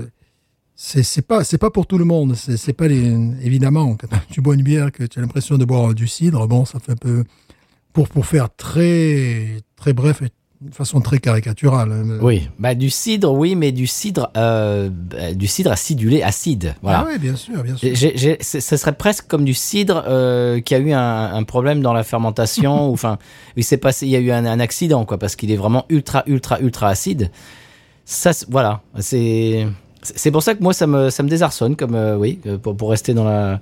[0.82, 2.34] c'est c'est pas c'est pas pour tout le monde.
[2.34, 3.04] C'est c'est pas les
[3.42, 6.48] évidemment quand tu bois une bière que tu as l'impression de boire du cidre.
[6.48, 7.24] Bon, ça fait un peu
[7.92, 10.30] pour pour faire très très bref et
[10.62, 11.92] de façon très caricaturale.
[11.92, 12.18] hein.
[12.22, 14.88] Oui, bah du cidre, oui, mais du cidre, euh,
[15.34, 16.74] du cidre acidulé, acide.
[16.82, 17.00] Voilà.
[17.00, 17.94] Ah oui, bien sûr, bien sûr.
[17.96, 21.92] C'est- ce serait presque comme du cidre euh, qui a eu un, un problème dans
[21.94, 22.88] la fermentation.
[22.90, 23.18] ou Enfin,
[23.56, 25.84] il s'est passé, il y a eu un, un accident, quoi, parce qu'il est vraiment
[25.90, 27.30] ultra, ultra, ultra acide.
[28.06, 29.66] Ça, voilà, c'est
[30.02, 32.76] c'est pour ça que moi ça me ça me désarçonne, comme euh, oui, euh, pour,
[32.76, 33.60] pour rester dans la,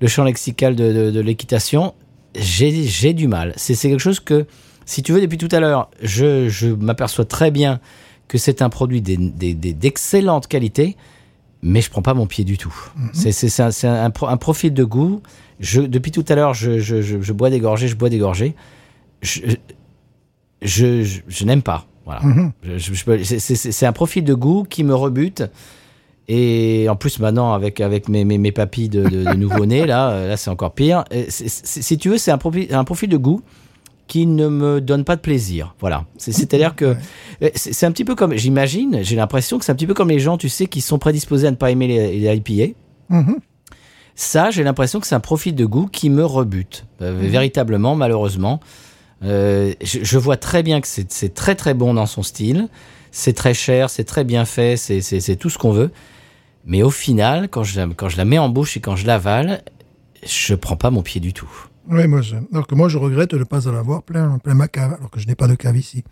[0.00, 1.94] le champ lexical de, de, de l'équitation.
[2.34, 3.52] J'ai j'ai du mal.
[3.56, 4.46] C'est c'est quelque chose que,
[4.86, 7.80] si tu veux, depuis tout à l'heure, je, je m'aperçois très bien
[8.28, 10.96] que c'est un produit d'excellente qualité
[11.60, 12.72] mais je prends pas mon pied du tout.
[13.12, 15.22] C'est- C'est c'est un, un, un profil de goût.
[15.58, 18.54] Je, depuis tout à l'heure, je, je, bois des gorgées, je bois des gorgées.
[19.22, 19.40] Je,
[20.62, 21.86] je, je, je n'aime pas.
[22.04, 22.20] Voilà.
[22.22, 22.52] Mhm.
[23.24, 25.42] C'est c'est un profil de goût qui me rebute.
[26.28, 30.10] Et en plus, maintenant, avec, avec mes, mes, mes papilles de, de, de nouveau-nés, là,
[30.10, 31.04] euh, là c'est encore pire.
[31.28, 31.48] C'est-
[31.82, 33.40] si tu veux, c'est un profil, un profil de goût
[34.08, 35.74] qui ne me donne pas de plaisir.
[35.80, 36.04] Voilà.
[36.18, 36.96] C'est- C'est-à-dire que
[37.42, 40.10] euh, c'est un petit peu comme, j'imagine, j'ai l'impression que c'est un petit peu comme
[40.10, 42.74] les gens, tu sais, qui sont prédisposés à ne pas aimer les, les IPA.
[43.08, 43.36] Mhm.
[44.14, 46.84] Ça, j'ai l'impression que c'est un profil de goût qui me rebute.
[47.02, 48.60] Euh, Véritablement, malheureusement.
[49.24, 52.68] Euh, je, je vois très bien que c'est très très bon dans son style.
[53.12, 55.90] C'est très cher, c'est très bien fait, c'est tout ce qu'on veut.
[56.68, 59.06] Mais au final, quand je, la, quand je la mets en bouche et quand je
[59.06, 59.62] l'avale,
[60.24, 61.50] je prends pas mon pied du tout.
[61.90, 64.54] Oui, moi, je, alors que moi, je regrette de ne pas en avoir plein, plein
[64.54, 66.04] ma cave, alors que je n'ai pas de cave ici.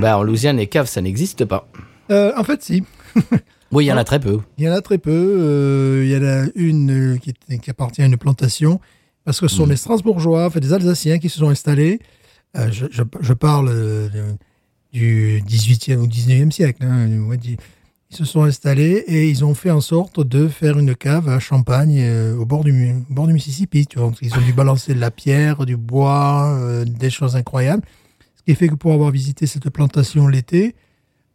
[0.00, 1.68] Bah, en Louisiane, les caves, ça n'existe pas.
[2.10, 2.84] Euh, en fait, si.
[3.72, 4.40] Oui, il y en a très peu.
[4.58, 5.12] Il y en a très peu.
[5.12, 8.80] euh, il y en a une euh, qui, appartient à une plantation,
[9.24, 12.00] parce que ce sont des Strasbourgeois, en fait, des Alsaciens qui se sont installés.
[12.56, 13.70] Euh, je, je- je parle
[14.92, 16.82] du 18e ou 19e siècle.
[16.82, 17.56] hein, du-
[18.10, 21.38] ils se sont installés et ils ont fait en sorte de faire une cave à
[21.38, 22.72] champagne euh, au, bord du,
[23.08, 23.86] Mississippi.
[24.22, 27.82] Ils ont dû balancer de la pierre, du bois, euh, des choses incroyables.
[28.36, 30.74] Ce qui fait que pour avoir visité cette plantation l'été,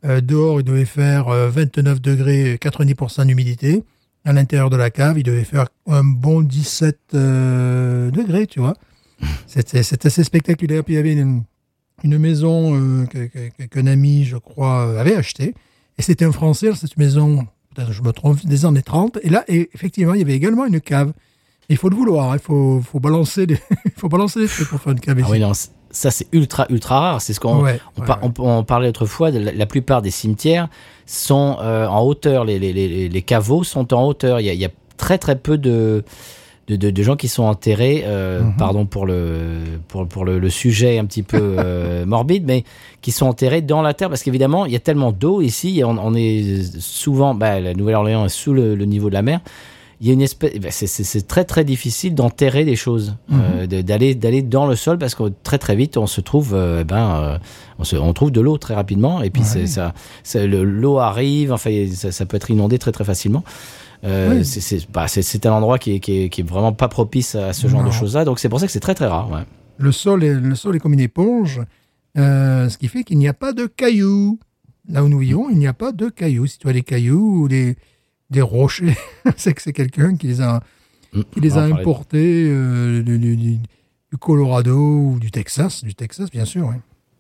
[0.06, 3.84] euh, dehors, il devait faire euh, 29 degrés, 90% d'humidité.
[4.24, 8.76] À l'intérieur de la cave, il devait faire un bon 17 euh, degrés, tu vois.
[9.48, 10.84] C'était assez spectaculaire.
[10.84, 11.44] Puis il y avait une,
[12.04, 15.54] maison qu'un ami, je crois, avait achetée.
[15.98, 17.48] Et c'était un Français, dans cette maison,
[17.90, 19.20] je me trompe, des années 30.
[19.24, 21.14] Et là, et effectivement, il y avait également une cave.
[21.70, 22.36] Il faut le vouloir, hein.
[22.36, 25.28] il faut, faut, balancer des, il faut balancer des trucs pour faire une cave Ah
[25.32, 25.54] oui, non,
[25.90, 27.22] ça c'est ultra ultra rare.
[27.22, 28.30] C'est ce qu'on Ouais, on, ouais, par- ouais.
[28.40, 29.32] on- on parlait autrefois.
[29.32, 30.68] De la, la plupart des cimetières
[31.08, 32.46] sont euh, en hauteur.
[32.46, 34.40] Les, les, les, les caveaux sont en hauteur.
[34.42, 36.04] Il y a, il y a très très peu de
[36.68, 38.04] de, de, de gens qui sont enterrés.
[38.06, 38.54] euh, Mhm.
[38.58, 42.64] Pardon pour le pour, pour le, le sujet un petit peu euh, morbide, mais
[43.02, 45.80] qui sont enterrés dans la terre parce qu'évidemment il y a tellement d'eau ici.
[45.80, 47.36] et On, on est souvent.
[47.36, 49.40] Bah, la Nouvelle-Orléans est sous le, le niveau de la mer
[50.02, 53.82] il y a une espèce, bah, c'est- très très difficile d'enterrer des choses, euh, de-
[53.82, 57.16] d'aller d'aller dans le sol parce que très très vite on se trouve, euh, ben,
[57.16, 57.38] euh,
[57.80, 59.48] on, se, on trouve de l'eau très rapidement et puis Ouais.
[59.48, 63.46] c'est ça, c'est- le- l'eau arrive, enfin ça, ça peut être inondé très très facilement.
[64.04, 64.46] Euh, Oui.
[64.46, 67.36] c'est- c'est bah, c'est- un endroit qui est, qui, est, qui est vraiment pas propice
[67.36, 67.88] à ce genre Non.
[67.90, 69.32] de choses-là, donc c'est pour ça que c'est très très rare.
[69.32, 69.44] Ouais.
[69.78, 71.62] Le sol est, le sol est comme une éponge,
[72.18, 74.40] euh, ce qui fait qu'il n'y a pas de cailloux.
[74.88, 76.46] Là où nous vivons, il n'y a pas de cailloux.
[76.46, 77.76] Si tu as des cailloux ou des,
[78.30, 78.96] des rochers,
[79.38, 80.62] c'est que c'est quelqu'un qui les a,
[81.14, 81.72] Mm, qui les parler.
[81.72, 85.84] importés euh, du, du- du- du Colorado ou du Texas.
[85.84, 86.74] Du Texas, bien sûr.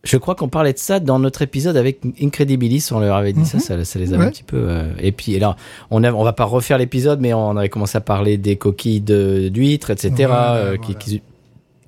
[0.06, 2.89] Je crois qu'on parlait de ça dans notre épisode avec Incredibilis.
[2.91, 3.64] On leur avait dit ça, Mhm.
[3.64, 4.28] ça, ça les avait Ouais.
[4.28, 4.58] un petit peu.
[4.58, 5.56] euh, Et puis là,
[5.91, 9.49] on on va pas refaire l'épisode, mais on avait commencé à parler des coquilles de-
[9.49, 10.12] d'huîtres, etc.
[10.28, 10.95] Voilà, euh, voilà.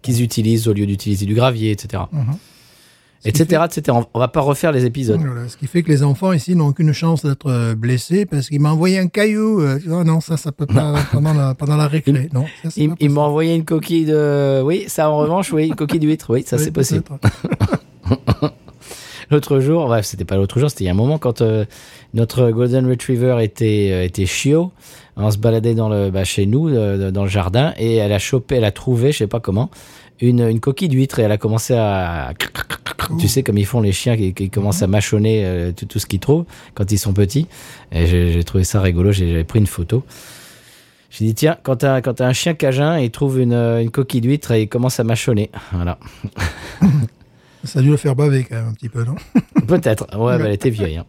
[0.01, 2.03] qu'ils utilisent au lieu d'utiliser du gravier, etc.
[3.26, 3.82] Etc., etc.
[3.97, 5.20] On, on va pas refaire les épisodes.
[5.20, 8.47] Voilà, ce qui fait que les enfants ici n'ont aucune chance d'être euh, blessés parce
[8.47, 9.59] qu'il m'a envoyé un caillou.
[9.59, 12.30] Euh, oh non, ça, ça peut pas pendant la, pendant la récré.
[12.34, 14.61] Non, ça, Il, pas il m'a envoyé une coquille de.
[14.63, 16.30] Oui, ça en revanche, oui, une coquille d'huître.
[16.30, 17.03] Oui, ça Oui, c'est possible.
[19.30, 21.66] L'autre jour, bref, c'était pas l'autre jour, c'était il y a un moment quand euh,
[22.14, 24.72] notre Golden Retriever était, euh, était chiot.
[25.18, 28.20] On se baladait dans le, bah, chez nous, euh, dans le jardin, et elle a
[28.20, 29.70] chopé, elle a trouvé, je sais pas comment,
[30.22, 32.34] une, une coquille d'huître et elle a commencé à.
[33.20, 35.99] Tu sais, comme ils font les chiens qui, qui commencent à mâchonner euh, tout, tout
[35.99, 37.47] ce qu'ils trouvent quand ils sont petits.
[37.91, 40.03] Et j'ai trouvé ça rigolo, j'ai j'avais pris une photo.
[41.10, 44.51] J'ai dit, tiens, quand t'as quand un chien cajun, il trouve une, une coquille d'huître
[44.51, 45.49] et il commence à mâchonner.
[45.72, 45.99] Voilà.
[47.64, 49.16] Ça a dû le faire baver quand même un petit peu, non
[49.68, 50.05] Peut-être.
[50.18, 50.97] Ouais, bah, elle était vieille.
[50.97, 51.05] hein.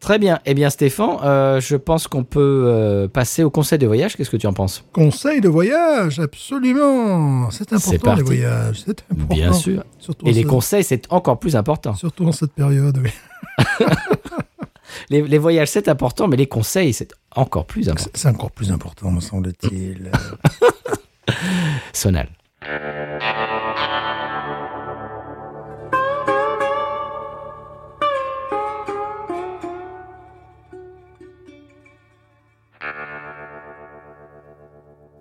[0.00, 0.38] Très bien.
[0.44, 4.14] Eh bien, Stéphane, euh, je pense qu'on peut euh, passer au conseil de voyage.
[4.16, 4.84] Qu'est-ce que tu en penses?
[4.92, 7.50] Conseil de voyage, absolument.
[7.50, 8.82] C'est important les voyages.
[8.84, 9.34] C'est important.
[9.34, 9.82] Bien sûr.
[9.98, 11.94] Surtout Et les ce- conseils, c'est encore plus important.
[11.94, 13.10] Surtout en cette période, oui.
[15.10, 18.10] Les, les voyages, c'est important, mais les conseils, c'est encore plus important.
[18.14, 20.10] C'est encore plus important, me semble-t-il.
[21.92, 22.28] Sonal.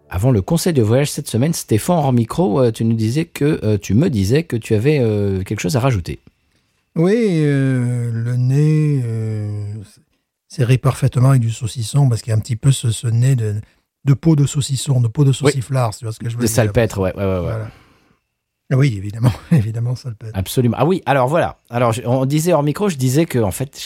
[0.10, 3.60] Avant le conseil de voyage cette semaine, Stéphane, hors micro, euh, tu nous disais que
[3.64, 6.20] euh, tu me disais que tu avais euh, quelque chose à rajouter.
[6.95, 9.74] Oui, euh, le nez euh,
[10.47, 13.36] serré parfaitement avec du saucisson parce qu'il y a un petit peu ce, ce nez
[13.36, 13.56] de,
[14.06, 16.47] de peau de saucisson, de peau de sauciflard, tu vois ce que je veux De
[16.47, 16.56] dire.
[16.56, 17.39] salpêtre, ouais, ouais, ouais.
[17.41, 17.72] Voilà.
[18.72, 20.32] Ah Oui, évidemment, évidemment, salpêtre.
[20.38, 20.78] Absolument.
[20.80, 21.58] Ah oui, alors voilà.
[21.70, 23.78] Alors, on disait hors micro, je disais que, en fait,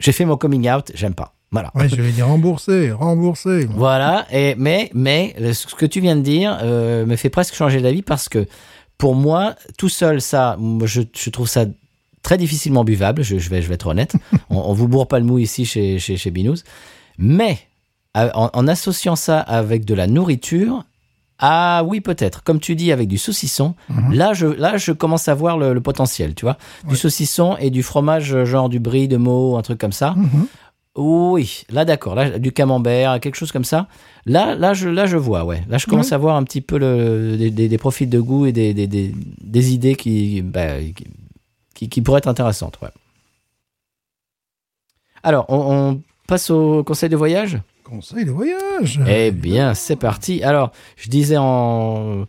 [0.00, 1.34] j'ai fait mon coming out, j'aime pas.
[1.50, 1.70] Voilà.
[1.74, 3.66] Oui, je vais dire rembourser, rembourser.
[3.74, 7.80] Voilà, et, mais, mais ce que tu viens de dire euh, me fait presque changer
[7.80, 8.46] d'avis parce que
[8.98, 11.64] pour moi, tout seul, ça, je, je trouve ça
[12.22, 14.14] très difficilement buvable, je, je vais, je vais être honnête.
[14.50, 16.58] on, on vous bourre pas le mou ici chez, chez, chez Binous.
[17.16, 17.58] Mais
[18.14, 20.84] en, en associant ça avec de la nourriture,
[21.38, 22.42] ah oui, peut-être.
[22.42, 23.74] Comme tu dis, avec du saucisson,
[24.10, 26.58] là, je, là, je commence à voir le, le potentiel, tu vois.
[26.84, 26.96] Du Ouais.
[26.96, 30.14] saucisson et du fromage, genre du brie de Meaux, un truc comme ça.
[30.16, 30.46] Mhm.
[31.00, 33.86] Oui, là d'accord, là du camembert, quelque chose comme ça.
[34.26, 35.62] Là, là je, là je vois, ouais.
[35.68, 36.14] Là je commence Ouais.
[36.14, 38.88] à voir un petit peu le, des, des- des profils de goût et des, des,
[38.88, 41.06] des, des idées qui, bah, qui,
[41.74, 42.88] qui, qui pourraient être intéressantes, ouais.
[45.22, 45.56] Alors, on,
[45.92, 47.58] on passe au conseil de voyage?
[47.84, 49.00] Conseil de voyage.
[49.08, 50.42] Eh bien, c'est parti.
[50.42, 52.24] Alors, je disais en...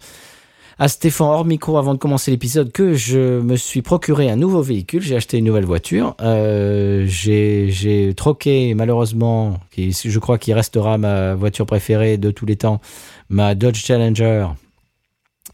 [0.79, 4.61] à Stéphane hors micro avant de commencer l'épisode que je me suis procuré un nouveau
[4.61, 5.01] véhicule.
[5.01, 6.15] J'ai acheté une nouvelle voiture.
[6.21, 12.79] Euh, j'ai troqué, malheureusement, je crois qu'il restera ma voiture préférée de tous les temps,
[13.27, 14.47] ma Dodge Challenger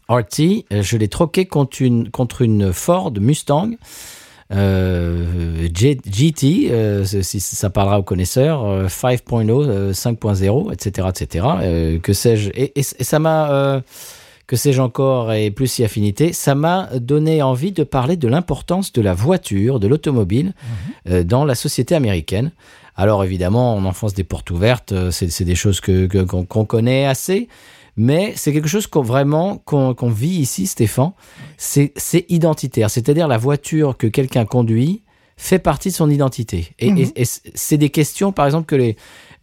[0.08, 0.64] RT.
[0.70, 3.72] Je l'ai troqué contre une, Ford Mustang.
[4.52, 11.98] Euh, GT, euh, ça parlera aux connaisseurs, euh, 5.0, euh, 5.0, etc., etc.
[12.00, 12.50] Que sais-je?
[12.54, 13.82] Et, ça m'a,
[14.46, 18.92] que sais-je encore, et plus si affinité, ça m'a donné envie de parler de l'importance
[18.92, 20.54] de la voiture, de l'automobile
[21.08, 22.52] euh, dans la société américaine.
[22.94, 26.44] Alors évidemment, on enfonce des portes ouvertes, euh, c'est c'est des choses que que- qu'on
[26.44, 27.48] qu'on connaît assez,
[27.96, 31.12] mais c'est quelque chose qu'on vraiment qu'on qu'on vit ici, Stéphane.
[31.58, 35.02] C'est c'est identitaire, c'est-à-dire la voiture que quelqu'un conduit
[35.36, 36.68] fait partie de son identité.
[36.78, 36.98] Et, Mhm.
[36.98, 37.24] et- et
[37.54, 38.96] c'est des questions, par exemple, que les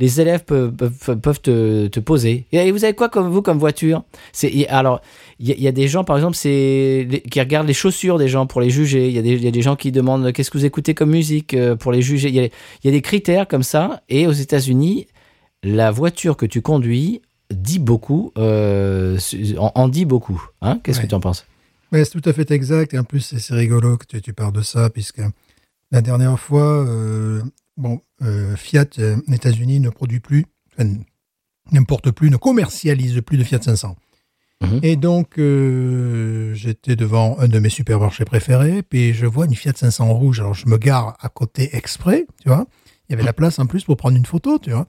[0.04, 2.46] les élèves peuvent, peuvent, peuvent te, te poser.
[2.52, 4.04] Et vous avez quoi comme vous comme voiture?
[4.34, 5.00] C'est alors
[5.40, 8.18] il y, a- il y a des gens, par exemple, c'est qui regardent les chaussures
[8.18, 9.08] des gens pour les juger.
[9.10, 10.94] Il y, a des- il y a des gens qui demandent qu'est-ce que vous écoutez
[10.94, 12.28] comme musique euh, pour les juger.
[12.30, 14.02] Il y a, il y a des critères comme ça.
[14.10, 15.08] Et aux États-Unis,
[15.64, 19.18] la voiture que tu conduis dit beaucoup, euh,
[19.58, 20.42] en, en dit beaucoup.
[20.62, 20.80] Hein?
[20.84, 21.04] Qu'est-ce Ouais.
[21.06, 21.46] que tu en penses?
[21.92, 22.94] C'est tout à fait exact.
[22.94, 25.22] Et en plus, c'est c'est rigolo que tu, tu parles de ça, puisque
[25.92, 27.42] la dernière fois, euh,
[27.78, 30.46] bon, euh, Fiat, euh, États-Unis, ne produit plus,
[31.72, 33.96] n'importe plus, ne commercialise plus de Fiat 500.
[34.62, 34.80] Mhm.
[34.84, 39.74] Et donc, euh, j'étais devant un de mes supermarchés préférés, puis je vois une Fiat
[39.76, 40.40] 500 rouge.
[40.40, 42.66] Alors, je me gare à côté exprès, tu vois.
[43.10, 44.88] Il y avait la place en plus pour prendre une photo, tu vois.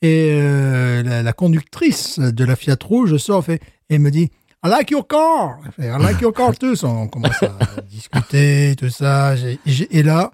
[0.00, 3.60] Et euh, la, la conductrice de la Fiat rouge sort fait,
[3.90, 4.30] et me dit
[4.64, 5.58] I like your car.
[5.78, 6.74] I like your car too.
[6.84, 7.58] On commence à
[7.90, 9.34] discuter, tout ça.
[9.66, 10.32] Et là,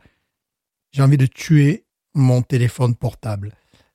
[0.92, 1.84] j'ai envie de tuer
[2.14, 3.52] mon téléphone portable.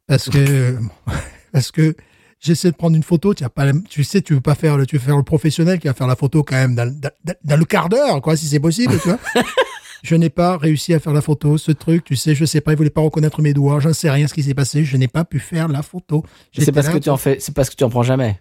[0.08, 0.78] Parce que,
[1.52, 1.96] parce que
[2.40, 4.86] j'essaie de prendre une photo, tu as pas, tu sais, tu veux pas faire le,
[4.86, 7.58] tu veux faire le professionnel qui va faire la photo quand même dans, dans- dans
[7.58, 9.20] le quart d'heure, quoi, si c'est possible, tu vois.
[10.04, 12.74] Je n'ai pas réussi à faire la photo, ce truc, tu sais, je sais pas,
[12.74, 15.08] il voulait pas reconnaître mes doigts, j'en sais rien ce qui s'est passé, je n'ai
[15.08, 16.24] pas pu faire la photo.
[16.56, 18.40] C'est parce là, que tu en fais, c'est parce que tu en prends jamais?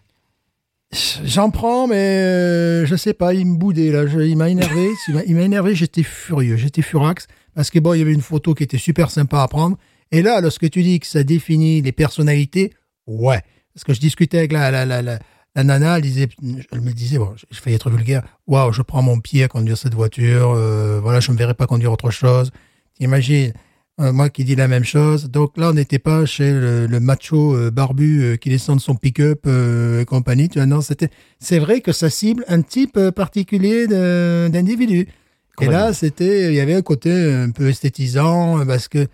[1.24, 4.06] J'en prends, mais euh, je sais pas, il me boudait là.
[4.06, 4.88] Je- il m'a énervé.
[5.26, 5.74] il m'a énervé.
[5.74, 6.56] J'étais furieux.
[6.56, 9.48] J'étais furax parce que bon, il y avait une photo qui était super sympa à
[9.48, 9.76] prendre.
[10.10, 12.72] Et là, lorsque tu dis que ça définit les personnalités,
[13.06, 13.40] ouais.
[13.74, 15.18] Parce que je discutais avec la la la la,
[15.54, 16.04] la nana, elle
[16.80, 18.22] me disait, bon, je, fais être vulgaire.
[18.46, 20.52] Waouh, je prends mon pied à conduire cette voiture.
[20.52, 22.50] euh, voilà, je me verrais pas conduire autre chose.
[22.98, 23.52] T'imagines
[24.00, 25.30] euh, moi qui dis la même chose.
[25.30, 29.46] Donc là, on n'était pas chez le, macho euh, barbu qui descend de son pick-up
[29.46, 30.48] et compagnie.
[30.48, 31.10] Tu vois, non, c'était.
[31.38, 35.08] C'est vrai que ça cible un type particulier d'individu.
[35.60, 39.06] Et là, c'était, il y avait un côté un peu esthétisant euh, parce que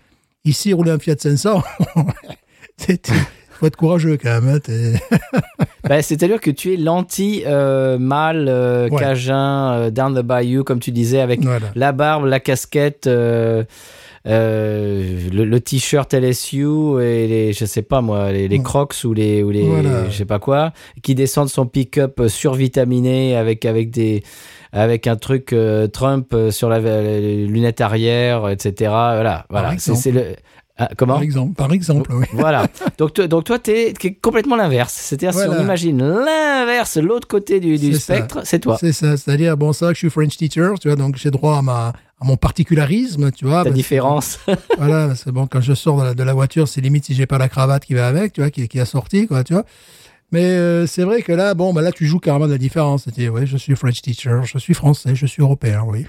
[0.43, 1.61] ici, rouler un Fiat 500,
[2.77, 3.13] c'était.
[3.59, 4.59] Faut être courageux quand même.
[4.69, 5.19] hein,
[5.87, 8.99] Bah, C'est-à-dire que tu es l'anti-mâle euh, Ouais.
[8.99, 11.67] cajun euh, down the bayou, comme tu disais, avec Voilà.
[11.75, 13.63] la barbe, la casquette, euh,
[14.27, 16.65] euh, le, le t-shirt LSU
[17.01, 18.63] et les, je sais pas moi, les, les Ouais.
[18.63, 20.09] crocs ou les, ou les, Voilà.
[20.09, 20.73] je sais pas quoi,
[21.03, 24.23] qui descendent son pick-up euh, survitaminé avec avec des
[24.71, 28.73] avec un truc euh, Trump euh, sur la, les lunettes arrière, etc.
[28.89, 29.73] Voilà, voilà.
[29.77, 30.35] C'est le
[30.77, 31.15] Ah, comment?
[31.15, 32.25] Par exemple, par exemple, oui.
[32.33, 32.67] voilà.
[32.97, 34.93] Donc, toi- donc toi, t'es es complètement l'inverse.
[34.93, 38.77] C'est-à-dire, si on imagine l'inverse, l'autre côté du, spectre, c'est toi.
[38.79, 41.61] C'est ça, c'est-à-dire, bon, ça, je suis French teacher, tu vois, donc j'ai droit à,
[41.61, 43.63] ma, à mon particularisme, tu vois.
[43.63, 44.39] Ta différence.
[44.77, 47.25] Voilà, c'est bon, quand je sors de la, de la voiture, c'est limite si j'ai
[47.27, 49.65] pas la cravate qui va avec, tu vois, qui, qui a sorti, quoi, tu vois.
[50.31, 53.03] Mais euh, c'est vrai que là, bon, bah là, tu joues carrément de la différence.
[53.03, 56.05] C'est-à-dire, ouais, je suis French teacher, je suis français, je suis européen, oui.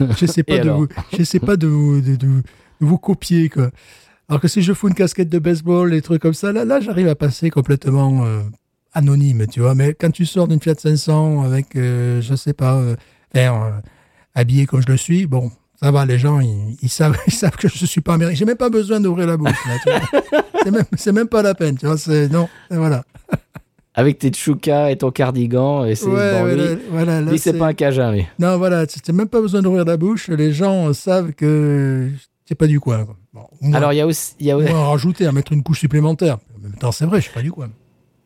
[0.00, 2.42] je sais pas de vous, je sais pas de vous, de,
[2.80, 3.70] vous copier, quoi.
[4.28, 6.80] Alors que si je fous une casquette de baseball, des trucs comme ça, là, là,
[6.80, 8.40] j'arrive à passer complètement euh,
[8.94, 9.74] anonyme, tu vois.
[9.74, 12.96] Mais quand tu sors d'une Fiat 500 avec, euh, je sais pas, euh,
[13.36, 13.70] euh,
[14.34, 15.50] habillé comme je le suis, bon,
[15.80, 18.36] ça va, les gens, ils, ils savent, ils savent que je suis pas américain.
[18.36, 20.82] J'ai même pas besoin d'ouvrir la bouche, là, tu vois.
[20.96, 21.96] c'est même, pas la peine, tu vois.
[22.28, 23.04] Non, et voilà.
[23.94, 25.84] Avec tes tchoukas et ton cardigan.
[25.84, 28.26] Et c'est, Ouais, bon, lui, là, voilà, là, lui, c'est pas un cajun, lui.
[28.38, 30.28] Non, voilà, tu n'as même pas besoin d'ouvrir la bouche.
[30.28, 32.10] Les gens savent que
[32.44, 33.06] c'est pas du coin.
[33.32, 35.52] Bon, moi, Alors, il y a aussi, y a, on va en rajouter, à mettre
[35.52, 36.38] une couche supplémentaire.
[36.56, 37.68] En même temps, c'est vrai, je suis pas du coin.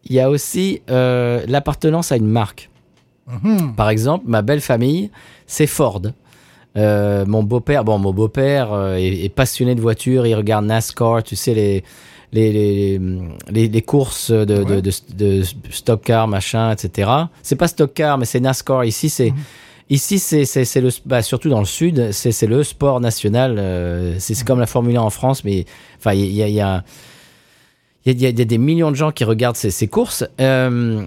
[0.05, 2.71] il y a aussi euh, l'appartenance à une marque.
[3.27, 3.75] Mhm.
[3.75, 5.11] Par exemple, ma belle famille,
[5.47, 6.03] c'est Ford.
[6.77, 10.27] Euh, mon beau-père, bon, mon beau-père euh, est, est passionné de voitures.
[10.27, 11.83] Il regarde NASCAR, tu sais les
[12.33, 13.01] les les,
[13.51, 14.83] les, les courses de, de, Ouais.
[14.83, 17.11] de, de stock car, machin, etc.
[17.43, 18.85] C'est pas stock car, mais c'est NASCAR.
[18.85, 19.33] Ici, c'est
[19.91, 23.57] ici c'est le bah, surtout dans le sud, c'est le sport national.
[23.59, 25.65] euh, c'est c'est comme la Formule 1 en France, mais
[25.99, 26.85] enfin il y a, y a
[28.05, 30.25] y a, y des millions de gens qui regardent ces, ces courses.
[30.41, 31.03] Euh,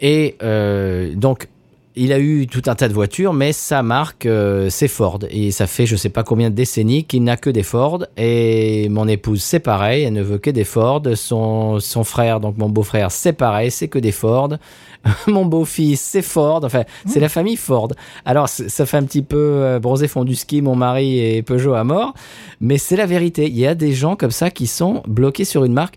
[0.00, 1.48] et euh, donc,
[1.96, 5.18] il a eu tout un tas de voitures, mais sa marque, euh, c'est Ford.
[5.28, 8.04] Et ça fait je sais pas combien de décennies qu'il n'a que des Ford.
[8.16, 11.02] Et mon épouse, c'est pareil, elle ne veut que des Ford.
[11.14, 14.50] Son, son frère, donc mon beau-frère, c'est pareil, c'est que des Ford.
[15.26, 16.60] mon beau-fils, c'est Ford.
[16.62, 17.88] Enfin, c'est la famille Ford.
[18.24, 21.74] Alors, ça fait un petit peu euh, bronzé fond du ski, mon mari et Peugeot
[21.74, 22.14] à mort.
[22.60, 23.48] Mais c'est la vérité.
[23.48, 25.96] Il y a des gens comme ça qui sont bloqués sur une marque.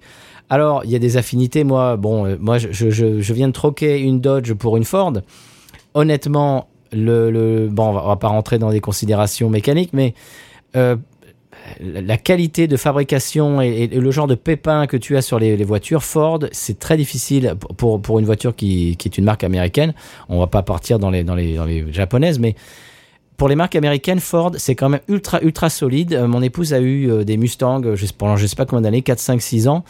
[0.49, 1.63] Alors, il y a des affinités.
[1.63, 5.13] Moi, bon, euh, moi, je, je, je viens de troquer une Dodge pour une Ford.
[5.93, 10.13] Honnêtement, le, bon, on va, va pas rentrer dans des considérations mécaniques, mais
[10.75, 10.95] euh,
[11.79, 16.03] la qualité de fabrication et, le genre de pépins que tu as sur les, voitures
[16.03, 19.93] Ford, c'est très difficile pour- pour, une voiture qui, qui est une marque américaine.
[20.29, 22.55] On va pas partir dans les, dans les, japonaises, mais
[23.37, 26.13] pour les marques américaines, Ford, c'est quand même ultra, ultra solide.
[26.13, 29.01] Euh, mon épouse a eu euh, des Mustangs je pendant je sais pas combien d'années,
[29.01, 29.83] 4, 5, 6 ans.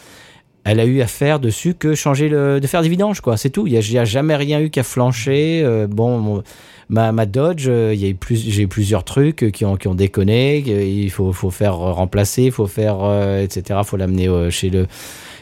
[0.66, 3.36] Elle a eu à faire dessus que changer le, de faire des vidanges, quoi.
[3.36, 3.68] C'est tout.
[3.68, 5.62] Il n'y a, a jamais rien eu qu'à flancher.
[5.64, 6.42] Euh, bon,
[6.88, 9.76] ma, ma Dodge, euh, il y a eu plus, j'ai eu plusieurs trucs qui ont,
[9.76, 10.60] qui ont déconné.
[10.60, 13.82] Il faut, faut faire remplacer, il faut faire, euh, etc.
[13.84, 14.88] Faut l'amener euh, chez le,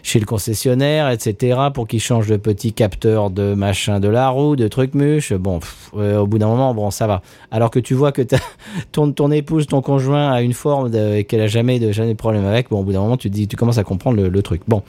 [0.01, 1.55] chez le concessionnaire, etc.
[1.72, 5.34] pour qu'il change de petit capteur de machin de la roue, de trucs muches.
[5.34, 5.59] Bon,
[5.97, 7.22] euh, au bout d'un moment, bon, ça va.
[7.51, 8.24] Alors que tu vois que
[8.91, 12.17] ton, ton épouse, ton conjoint a une forme de- qu'elle a jamais de, jamais de
[12.17, 14.41] problème avec, bon, au bout d'un moment, tu dis, tu commences à comprendre le, le
[14.41, 14.63] truc.
[14.67, 14.82] Bon.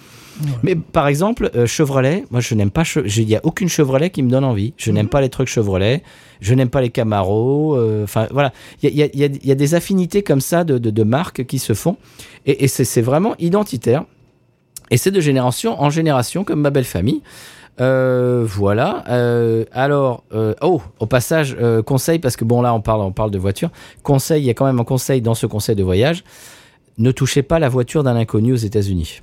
[0.62, 2.82] Mais par exemple, euh, Chevrolet, moi je n'aime pas,
[3.16, 4.72] il n'y a aucune Chevrolet qui me donne envie.
[4.76, 6.02] Je n'aime pas les trucs Chevrolet,
[6.40, 7.76] je n'aime pas les Camaro.
[7.76, 8.52] euh, Enfin voilà,
[8.82, 10.90] il y a, il y a- il y a des affinités comme ça de, de,
[10.90, 11.96] de marques qui se font
[12.46, 14.04] et, et c'est vraiment identitaire.
[14.90, 17.22] Et c'est de génération en génération, comme ma belle famille.
[17.80, 19.04] Euh, voilà.
[19.08, 21.56] Euh, alors, euh, oh, au passage,
[21.86, 23.70] conseil, parce que bon, là, on parle, on parle de voiture.
[24.02, 26.24] Conseil, il y a quand même un conseil dans ce conseil de voyage.
[26.98, 29.22] Ne touchez pas la voiture d'un inconnu aux États-Unis.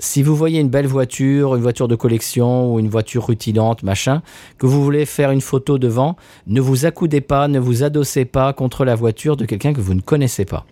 [0.00, 4.22] Si vous voyez une belle voiture, une voiture de collection ou une voiture rutilante, machin,
[4.58, 8.52] que vous voulez faire une photo devant, ne vous accoudez pas, ne vous adossez pas
[8.52, 10.66] contre la voiture de quelqu'un que vous ne connaissez pas.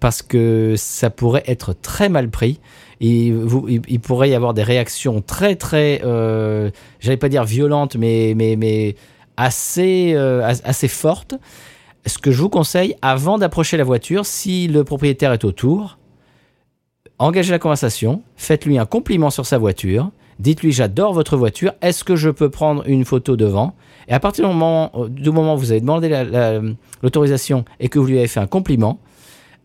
[0.00, 2.60] Parce que ça pourrait être très mal pris.
[3.02, 6.70] Et vous, il, pourrait y avoir des réactions très, très, euh,
[7.00, 8.96] j'allais pas dire violentes, mais, mais, mais
[9.36, 11.34] assez, euh, as- assez fortes.
[12.06, 15.98] Ce que je vous conseille, avant d'approcher la voiture, si le propriétaire est autour,
[17.26, 22.16] engagez la conversation, faites-lui un compliment sur sa voiture, dites-lui j'adore votre voiture, est-ce que
[22.16, 23.74] je peux prendre une photo devant?
[24.08, 24.90] Et à partir du moment,
[25.30, 26.60] moment où vous avez demandé la- la-
[27.02, 28.98] l'autorisation et que vous lui avez fait un compliment,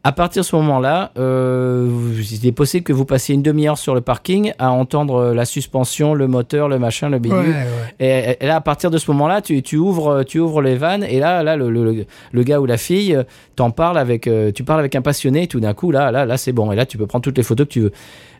[0.06, 1.90] à partir de ce moment-là, euh,
[2.32, 6.14] il est possible que vous passiez une demi-heure sur le parking à entendre la suspension,
[6.14, 7.40] le moteur, le machin, le bidule.
[7.40, 8.38] Ouais, ouais.
[8.38, 11.04] Et, et là, à partir de ce moment-là, tu, tu ouvres, tu ouvres les vannes
[11.04, 13.24] et là, là, le, le, le gars ou la fille euh,
[13.56, 15.44] t'en parle avec, euh, tu parles avec un passionné.
[15.44, 16.72] Et tout d'un coup, là, là, là, c'est bon.
[16.72, 17.92] Et là, tu peux prendre toutes les photos que tu veux.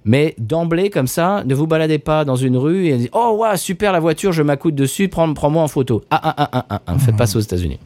[0.06, 3.58] Mais d'emblée, comme ça, ne vous baladez pas dans une rue et dites, oh ouais,
[3.58, 6.04] super la voiture, je m'accoute dessus, prends, prends-moi en photo.
[6.12, 7.00] Ah, ah, ah, ah, ah, ah.
[7.00, 7.80] Faites pas ça aux États-Unis.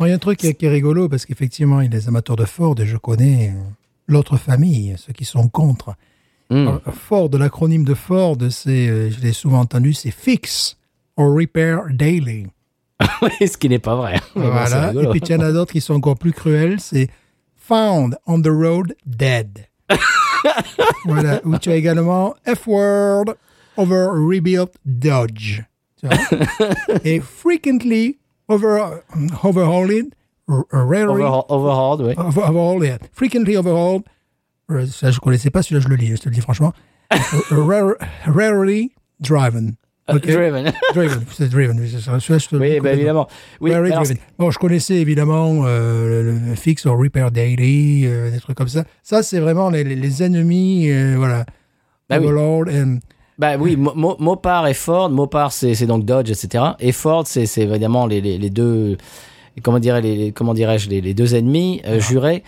[0.00, 2.36] Il y a un truc qui est, rigolo parce qu'effectivement, il y a des amateurs
[2.36, 3.60] de Ford et je connais euh,
[4.06, 5.94] l'autre famille, ceux qui sont contre.
[6.48, 6.78] Hmm.
[6.92, 10.78] Ford, l'acronyme de Ford, c'est, euh, je l'ai souvent entendu, c'est Fix
[11.16, 12.46] or Repair Daily.
[13.40, 14.20] Ce qui n'est pas vrai.
[14.34, 14.92] Bon, voilà.
[14.92, 17.08] Et puis il y en a d'autres qui sont encore plus cruels, c'est
[17.56, 19.66] Found on the Road Dead.
[21.04, 21.40] voilà.
[21.44, 23.34] Ou tu as également F-Word
[23.76, 25.62] over Rebuilt Dodge.
[27.04, 28.16] Et Frequently
[28.50, 29.02] over,
[29.42, 30.14] Overhauled,
[30.72, 32.14] rarely Overhaul- Overhauled, oui.
[32.16, 32.98] Overhauled.
[33.12, 34.02] Frequently overhauled.
[34.70, 36.72] Euh, Ça, je connaissais pas, celui-là, je le lis, je te le dis franchement.
[37.12, 37.16] Euh,
[37.50, 37.94] Rare-
[38.26, 39.74] rarely driven.
[40.08, 40.22] Ok.
[40.26, 40.72] Driven.
[40.94, 41.78] Driven, c'est driven.
[42.52, 43.28] oui, bah, évidemment.
[43.60, 44.16] Oui, alors, driven.
[44.38, 48.84] Bon, je connaissais évidemment euh, le, Fix or Repair Daily, euh, des trucs comme ça.
[49.04, 51.44] Ça, c'est vraiment les, ennemis, euh, voilà.
[52.08, 52.24] Bah oui.
[52.26, 52.98] Overlord and-
[53.40, 55.08] Bah oui, Mo- Mo- Mopar et Ford.
[55.08, 56.62] Mopar, c'est donc Dodge, etc.
[56.78, 58.98] Et Ford, c'est évidemment les, les, les deux,
[59.62, 60.02] comment les,
[60.54, 62.42] dirais-je, les, les deux ennemis euh, jurés.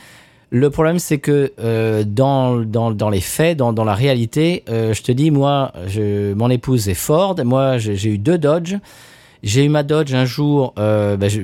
[0.50, 4.92] Le problème, c'est que euh, dans, dans, dans les faits, dans, dans la réalité, euh,
[4.92, 7.36] je te dis, moi, je, mon épouse est Ford.
[7.42, 8.74] Moi, j'ai j'ai eu deux Dodge.
[9.42, 11.40] J'ai eu ma Dodge un jour, euh, bah, je-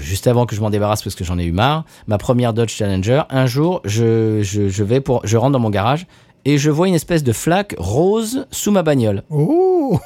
[0.00, 1.84] juste avant que je m'en débarrasse parce que j'en ai eu marre.
[2.06, 3.22] Ma première Dodge Challenger.
[3.30, 6.06] Un jour, je, je, je vais pour, je rentre dans mon garage
[6.44, 9.22] et je vois une espèce de flaque rose sous ma bagnole.
[9.30, 9.98] Oh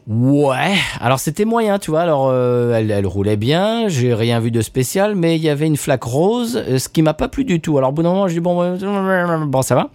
[0.09, 2.01] Ouais, alors c'était moyen, tu vois.
[2.01, 5.67] Alors euh, elle, elle roulait bien, j'ai rien vu de spécial, mais il y avait
[5.67, 7.77] une flaque rose, euh, ce qui m'a pas plu du tout.
[7.77, 9.91] Alors au bout d'un moment, je dis bon, euh, bon ça va.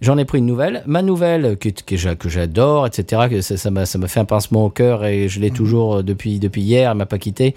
[0.00, 0.82] J'en ai pris une nouvelle.
[0.86, 4.64] Ma nouvelle, que, que, que j'adore, etc., que ça m'a ça m'a fait un pincement
[4.64, 7.54] au cœur et je l'ai toujours euh, depuis, depuis hier, elle m'a pas quitté,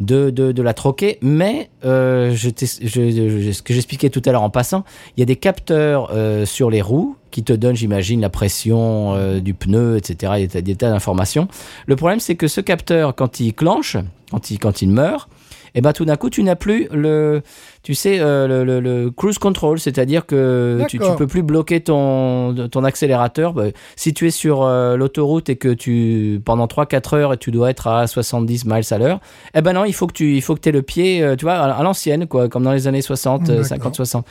[0.00, 1.18] de, de, la troquer.
[1.22, 4.84] Mais euh, je je- ce que j'expliquais tout à l'heure en passant,
[5.16, 9.14] il y a des capteurs euh, sur les roues qui te donnent, j'imagine, la pression
[9.14, 11.48] euh, du pneu, etc., des tas, des tas d'informations.
[11.86, 13.96] Le problème, c'est que ce capteur, quand il clenche,
[14.30, 15.28] quand il, quand il meurt,
[15.74, 17.42] et ben tout d'un coup, tu n'as plus le,
[17.82, 21.16] tu sais, euh, le, le- le cruise control, c'est-à-dire que tu, D'accord.
[21.16, 23.52] peux plus bloquer ton, ton accélérateur.
[23.54, 23.64] Bah,
[23.96, 27.70] si tu es sur euh, l'autoroute et que tu, pendant 3-4 heures, et tu dois
[27.70, 29.20] être à 70 miles à l'heure,
[29.54, 31.44] eh ben non, il faut que tu, il faut que aies le pied, euh, tu
[31.44, 33.66] vois, à, à l'ancienne, quoi, comme dans les années 60, euh, D'accord.
[33.66, 34.26] 50, 60.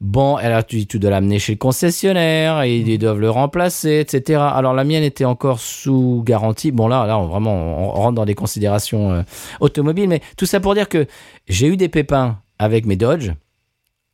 [0.00, 4.40] Bon, alors tu, tu dois l'amener chez le concessionnaire et ils doivent le remplacer, etc.
[4.40, 6.70] Alors la mienne était encore sous garantie.
[6.70, 9.22] Bon là, là, on, vraiment, on rentre dans des considérations euh,
[9.60, 11.06] automobiles, mais tout ça pour dire que
[11.48, 13.32] j'ai eu des pépins avec mes Dodge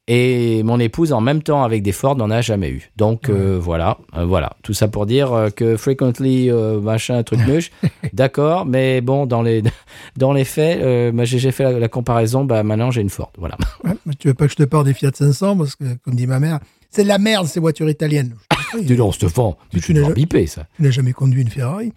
[0.06, 2.90] et mon épouse en même temps avec des Ford n'en a jamais eu.
[2.96, 6.50] Donc euh, voilà, euh, voilà, tout ça pour dire euh, que frequently
[6.82, 7.70] machin truc muche,
[8.12, 9.62] d'accord, mais bon dans les
[10.16, 10.80] dans les faits,
[11.24, 13.56] j'ai fait la, la comparaison, bah maintenant j'ai une Ford, voilà.
[13.84, 16.14] Ouais, mais Tu veux pas que je te parle des Fiat 500 parce que, comme
[16.14, 18.34] dit ma mère, c'est de la merde ces voitures italiennes.
[18.82, 20.66] Dis donc, Stéphane, Tu tu ja- biper ça.
[20.78, 21.92] Je n'ai jamais conduit une Ferrari.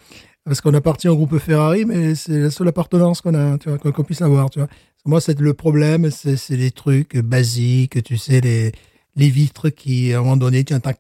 [0.48, 4.22] Parce qu'on appartient au groupe Ferrari, mais c'est la seule appartenance qu'on a, qu'on puisse
[4.22, 4.50] avoir.
[5.06, 8.72] Moi, c'est le problème, c'est les trucs basiques, tu sais, les,
[9.30, 10.92] vitres qui, à un moment donné, tu entends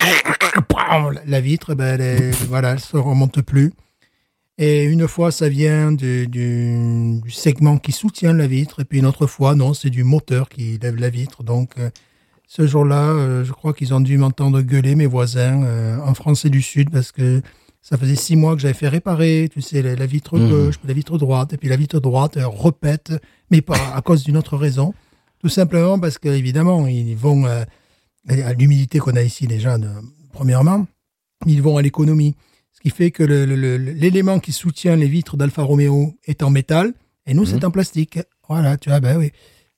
[1.26, 3.72] la vitre, ben, elle voilà, elle se remonte plus.
[4.58, 9.28] Et une fois, ça vient du, segment qui soutient la vitre, et puis une autre
[9.28, 11.44] fois, non, c'est du moteur qui lève la vitre.
[11.44, 11.90] Donc, euh,
[12.48, 16.50] ce jour-là, euh, je crois qu'ils ont dû m'entendre gueuler, mes voisins, euh, en français
[16.50, 17.42] du Sud, parce que
[17.90, 20.50] ça faisait six mois que j'avais fait réparer, tu sais, la, la vitre Mhm.
[20.50, 23.14] gauche, la vitre droite, et puis la vitre droite elle repète,
[23.50, 24.94] mais pas à cause d'une autre raison.
[25.40, 27.64] Tout simplement parce qu'évidemment, ils vont euh,
[28.28, 29.88] à l'humidité qu'on a ici déjà, de-
[30.34, 30.86] premièrement,
[31.46, 32.36] ils vont à l'économie.
[32.74, 36.94] Ce qui fait que l'élément qui soutient les vitres d'Alfa Romeo est en métal,
[37.26, 38.20] et nous, c'est en plastique.
[38.50, 39.32] Voilà, tu vois, ben oui.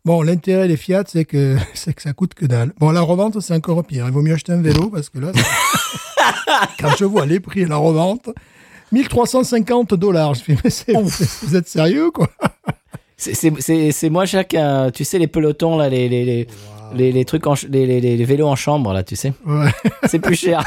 [0.09, 2.73] Bon, l'intérêt des Fiat, c'est que, c'est que ça coûte que dalle.
[2.79, 4.05] Bon, la revente, c'est encore pire.
[4.07, 7.63] Il vaut mieux acheter un vélo parce que là, ça- quand je vois les prix
[7.65, 8.29] à la revente,
[8.91, 10.33] 1350 dollars.
[10.33, 10.93] Je fais, mais c'est-
[11.45, 12.27] vous êtes sérieux, quoi?
[13.17, 14.89] C'est- C'est c'est- c'est moi chacun.
[14.89, 16.47] Tu sais, les pelotons, là, les, les, les,
[16.95, 19.33] les, les trucs, en, les, les, vélos en chambre, là, tu sais.
[19.45, 19.69] Ouais.
[20.09, 20.63] C'est plus cher.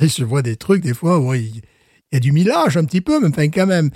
[0.00, 1.62] Et je vois des trucs, des fois, il
[2.12, 3.90] il y a du millage un petit peu, mais enfin quand même.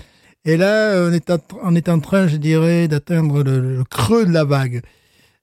[0.46, 4.24] Et là, on est, en, on est en train, je dirais, d'atteindre le, le creux
[4.24, 4.80] de la vague.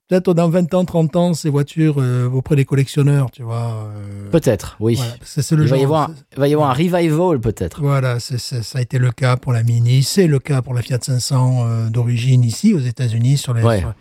[0.08, 3.88] Peut-être dans 20 ans, 30 ans, ces voitures euh, auprès des collectionneurs, tu vois.
[3.96, 4.96] euh, Peut-être, oui.
[4.96, 7.80] voilà, c'est le il, va y genre- avoir, il va y avoir un revival, peut-être.
[7.80, 10.98] Voilà, ça a été le cas pour la Mini, c'est le cas pour la Fiat
[11.00, 13.62] 500 euh, d'origine ici aux États-Unis sur les.
[13.62, 13.78] Ouais.
[13.80, 13.94] sur-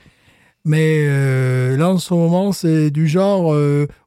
[0.65, 1.05] Mais
[1.77, 3.53] là, en ce moment, c'est du genre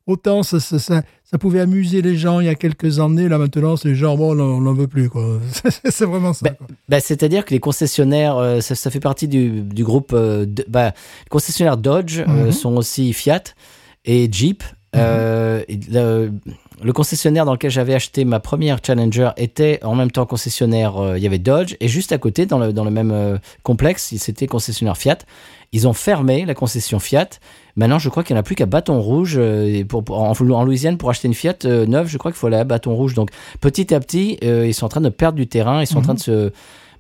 [0.07, 3.37] autant ça, ça, ça, ça pouvait amuser les gens il y a quelques années, là
[3.39, 5.41] maintenant, c'est genre bon, on n'en veut plus quoi.
[5.85, 6.51] c'est vraiment ça.
[6.51, 6.66] quoi.
[6.89, 10.12] Bah, C'est-à-dire que les concessionnaires, euh, ça, ça fait partie du, du groupe.
[10.14, 10.93] euh, de- bah,
[11.24, 12.53] les concessionnaires Dodge euh, Mhm.
[12.53, 13.43] sont aussi Fiat
[14.05, 14.62] et Jeep.
[14.95, 15.79] Euh, et
[16.83, 20.97] le, concessionnaire dans lequel j'avais acheté ma première Challenger était en même temps concessionnaire.
[20.97, 23.39] euh, il y avait Dodge et juste à côté, dans le, dans le même euh,
[23.62, 25.18] complexe, c'était concessionnaire Fiat.
[25.72, 27.29] Ils ont fermé la concession Fiat.
[27.77, 29.35] Maintenant, je crois qu'il n'y en a plus qu'à Bâton Rouge.
[29.37, 32.31] euh, et pour, pour- en, en Louisiane, pour acheter une Fiat euh, neuve, je crois
[32.31, 33.14] qu'il faut aller à Bâton Rouge.
[33.14, 35.81] Donc, petit à petit, ils sont en train de perdre du terrain.
[35.83, 36.53] Ils sont en train de se,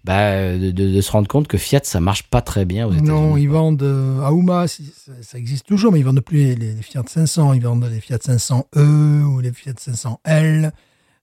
[0.06, 2.92] bah, de, de- de se rendre compte que Fiat, ça marche pas très bien aux
[2.92, 3.08] États-Unis.
[3.10, 6.54] Non, ils vendent euh, à si- ça, ça existe toujours, mais ils vendent plus les,
[6.54, 10.70] les Fiat 500, ils vendent les Fiat 500e ou les Fiat 500L,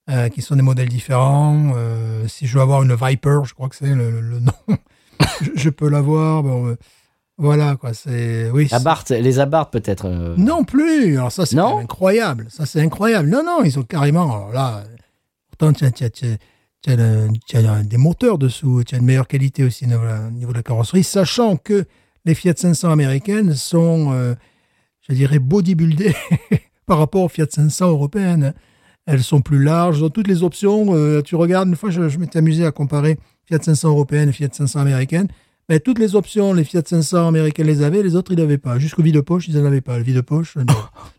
[0.09, 1.71] euh, qui sont des modèles différents.
[1.77, 4.51] Euh, si je veux avoir une Viper, je crois que c'est le, nom,
[5.41, 6.43] je, je peux l'avoir.
[6.43, 6.75] Bon, euh,
[7.37, 8.49] voilà, quoi, c'est...
[8.51, 10.05] Oui, Abarth, les Abarth peut-être.
[10.05, 12.45] euh, Non plus Alors ça, c'est incroyable.
[12.49, 13.27] Ça, c'est incroyable.
[13.29, 14.23] Non, non, ils ont carrément...
[14.35, 14.83] Alors là,
[15.49, 16.37] pourtant, as, tu as-
[16.83, 20.27] tu as- des moteurs dessous, tu as une meilleure qualité aussi au niveau de la-
[20.27, 21.85] au niveau de la carrosserie, sachant que
[22.25, 24.35] les Fiat 500 américaines sont, euh,
[25.07, 26.13] je dirais, bodybuildées
[26.85, 28.53] par rapport aux Fiat 500 européennes.
[29.05, 30.95] Elles sont plus larges, ont toutes les options.
[30.95, 34.49] Euh, tu regardes, une fois, je, m'étais amusé à comparer Fiat 500 européennes et Fiat
[34.51, 35.27] 500 américaines.
[35.69, 38.79] Mais toutes les options, les Fiat 500 américaines les avaient, les autres, ils n'avaient pas.
[38.79, 39.97] Jusqu'au vide-poche, ils n'en avaient pas.
[39.97, 40.65] Le vide-poche, non.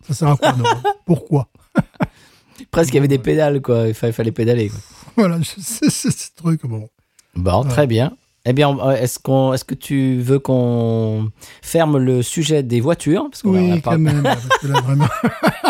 [0.06, 0.64] Ça sert à quoi, non?
[1.06, 1.48] Pourquoi?
[2.70, 3.88] Presque, il y avait des pédales, quoi.
[3.88, 4.68] Il fallait pédaler.
[4.68, 4.78] Quoi.
[5.16, 6.88] Voilà, c'est ce truc, bon.
[7.36, 8.12] Bon, très bien.
[8.46, 11.30] Eh bien, on- est-ce qu'on, est-ce que tu veux qu'on
[11.62, 13.26] ferme le sujet des voitures?
[13.30, 14.22] Parce qu'on a- on, a Oui, par- quand même.
[14.22, 15.06] parce que là, vraiment,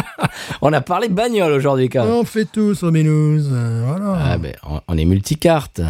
[0.63, 2.15] on a parlé bagnole aujourd'hui, quand même.
[2.15, 3.41] on fait tout sur news.
[3.53, 4.19] euh, voilà.
[4.33, 5.81] Ah ben, on, on est multicarte.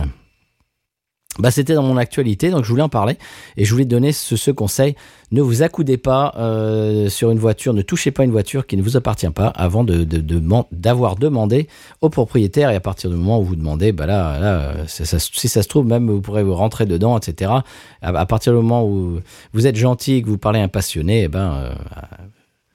[1.41, 3.19] Bah, c'était dans mon actualité, donc je voulais en parler
[3.57, 4.95] et je voulais donner ce, conseil.
[5.33, 8.83] Ne vous accoudez pas euh, sur une voiture, ne touchez pas une voiture qui ne
[8.83, 10.05] vous appartient pas avant de,
[10.71, 11.67] d'avoir demandé
[12.03, 15.63] au propriétaire et à partir du moment où vous demandez, bah là, là si ça
[15.63, 17.51] se trouve, même vous pourrez vous rentrer dedans, etc.
[18.01, 19.19] À, à partir du moment où
[19.53, 21.75] vous êtes gentil et que vous parlez un passionné, eh ben, euh,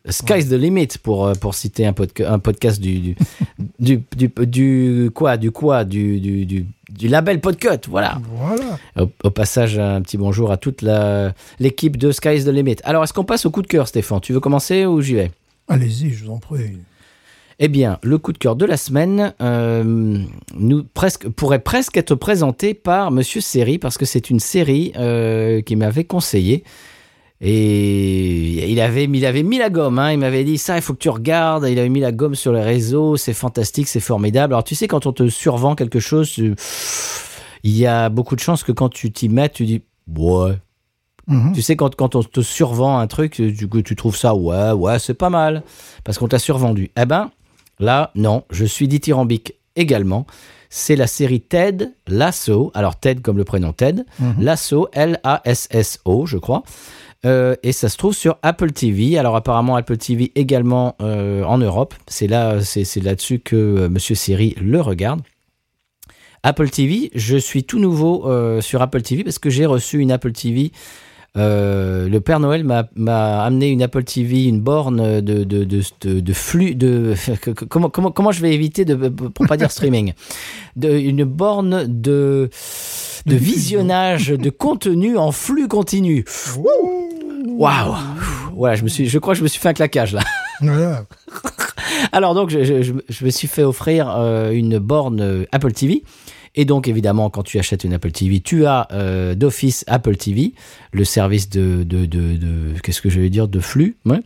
[0.08, 3.16] Sky's the limit pour, euh, pour citer un, podca- un podcast du, du,
[3.80, 8.20] du, du, du quoi, du quoi, du, du, du, du label Podcut, voilà.
[8.36, 8.80] Voilà.
[8.98, 12.78] Au, au passage, un petit bonjour à toute la- l'équipe de Sky's the limit.
[12.86, 14.22] Alors, est-ce qu'on passe au coup de cœur, Stéphane?
[14.22, 15.32] Tu veux commencer ou j'y vais?
[15.68, 16.78] Allez-y, je vous en prie.
[17.60, 20.24] eh bien, le coup de cœur de la semaine euh,
[20.56, 25.62] nous presque, pourrait presque être présenté par Monsieur Seri, parce que c'est une série euh,
[25.62, 26.64] qu'il m'avait conseillé.
[27.42, 30.12] Et il avait, il avait mis la gomme, hein.
[30.12, 31.66] il m'avait dit ça, il faut que tu regardes.
[31.70, 34.54] Il avait mis la gomme sur les réseaux, c'est fantastique, c'est formidable.
[34.54, 36.56] Alors tu sais, quand on te survend quelque chose, tu-
[37.64, 39.82] il y a beaucoup de chances que quand tu t'y mets, tu dis
[40.18, 40.58] ouais.
[41.28, 41.54] Mhm.
[41.54, 44.98] Tu sais, quand, quand on te survend un truc, tu, tu trouves ça, ouais, ouais,
[45.00, 45.64] c'est pas mal,
[46.04, 46.90] parce qu'on t'a survendu.
[47.00, 47.30] Eh ben,
[47.80, 50.26] là, non, je suis dithyrambique également.
[50.72, 52.72] C'est la série Ted Lasso.
[52.76, 54.04] Alors, Ted comme le prénom Ted.
[54.40, 56.64] Lasso, L-A-S-S-O, je crois.
[57.26, 59.18] Euh, et ça se trouve sur Apple TV.
[59.18, 61.94] Alors, apparemment, Apple TV également euh, en Europe.
[62.08, 65.22] C'est là, c'est là-dessus que euh, Monsieur Seri le regarde.
[66.44, 68.26] Apple TV, je suis tout nouveau
[68.62, 70.72] sur Apple TV parce que j'ai reçu une Apple TV.
[71.36, 77.14] Le Père Noël m'a- amené une Apple TV, une borne de, de, flux de
[77.70, 80.14] comment, comment, comment je vais éviter de pour pas dire streaming,
[80.82, 82.50] une borne de
[83.26, 86.26] de visionnage de contenu en flux continu.
[87.46, 87.96] Waouh,
[88.56, 90.22] voilà, je me suis, je crois que je me suis fait un claquage là.
[90.62, 91.06] Voilà.
[92.12, 95.72] Alors donc, je, je- je- je me suis fait offrir euh, une borne euh, Apple
[95.72, 96.04] TV.
[96.56, 100.54] Et donc, évidemment, quand tu achètes une Apple TV, tu as euh, d'office Apple TV,
[100.92, 101.84] le service de...
[101.84, 103.98] de, de, de- Qu'est-ce que je vais dire De flux.
[104.06, 104.20] ouais.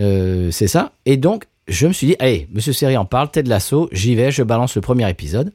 [0.00, 0.92] Euh, C'est ça.
[1.06, 4.30] Et donc, je me suis dit, allez, Monsieur Seri en parle, Ted Lasso, j'y vais,
[4.30, 5.52] je balance le premier épisode.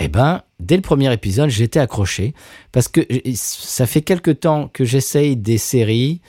[0.00, 2.34] Eh ben, dès le premier épisode, j'étais accroché
[2.72, 3.00] parce que
[3.34, 6.20] ça fait quelque temps que j'essaye des séries.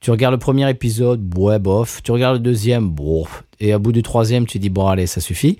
[0.00, 2.02] Tu regardes le premier épisode, ouais, bof.
[2.02, 3.44] Tu regardes le deuxième, bof.
[3.58, 5.58] Et au bout du troisième, tu dis bon, allez, ça suffit.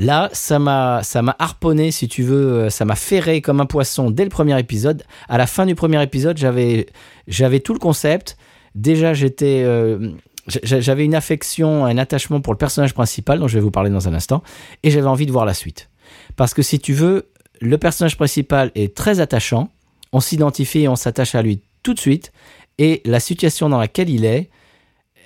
[0.00, 3.66] Là, ça m'a, ça m'a harponné, si tu veux, euh, ça m'a ferré comme un
[3.66, 5.04] poisson dès le premier épisode.
[5.28, 6.86] À la fin du premier épisode, j'avais,
[7.28, 8.36] j'avais tout le concept.
[8.74, 10.10] Déjà, j'étais, euh,
[10.48, 13.90] j'a- j'avais une affection, un attachement pour le personnage principal, dont je vais vous parler
[13.90, 14.42] dans un instant,
[14.82, 15.88] et j'avais envie de voir la suite.
[16.36, 17.28] Parce que si tu veux,
[17.60, 19.70] le personnage principal est très attachant.
[20.12, 22.32] On s'identifie et on s'attache à lui tout de suite.
[22.78, 24.50] Et la situation dans laquelle il est,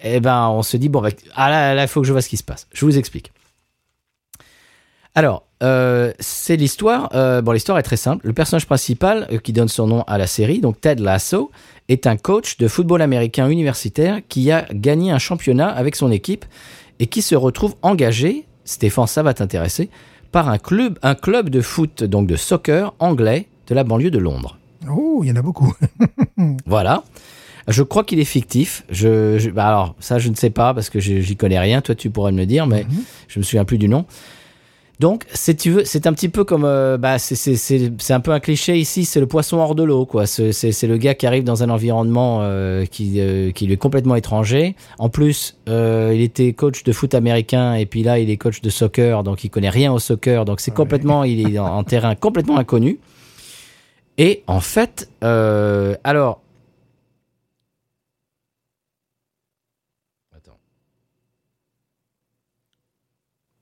[0.05, 2.23] eh ben, on se dit, bon, bah, ah là, là, il faut que je vois
[2.23, 2.67] ce qui se passe.
[2.73, 3.33] Je vous explique.
[5.15, 7.11] Alors, euh, c'est l'histoire.
[7.15, 8.27] euh, bon, l'histoire est très simple.
[8.27, 11.51] Le personnage principal, euh, qui donne son nom à la série, donc Ted Lasso,
[11.89, 16.45] est un coach de football américain universitaire qui a gagné un championnat avec son équipe
[17.01, 19.91] et qui se retrouve engagé, Stéphane, ça va t'intéresser,
[20.32, 24.19] par un club, un club de foot, donc de soccer anglais de la banlieue de
[24.19, 24.59] Londres.
[24.90, 25.73] Oh, il y en a beaucoup.
[26.66, 27.02] Voilà.
[27.69, 28.85] Je crois qu'il est fictif.
[28.90, 31.81] Je, je- bah alors, ça, je ne sais pas parce que je- j'y connais rien.
[31.82, 32.86] Toi, tu pourrais me le dire, mais
[33.28, 34.07] je me souviens plus du nom.
[35.01, 38.39] Donc, si tu veux, c'est un petit peu comme, euh, bah, c'est- un peu un
[38.39, 39.07] cliché ici.
[39.07, 40.27] C'est le poisson hors de l'eau, quoi.
[40.27, 44.15] C'est le gars qui arrive dans un environnement euh, qui, euh, qui lui est complètement
[44.15, 44.77] étranger.
[44.99, 48.69] En plus, il était coach de foot américain et puis là, il est coach de
[48.69, 50.45] soccer, donc il connaît rien au soccer.
[50.45, 52.99] Donc, c'est complètement, il est en, en terrain complètement inconnu.
[54.19, 56.43] Et en fait, alors,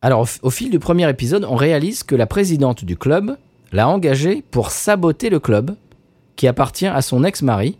[0.00, 3.36] Alors, au, fil du premier épisode, on réalise que la présidente du club
[3.72, 5.74] l'a engagé pour saboter le club
[6.36, 7.78] qui appartient à son ex-mari.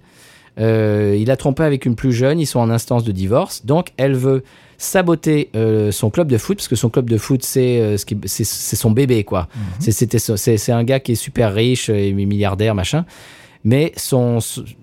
[0.59, 3.91] Euh, il a trompé avec une plus jeune, ils sont en instance de divorce, donc
[3.97, 4.43] elle veut
[4.77, 8.77] saboter euh, son club de foot parce que son club de foot c'est euh, ce
[8.77, 9.47] son bébé quoi.
[9.81, 13.05] So- C'est un gars qui est super riche et milliardaire machin.
[13.63, 14.39] Mais son,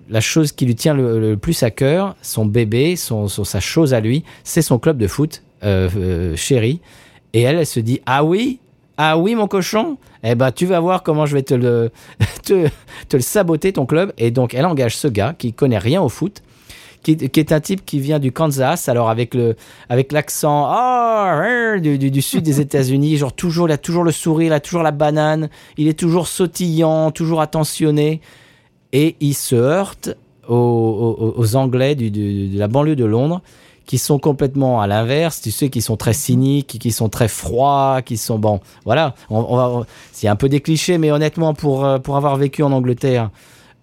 [0.10, 3.60] la chose qui lui tient le, le plus à cœur, son bébé, son, son- sa
[3.60, 5.44] chose à lui, c'est son club de foot
[6.36, 6.80] chéri.
[7.36, 8.60] Et elle, elle se dit ah oui,
[8.98, 11.92] ah oui mon cochon, eh ben tu vas voir comment je vais te le
[12.44, 12.68] te,
[13.10, 14.12] te le saboter ton club.
[14.18, 16.42] Et donc elle engage ce gars qui connaît rien au foot.
[17.04, 19.38] Qui, qui est un type qui vient du Kansas, alors avec
[19.90, 24.10] avec l'accent ah, euh, du, du- sud des États-Unis, genre toujours il a toujours le
[24.12, 28.22] sourire, il a toujours la banane, il est toujours sautillant, toujours attentionné,
[28.92, 30.18] et il se heurte
[30.48, 33.44] aux, aux- Anglais de la banlieue de Londres
[33.86, 38.02] qui sont complètement à l'inverse, tu sais, qui sont très cyniques, qui sont très froids,
[38.04, 39.16] qui sont bon, voilà.
[40.12, 43.30] C'est un peu des clichés, mais honnêtement, pour euh, pour avoir vécu en Angleterre,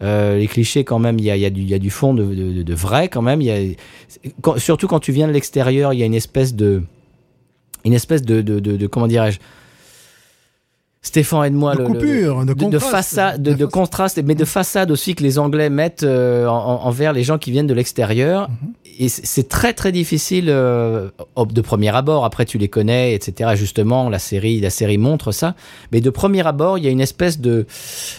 [0.02, 3.40] euh, les clichés quand même, il y a, du fond de, vrai quand même.
[3.40, 6.82] Y a, surtout quand tu viens de l'extérieur, il y a une espèce de
[7.84, 9.38] une espèce de- comment dirais-je
[11.04, 14.44] Stéphane aide-moi De le, le- coupure, de de, façade, de, De de contraste, mais de
[14.44, 17.74] façade aussi que les Anglais mettent euh, en- en- envers les gens qui viennent de
[17.74, 18.48] l'extérieur.
[19.00, 22.24] Et c'est- très très difficile euh, de premier abord.
[22.24, 23.50] Après, tu les connais, etc.
[23.56, 25.56] Justement, la série, la série montre ça.
[25.90, 27.66] Mais de premier abord, il y a une espèce de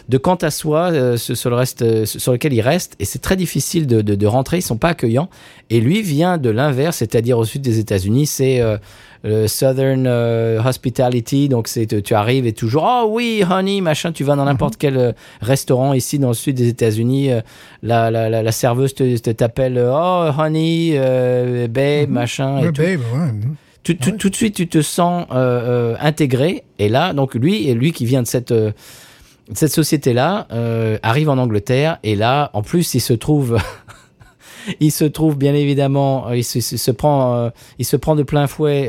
[0.09, 2.95] de quant à soi euh, sur le reste, sur lequel ils restent.
[2.99, 4.57] Et c'est très difficile de, de, de rentrer.
[4.57, 5.29] Ils sont pas accueillants.
[5.69, 8.61] Et lui vient de l'inverse, c'est-à-dire au sud des États-Unis, c'est
[9.23, 10.05] le Southern
[10.65, 11.47] Hospitality.
[11.49, 14.11] Donc, c'est tu arrives et toujours, oh oui, honey, machin.
[14.11, 17.41] Tu vas dans n'importe quel euh, restaurant ici dans le sud des États-Unis, euh,
[17.81, 22.59] la, la, la, la serveuse te t'appelle, euh, oh honey, euh, babe, machin.
[22.59, 22.81] et Ouais, tout.
[22.81, 23.31] babe, ouais.
[23.83, 26.63] Tout, de suite, tu te sens euh, intégré.
[26.79, 28.71] Et là, donc lui, et lui qui vient de cette euh,
[29.53, 31.97] cette société-là, euh, arrive en Angleterre.
[32.03, 33.57] Et là, en plus, il se trouve,
[34.79, 38.87] il se trouve bien évidemment, il se, prend, il se prend de plein fouet.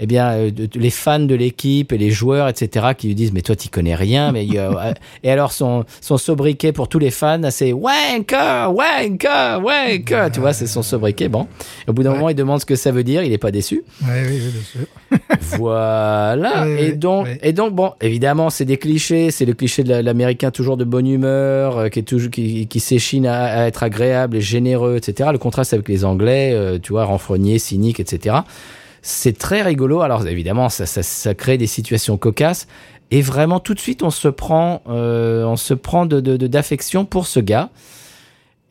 [0.00, 3.32] Eh bien, euh, de- les fans de l'équipe et les joueurs, etc., qui lui disent
[3.32, 4.32] mais toi, tu connais rien.
[4.32, 4.92] Mais euh,
[5.22, 10.30] et alors son son sobriquet pour tous les fans, c'est wanker, wanker, wanker.
[10.32, 11.28] Tu vois, c'est son sobriquet.
[11.28, 11.46] Bon,
[11.88, 13.22] au bout d'un moment, il demande ce que ça veut dire.
[13.22, 13.82] Il est pas déçu.
[14.02, 14.86] Ouais, oui, oui, bien sûr.
[15.58, 16.66] Voilà.
[16.68, 19.30] Et donc, et donc, bon, évidemment, c'est des clichés.
[19.30, 22.66] C'est le cliché de la- l'américain toujours de bonne humeur, euh, qui est toujours, qui,
[22.66, 25.30] qui s'échine à, à être agréable et généreux, etc.
[25.32, 28.36] Le contraste avec les Anglais, euh, tu vois, renfrogné, cynique, etc.
[29.06, 30.00] C'est très rigolo.
[30.00, 32.66] Alors, évidemment, ça, crée des situations cocasses.
[33.10, 37.26] Et vraiment, tout de suite, on se prend, euh, on se prend de, d'affection pour
[37.26, 37.68] ce gars.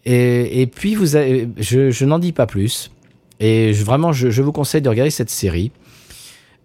[0.06, 2.92] Et, puis, vous je, n'en dis pas plus.
[3.40, 5.72] Et vraiment, je vous conseille de regarder cette série.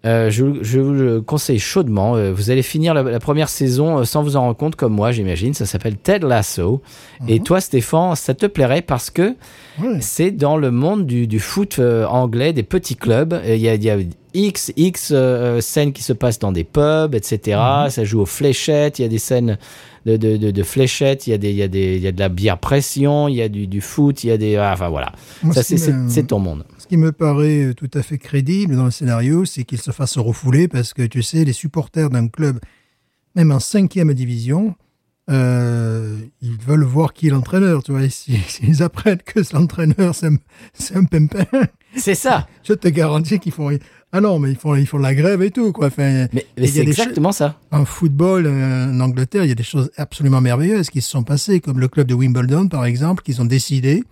[0.05, 2.15] Euh, je, je vous le conseille chaudement.
[2.15, 4.93] Euh, vous allez finir la, la première saison euh, sans vous en rendre compte, comme
[4.93, 5.53] moi, j'imagine.
[5.53, 6.81] Ça s'appelle Ted Lasso.
[7.27, 9.35] Et toi, Stéphane, ça te plairait parce que
[9.99, 13.39] c'est dans le monde du, du foot anglais, des petits clubs.
[13.45, 13.97] Il y a, il y a
[14.33, 15.13] X, X
[15.59, 17.59] scènes qui se passent dans des pubs, etc.
[17.89, 19.57] Ça joue aux fléchettes, il y a des scènes
[20.05, 22.07] de, de, de, de fléchettes, il y, a des, il, y a des, il y
[22.07, 24.55] a de la bière pression, il y a du, du foot, il y a des...
[24.55, 25.11] ah, Enfin voilà,
[25.43, 26.63] Moi, ça c'est ton monde.
[26.89, 29.91] Ce qui me paraît euh, tout à fait crédible dans le scénario, c'est qu'il se
[29.91, 32.59] fasse refouler parce que tu sais, les supporters d'un club,
[33.35, 34.73] même en cinquième division,
[35.29, 37.83] euh, ils veulent voir qui est l'entraîneur.
[37.83, 40.37] Tu vois, si- s'ils apprennent que l'entraîneur c'est un,
[40.73, 41.45] c'est un pimpin,
[41.95, 43.69] C'est ça je te garantis qu'ils font.
[44.11, 45.87] Ah non, mais ils font, ils font la grève et tout quoi.
[45.87, 47.59] Enfin, Mais, c'est exactement ça.
[47.71, 51.21] en football, euh, en Angleterre, il y a des choses absolument merveilleuses qui se sont
[51.21, 54.03] passées, comme le club de Wimbledon, par exemple, qui ont décidé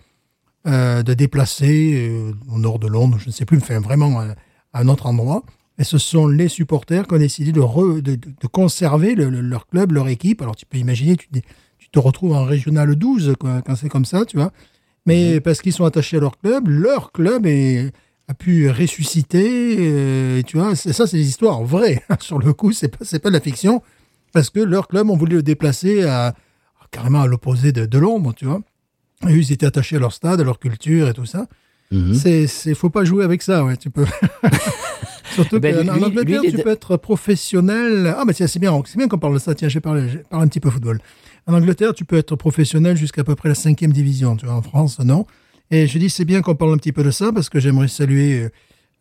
[0.67, 4.35] euh, de déplacer euh, au nord de Londres, je ne sais plus, enfin vraiment à
[4.73, 5.43] un autre endroit.
[5.79, 8.17] Et ce sont les supporters qui ont décidé de, re- de,
[8.47, 10.41] conserver le- le- leur club, leur équipe.
[10.41, 11.39] Alors tu peux imaginer, tu, te-
[11.77, 14.51] tu te retrouves en régional 12 quoi, quand c'est comme ça, tu vois.
[15.05, 17.91] Mais parce qu'ils sont attachés à leur club, leur club est-
[18.27, 19.75] a pu ressusciter.
[19.79, 22.03] euh, tu vois, c'est- ça, c'est des histoires vraies.
[22.19, 23.81] Sur le coup, c'est pas, c'est pas de la fiction.
[24.33, 26.33] Parce que leur club ont voulu le déplacer à,
[26.91, 28.61] carrément à l'opposé de, de Londres, tu vois.
[29.27, 31.47] Et ils étaient attachés à leur stade, à leur culture et tout ça.
[31.91, 32.13] Mhm.
[32.13, 33.77] C'est, c'est, faut pas jouer avec ça, ouais.
[33.77, 34.05] Tu peux.
[35.33, 38.13] Surtout Eh ben, lui- en Angleterre, lui, tu de- peux être professionnel.
[38.17, 39.53] Ah, mais tiens, c'est bien, c'est bien qu'on parle de ça.
[39.55, 40.99] Tiens, j'ai parlé, j'ai parlé un petit peu football.
[41.45, 44.35] En Angleterre, tu peux être professionnel jusqu'à peu près la cinquième division.
[44.35, 45.25] Tu vois, en France, non.
[45.71, 47.87] Et je dis, c'est bien qu'on parle un petit peu de ça parce que j'aimerais
[47.87, 48.49] saluer euh,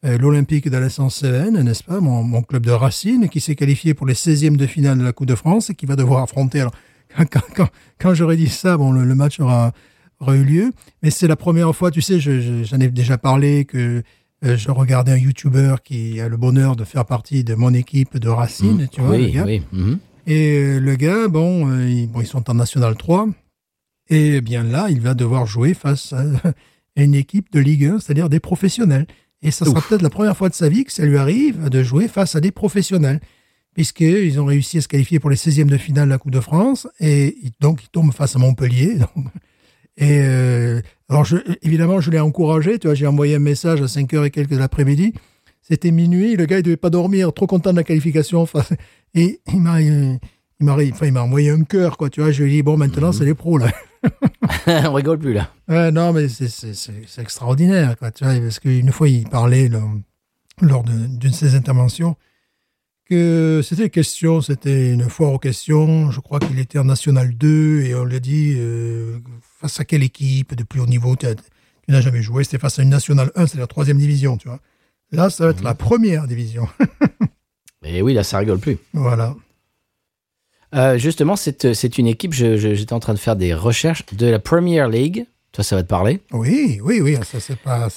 [0.04, 4.14] euh, l'Olympique d'Alsace-Cévennes, n'est-ce pas, mon, mon club de Racine, qui s'est qualifié pour les
[4.14, 6.60] 16e de finale de la Coupe de France et qui va devoir affronter.
[6.60, 6.74] Alors,
[7.30, 7.68] quand,
[7.98, 9.72] quand, j'aurais dit ça, bon, le, le match aura
[10.20, 10.72] eu lieu,
[11.02, 14.02] mais c'est la première fois, tu sais, je- je- j'en ai déjà parlé que
[14.44, 18.18] euh, je regardais un YouTuber qui a le bonheur de faire partie de mon équipe
[18.18, 19.44] de Racine, tu vois, le oui, gars.
[19.44, 19.62] oui.
[19.72, 19.98] mhm.
[20.26, 23.28] Et euh, le gars, bon, euh, ils, bon, ils sont en National 3.
[24.08, 26.22] Et bien là, il va devoir jouer face à,
[26.96, 29.06] une équipe de Ligue 1, c'est-à-dire des professionnels.
[29.42, 31.82] Et ça sera peut-être la première fois de sa vie que ça lui arrive de
[31.82, 33.20] jouer face à des professionnels.
[33.74, 36.40] Puisqu'ils ont réussi à se qualifier pour les 16e de finale de la Coupe de
[36.40, 36.88] France.
[37.00, 38.94] Et donc, il tombe face à Montpellier.
[38.98, 39.26] donc.
[39.98, 42.78] Et euh, alors, je, évidemment, je l'ai encouragé.
[42.78, 45.14] Tu vois, j'ai envoyé un message à 5 heures et quelques de l'après-midi.
[45.62, 48.40] C'était minuit, le gars, il devait pas dormir, trop content de la qualification.
[48.42, 48.62] Enfin,
[49.14, 50.18] et il m'a, il
[50.60, 52.10] m'a, enfin, il m'a envoyé un cœur, quoi.
[52.10, 53.72] Tu vois, je lui ai dit, bon, maintenant, c'est les pros, là.
[54.66, 55.50] On rigole plus là.
[55.68, 58.10] Ouais, non, mais c'est, c'est, c'est, c'est extraordinaire, quoi.
[58.12, 59.80] Tu vois, parce qu'une fois, il parlait, là,
[60.60, 62.16] lors de- d'une de ses interventions,
[63.08, 66.10] que c'était une question, c'était une foire aux questions.
[66.10, 69.18] Je crois qu'il était en National 2 et on lui a dit, euh,
[69.60, 71.42] face à quelle équipe de plus haut niveau tu, as- tu
[71.88, 72.44] n'as jamais joué?
[72.44, 74.60] C'était face à une National 1, c'est la troisième division, tu vois.
[75.12, 76.68] Là, ça va être la première division.
[77.84, 78.78] Et oui, là, ça rigole plus.
[78.92, 79.34] voilà.
[80.74, 84.40] Euh, justement, c'est c'est une équipe, j'étais en train de faire des recherches de la
[84.40, 85.26] Premier League.
[85.52, 86.20] Toi, ça va te parler.
[86.32, 87.88] Oui, oui, oui, ça c'est pas.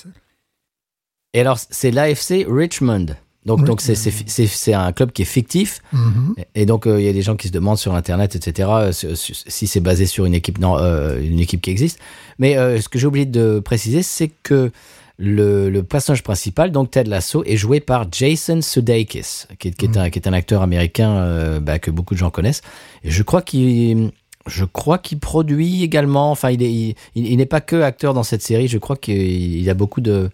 [1.34, 3.08] Et alors, c'est l'AFC Richmond.
[3.46, 5.82] Donc, donc c'est- un club qui est fictif.
[5.94, 6.36] Mhm.
[6.56, 8.92] Et donc, euh, il y a des gens qui se demandent sur Internet, etc., euh,
[8.92, 12.00] si, c'est basé sur une équipe, non, euh, une équipe qui existe.
[12.38, 14.72] Mais euh, ce que j'ai oublié de préciser, c'est que
[15.18, 19.86] le, le personnage principal, donc Ted Lasso, est joué par Jason Sudeikis, qui est, qui
[19.86, 22.62] est, un, qui est un acteur américain bah, que beaucoup de gens connaissent.
[23.04, 24.12] Et je crois qu'il...
[24.48, 26.32] Je crois qu'il produit également.
[26.32, 28.68] Enfin, il est, il, il n'est pas que acteur dans cette série.
[28.68, 30.32] Je crois qu'il il a beaucoup de,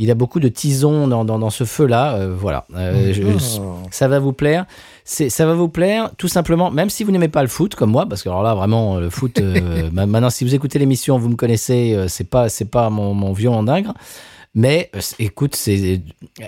[0.00, 2.14] il a beaucoup de tisons dans, dans, dans ce feu-là.
[2.16, 2.64] euh, voilà.
[2.74, 3.22] Euh, je-
[3.92, 4.64] ça va vous plaire.
[5.04, 8.06] Ça va vous plaire, tout simplement, même si vous n'aimez pas le foot comme moi,
[8.06, 9.38] parce que alors là vraiment le foot.
[9.40, 11.96] euh, ma- maintenant, si vous écoutez l'émission, vous me connaissez.
[12.08, 13.94] c'est pas, pas mon, mon violon d'ingre.
[14.54, 16.00] Mais euh, c'est- écoute, c'est.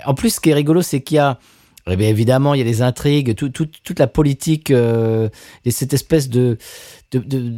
[0.05, 1.39] En plus, ce qui est rigolo, c'est qu'il y a.
[1.89, 5.93] Eh bien, évidemment, il y a des intrigues, tout, tout- toute la politique, et cette
[5.93, 6.57] espèce de,
[7.11, 7.53] de, de-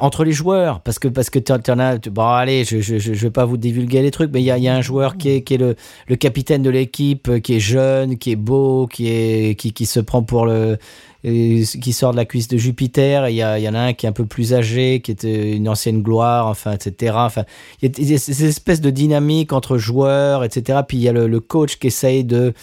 [0.00, 1.98] entre les joueurs, parce que parce que t'en t'en as.
[2.08, 4.58] Bon, allez, je, je je vais pas vous divulguer les trucs, mais il y a,
[4.58, 5.76] y a un joueur qui est qui est le
[6.08, 9.86] le capitaine de l'équipe, euh, qui est jeune, qui est beau, qui est qui qui
[9.86, 10.78] se prend pour le
[11.24, 13.28] euh, qui sort de la cuisse de Jupiter.
[13.28, 15.24] Il y a y en a un qui est un peu plus âgé, qui est
[15.24, 17.14] euh, une ancienne gloire, enfin, etc.
[17.16, 17.44] Enfin,
[17.80, 20.80] il y a, y a ces espèces de dynamique entre joueurs, etc.
[20.86, 22.54] Puis il y a le coach qui essaye de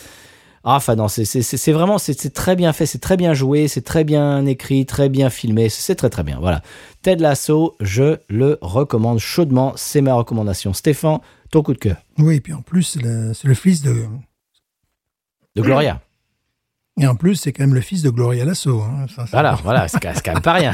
[0.64, 4.04] ah, enfin non, c'est vraiment c'est très bien fait, c'est très bien joué, c'est très
[4.04, 6.38] bien écrit, très bien filmé, c'est très très bien.
[6.40, 6.62] Voilà.
[7.02, 10.74] Ted Lasso, je le recommande chaudement, c'est ma recommandation.
[10.74, 11.20] Stéphane,
[11.52, 11.98] ton coup de cœur.
[12.18, 14.06] Oui, puis en plus, c'est le fils de.
[15.56, 16.02] De Gloria.
[17.00, 18.82] Et en plus, c'est quand même le fils de Gloria Lasso.
[18.82, 19.06] Hein.
[19.16, 20.74] Ça, Voilà, voilà, c'est quand même pas rien.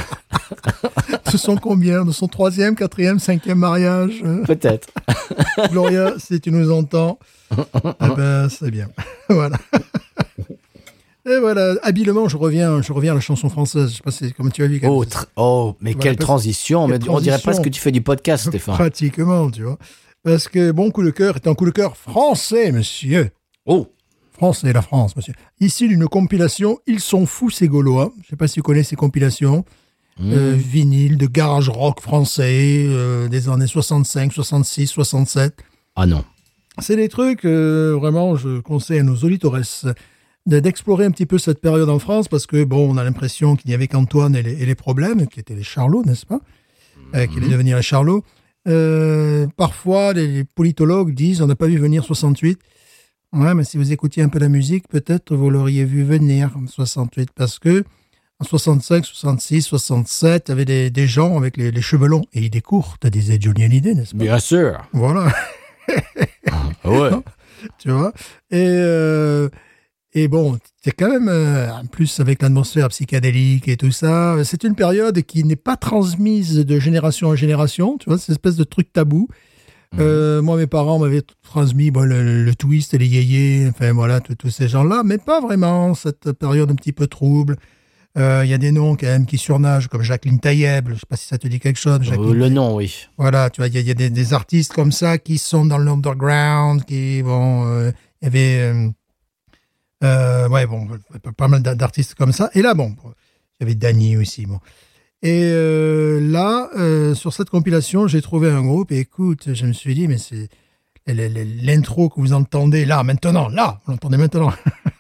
[1.32, 2.06] Ce sont combien?
[2.06, 4.88] De son troisième, quatrième, cinquième mariage euh, Peut-être.
[5.72, 7.20] Gloria, si tu nous entends,
[7.56, 8.90] eh ben, c'est bien.
[9.30, 9.58] voilà.
[11.28, 13.90] Et voilà, habilement, je reviens, je reviens à la chanson française.
[13.90, 14.80] Je sais pas si, comment tu as vu.
[14.84, 15.04] Oh,
[15.36, 16.88] oh mais quelle transition.
[16.88, 18.76] quelle Mais on dirait presque que tu fais du podcast, Stéphane.
[18.76, 19.78] Pratiquement, tu vois.
[20.24, 23.30] Parce que Bon Coup de Cœur est un coup de cœur français, monsieur.
[23.66, 23.88] Oh,
[24.36, 25.34] Français, la France, monsieur.
[25.60, 28.12] Issu d'une compilation Ils sont fous, ces Gaulois.
[28.24, 29.66] Je sais pas si vous connaissez ces compilations.
[30.22, 35.56] Euh, vinyle de garage rock français euh, des années 65, 66, 67.
[35.98, 36.24] ah non.
[36.80, 39.58] C'est des trucs, euh, vraiment, je conseille à nos auditeurs
[40.46, 43.56] de- d'explorer un petit peu cette période en France parce que, bon, on a l'impression
[43.58, 46.40] qu'il n'y avait qu'Antoine et, les- et les problèmes, qui étaient les Charlots, n'est-ce pas?
[47.14, 48.24] Qui allaient devenir les Charlots.
[49.58, 52.60] Parfois, les, les politologues disent on n'a pas vu venir 68.
[53.36, 56.68] Ouais, mais si vous écoutiez un peu la musique, peut-être vous l'auriez vu venir en
[56.68, 57.84] 68 parce que
[58.40, 62.26] en 65, 66, 67, il y avait des, des gens avec les, les cheveux longs
[62.34, 64.24] et idées courtes, disait Johnny Hallyday, n'est-ce pas?
[64.24, 64.82] Bien sûr.
[64.94, 65.28] Voilà.
[66.84, 67.10] Ah ouais.
[67.78, 68.14] tu vois?
[68.52, 69.50] Et, euh,
[70.14, 74.64] et bon, c'est quand même, euh, en plus avec l'atmosphère psychédélique et tout ça, c'est
[74.64, 78.56] une période qui n'est pas transmise de génération en génération, tu vois, c'est une espèce
[78.56, 79.28] de truc tabou.
[80.00, 84.20] Euh, moi, mes parents m'avaient transmis bon, le, le twist et les yéyés, enfin voilà,
[84.20, 87.56] tous ces gens-là, mais pas vraiment cette période un petit peu trouble.
[88.18, 91.02] Euh, Il y a des noms quand même qui surnagent, comme Jacqueline Taïeb, je sais
[91.08, 92.00] pas si ça te dit quelque chose.
[92.12, 93.08] Euh, le nom, oui.
[93.18, 95.38] voilà, tu vois, il y a, il y a des, des artistes comme ça qui
[95.38, 97.94] sont dans l'underground, qui, bon, il
[98.24, 98.74] y avait,
[100.50, 100.88] ouais, bon,
[101.38, 102.50] pas mal d'a- d'artistes comme ça.
[102.54, 102.96] Et là, bon,
[103.60, 104.60] il y avait Danny aussi, bon.
[105.22, 109.74] Et euh, là, euh, sur cette compilation, j'ai trouvé un groupe, et écoute, je me
[109.74, 110.50] suis dit, mais c'est
[111.08, 114.52] l'intro que vous entendez là, maintenant, là, vous l'entendez maintenant,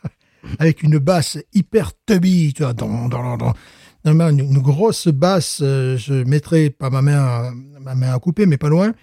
[0.60, 3.54] avec une basse hyper tubby, tu vois, dans, dans, dans
[4.06, 7.52] une, une grosse basse, euh, je mettrai pas ma main, à,
[7.82, 8.94] ma main à couper, mais pas loin.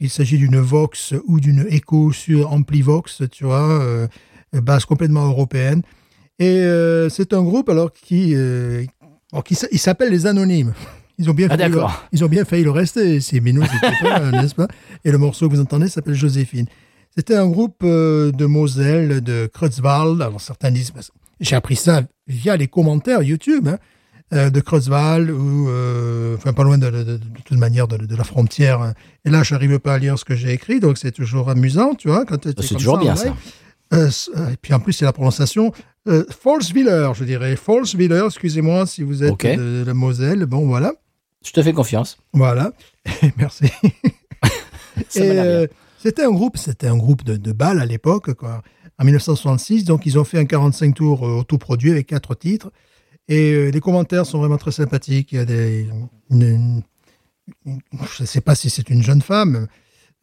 [0.00, 4.08] Il s'agit d'une Vox ou d'une Echo sur AmpliVox, tu vois,
[4.52, 5.82] basse complètement européenne.
[6.40, 6.60] Et
[7.08, 8.34] c'est un groupe alors qui,
[9.32, 10.72] alors, qui s- il s'appelle les Anonymes.
[11.18, 11.74] Ils ont bien Ah, failli
[12.12, 13.20] ils ont bien failli le rester.
[13.20, 14.66] C'est mais nous, c'était pas, n'est-ce pas?
[15.04, 16.66] Et le morceau que vous entendez s'appelle Joséphine.
[17.14, 20.20] C'était un groupe euh, de Moselle, de Creutzwald.
[20.22, 23.76] Alors certains disent, parce- j'ai appris ça via les commentaires YouTube hein,
[24.32, 28.16] euh, de Creutzwald ou euh, enfin pas loin de, de- de- de toute manière de,
[28.16, 28.94] la frontière.
[29.26, 31.94] Et là, je n'arrive pas à lire ce que j'ai écrit, donc c'est toujours amusant,
[31.94, 32.24] tu vois.
[32.24, 33.34] quand t'es C'est toujours en bien, ça.
[33.92, 35.72] Euh, euh, et puis en plus, c'est la prononciation
[36.08, 37.56] euh, Falsviller, je dirais.
[37.56, 40.46] Falsviller, excusez-moi si vous êtes de, la Moselle.
[40.46, 40.92] Bon, voilà.
[41.44, 42.18] Je te fais confiance.
[42.32, 42.72] Voilà.
[43.36, 43.66] Merci.
[45.16, 45.66] Euh,
[45.98, 48.62] c'était un groupe, c'était un groupe de, de balles à l'époque, quoi.
[48.98, 52.70] En 1966, donc ils ont fait un 45 tours euh, autoproduit avec quatre titres.
[53.28, 55.32] Et euh, les commentaires sont vraiment très sympathiques.
[55.32, 55.88] Il y a des,
[56.30, 56.82] une- une-
[57.66, 57.80] une-
[58.16, 59.66] je ne sais pas si c'est une jeune femme,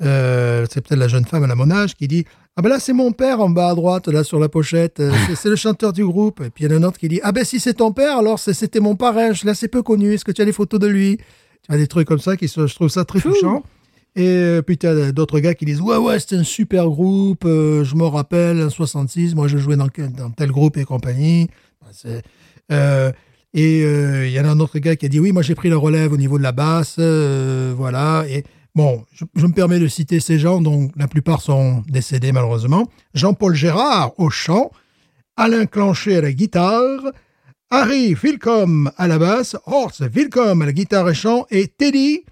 [0.01, 2.23] c'est peut-être la jeune femme à la mon âge qui dit
[2.59, 5.11] ah ben là c'est mon père en bas à droite là sur la pochette, Euh,
[5.27, 6.41] c'est- c'est le chanteur du groupe.
[6.41, 7.93] Et puis il y en a un autre qui dit ah ben si c'est ton
[7.93, 10.13] père alors c'est- c'était mon parrain, l'ai assez peu connu.
[10.13, 11.17] Est-ce que tu as des photos de lui?
[11.63, 13.63] Tu as des trucs comme ça qui sont, je trouve ça très touchant.
[14.17, 17.45] Et euh, puis tu as d'autres gars qui disent ouais ouais c'est un super groupe,
[17.45, 19.87] euh, je me rappelle en 66, moi je jouais dans,
[20.35, 21.47] tel groupe et compagnie.
[21.93, 22.23] C'est-
[22.73, 23.11] euh,
[23.53, 25.55] et euh, il y en a un autre gars qui a dit oui moi j'ai
[25.55, 26.99] pris la relève au niveau de la basse,
[27.77, 28.25] voilà.
[28.29, 28.43] Et
[28.75, 32.87] bon je, me permets de citer ces gens dont la plupart sont décédés malheureusement.
[33.13, 34.71] Jean-Paul Gérard au chant,
[35.37, 37.01] Alain Clancher à la guitare.
[37.71, 42.23] Harry Vilcom à la basse, Horst Vilcom à la guitare et chant, et Teddy,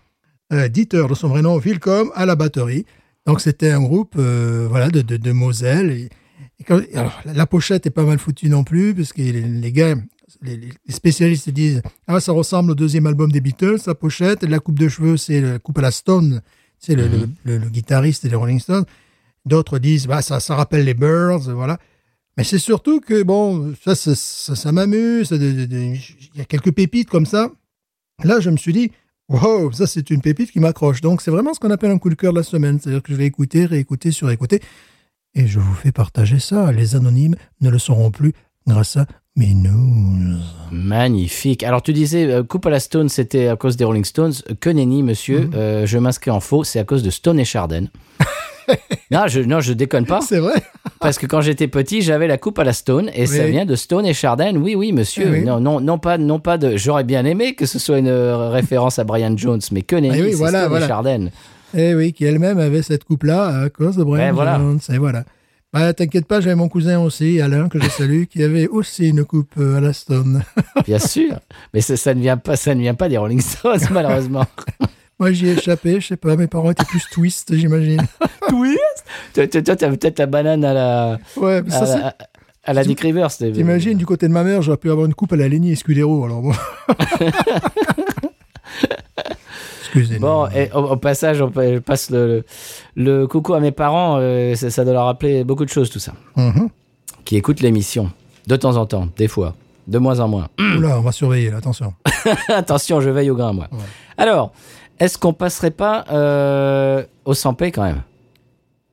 [0.51, 2.87] euh, Dieter de son vrai nom, Vilcom à la batterie.
[3.27, 6.09] Donc c'était un groupe euh, voilà, de, Moselle.
[7.25, 9.93] La- pochette est pas mal foutue non plus, parce que les gars,
[10.41, 14.43] les, les spécialistes disent Ah, ça ressemble au deuxième album des Beatles, la pochette.
[14.43, 16.41] La coupe de cheveux, c'est la coupe à la Stone,
[16.79, 18.85] c'est le, le, le- le guitariste des Rolling Stones.
[19.45, 21.77] D'autres disent bah, ça, ça rappelle les Birds, voilà.
[22.37, 25.29] Mais c'est surtout que, bon, ça, ça, ça, ça m'amuse.
[25.31, 25.99] Il
[26.35, 27.49] y a quelques pépites comme ça.
[28.23, 28.91] Là, je me suis dit,
[29.29, 31.01] wow, ça, c'est une pépite qui m'accroche.
[31.01, 32.79] Donc, c'est vraiment ce qu'on appelle un coup de cœur de la semaine.
[32.79, 34.61] C'est-à-dire que je vais écouter, réécouter, surécouter.
[35.33, 36.71] Et je vous fais partager ça.
[36.71, 38.33] Les anonymes ne le sauront plus
[38.67, 39.07] grâce à
[39.45, 40.39] news.
[40.71, 41.63] Magnifique.
[41.63, 44.33] Alors tu disais euh, coupe à la Stone, c'était à cause des Rolling Stones.
[44.59, 45.41] Que nenni, monsieur.
[45.41, 45.51] Mhm.
[45.55, 47.87] Euh, je m'inscris en faux, c'est à cause de Stone et Charden.
[49.11, 50.19] non, je, non, je déconne pas.
[50.21, 50.55] C'est vrai
[50.99, 53.75] Parce que quand j'étais petit, j'avais la coupe à la Stone et ça vient de
[53.75, 54.55] Stone et Chardin.
[54.57, 55.29] Oui, oui, monsieur.
[55.31, 55.43] Oui.
[55.43, 56.75] Non, non, non pas, non pas de.
[56.75, 60.19] J'aurais bien aimé que ce soit une euh, référence à Brian Jones, mais que nenni,
[60.19, 60.85] Ah oui, voilà, Stone voilà.
[60.85, 61.27] et Chardin.
[61.75, 64.57] Eh oui, qui elle-même avait cette coupe-là à cause de Brian Ouais, voilà.
[64.57, 64.79] Jones.
[64.91, 65.23] Et voilà.
[65.77, 69.23] Bah, t'inquiète pas, j'avais mon cousin aussi, Alain, que je salue, qui avait aussi une
[69.25, 70.43] coupe euh, à la Stone.
[70.85, 71.39] Bien sûr.
[71.73, 74.45] Mais ça, ça ne vient pas, ça ne vient pas des Rolling Stones, malheureusement.
[75.19, 78.01] Moi, j'y ai échappé, je sais pas, mes parents étaient plus twist, j'imagine.
[78.49, 79.05] Twist?
[79.33, 82.15] Toi, t'as peut-être la banane à la, Ouais, mais à, ça, c'est- la-
[82.63, 83.29] à la Dick Rivers.
[83.35, 86.25] T'imagines, du côté de ma mère, j'aurais pu avoir une coupe à la Lenny Escudero,
[86.25, 86.51] alors bon.
[89.99, 90.21] Excusez-nous.
[90.25, 92.43] Bon, et au, au passage, on pa- passe le,
[92.95, 94.17] le, le coucou à mes parents.
[94.19, 96.13] euh, ça, ça doit leur rappeler beaucoup de choses, tout ça.
[96.35, 96.69] Mhm.
[97.25, 98.11] Qui écoutent l'émission.
[98.47, 99.55] De temps en temps, des fois.
[99.87, 100.47] De moins en moins.
[100.77, 101.93] Oula, on va surveiller, là, attention.
[102.49, 103.67] Attention, je veille au grain, moi.
[103.71, 103.77] Ouais.
[104.17, 104.51] Alors,
[104.99, 108.01] est-ce qu'on passerait pas euh, au 100p quand même?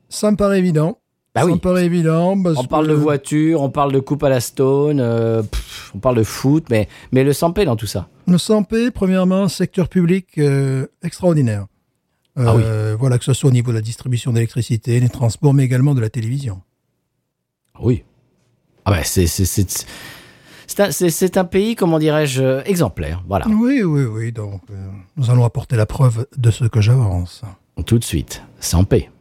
[0.09, 0.99] Ça me paraît évident.
[1.35, 1.55] Bah ça oui.
[1.55, 2.35] me paraît évident.
[2.57, 6.17] On parle de voiture, on parle de coupe à la stone, euh, pff, on parle
[6.17, 8.07] de foot, mais, mais le 100p dans tout ça.
[8.27, 11.67] Le 100p, premièrement, secteur public euh, extraordinaire.
[12.37, 15.65] Ah Euh, Voilà, que ce soit au niveau de la distribution d'électricité, des transports, mais
[15.65, 16.63] également de la télévision.
[17.81, 18.05] Oui.
[18.87, 19.87] Ah bah c'est c'est c'est
[20.67, 23.23] c'est un, un pays comment dirais-je euh, exemplaire.
[23.27, 23.47] Voilà.
[23.49, 24.33] Oui, oui, oui.
[24.33, 27.43] Donc, euh, nous allons apporter la preuve de ce que j'avance.
[27.87, 29.09] Tout de suite, 100p.
[29.09, 29.14] Sans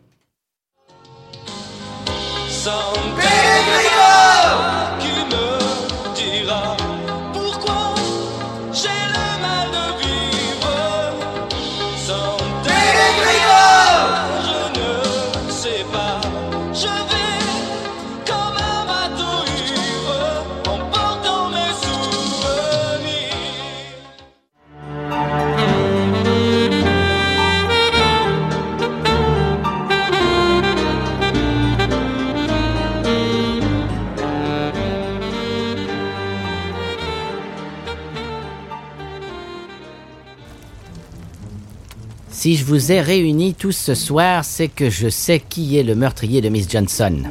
[42.43, 45.95] Si je vous ai réunis tous ce soir, c'est que je sais qui est le
[45.95, 47.23] meurtrier de Miss Johnson.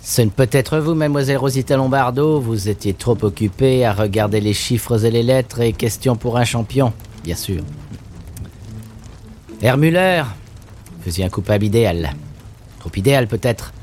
[0.00, 4.54] Ce ne peut être vous, mademoiselle Rosita Lombardo, vous étiez trop occupée à regarder les
[4.54, 6.94] chiffres et les lettres et questions pour un champion,
[7.24, 7.62] bien sûr.
[10.96, 12.14] Vous faisiez un coupable idéal.
[12.78, 13.74] Trop idéal peut-être.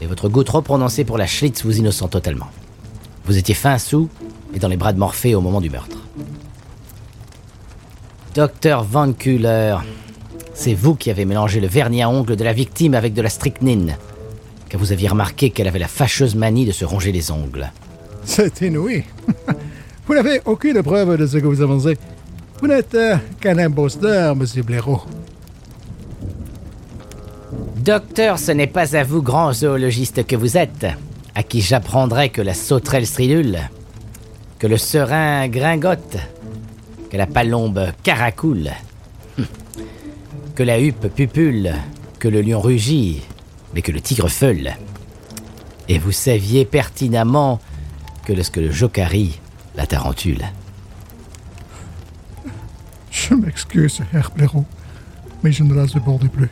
[0.00, 2.48] Et votre goût trop prononcé pour la Schlitz vous innocent totalement.
[3.26, 4.08] Vous étiez fin sous
[4.54, 5.98] et dans les bras de Morphée au moment du meurtre.
[8.34, 9.76] Docteur Van Kuller,
[10.54, 13.28] c'est vous qui avez mélangé le vernis à ongles de la victime avec de la
[13.28, 13.96] strychnine.
[14.70, 17.70] Car vous aviez remarqué qu'elle avait la fâcheuse manie de se ronger les ongles.
[18.24, 19.04] C'est inouï.
[20.06, 21.98] vous n'avez aucune preuve de ce que vous avancez.
[22.62, 25.02] Vous n'êtes euh, qu'un imposteur, monsieur Blaireau.
[27.76, 30.86] Docteur, ce n'est pas à vous, grand zoologiste que vous êtes,
[31.34, 33.58] à qui j'apprendrai que la sauterelle stridule,
[34.58, 36.16] que le serin gringote,
[37.12, 38.70] que la palombe caracoule,
[40.54, 41.74] que la huppe pupule,
[42.18, 43.20] que le lion rugit,
[43.74, 44.72] mais que le tigre feule.
[45.90, 47.60] Et vous saviez pertinemment
[48.24, 49.38] que lorsque le jocari,
[49.76, 50.42] la tarentule.
[53.10, 54.30] Je m'excuse, Herr
[55.44, 56.48] mais je ne la supporte plus.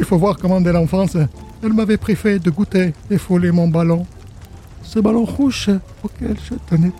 [0.00, 1.16] Il faut voir comment, dès l'enfance,
[1.62, 4.04] elle m'avait préféré de goûter et fouler mon ballon.
[4.82, 5.70] Ce ballon rouge
[6.02, 6.90] auquel je tenais.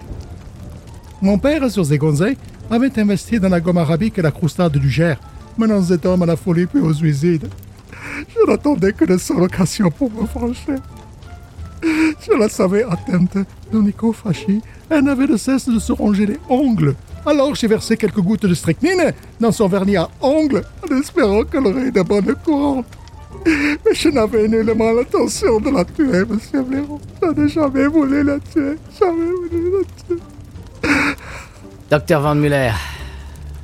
[1.22, 2.36] Mon père, sur ses conseils,
[2.70, 5.18] avait investi dans la gomme arabique et la croustade du Gers,
[5.56, 7.48] menant cet homme à la folie puis au suicide.
[8.28, 10.76] Je n'attendais que de seule occasion pour me franchir.
[11.82, 13.38] Je la savais atteinte
[13.72, 14.60] de nicophagie.
[14.90, 16.94] Elle n'avait de cesse de se ronger les ongles.
[17.24, 21.66] Alors j'ai versé quelques gouttes de strychnine dans son vernis à ongles en espérant qu'elle
[21.66, 22.86] aurait de bonne courante.
[23.44, 27.00] Mais je n'avais nullement l'intention de la tuer, monsieur Blaireau.
[27.22, 28.76] Je n'ai jamais voulu la tuer.
[28.98, 30.22] Jamais voulu la tuer.
[31.90, 32.72] Docteur Van Muller,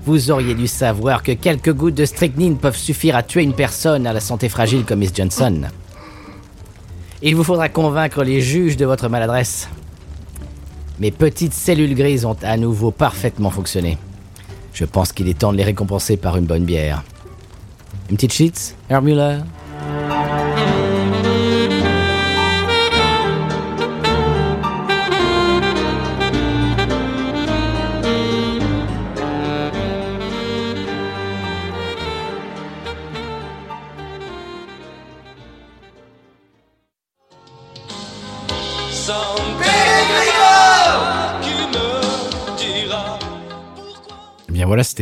[0.04, 4.06] vous auriez dû savoir que quelques gouttes de strychnine peuvent suffire à tuer une personne
[4.06, 5.62] à la santé fragile comme Miss Johnson.
[7.22, 9.68] Il vous faudra convaincre les juges de votre maladresse.
[10.98, 13.96] Mes petites cellules grises ont à nouveau parfaitement fonctionné.
[14.72, 17.04] Je pense qu'il est temps de les récompenser par une bonne bière.
[18.10, 19.02] Une petite sheets, Herr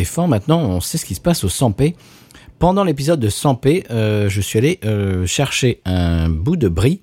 [0.05, 1.95] Stéphane, maintenant on sait ce qui se passe au 100p.
[2.59, 7.03] Pendant l'épisode de 100p, euh, je suis allé euh, chercher un bout de brie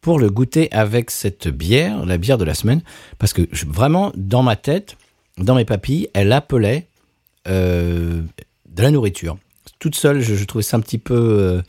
[0.00, 2.82] pour le goûter avec cette bière, la bière de la semaine,
[3.18, 4.96] parce que je- vraiment, dans ma tête,
[5.36, 6.86] dans mes papilles, elle appelait
[7.48, 8.22] euh,
[8.70, 9.36] de la nourriture.
[9.80, 11.60] Toute seule, je, je trouvais ça un petit peu,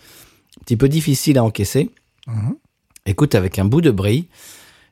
[0.59, 1.89] un petit peu difficile à encaisser.
[3.05, 4.27] Écoute, avec un bout de brie,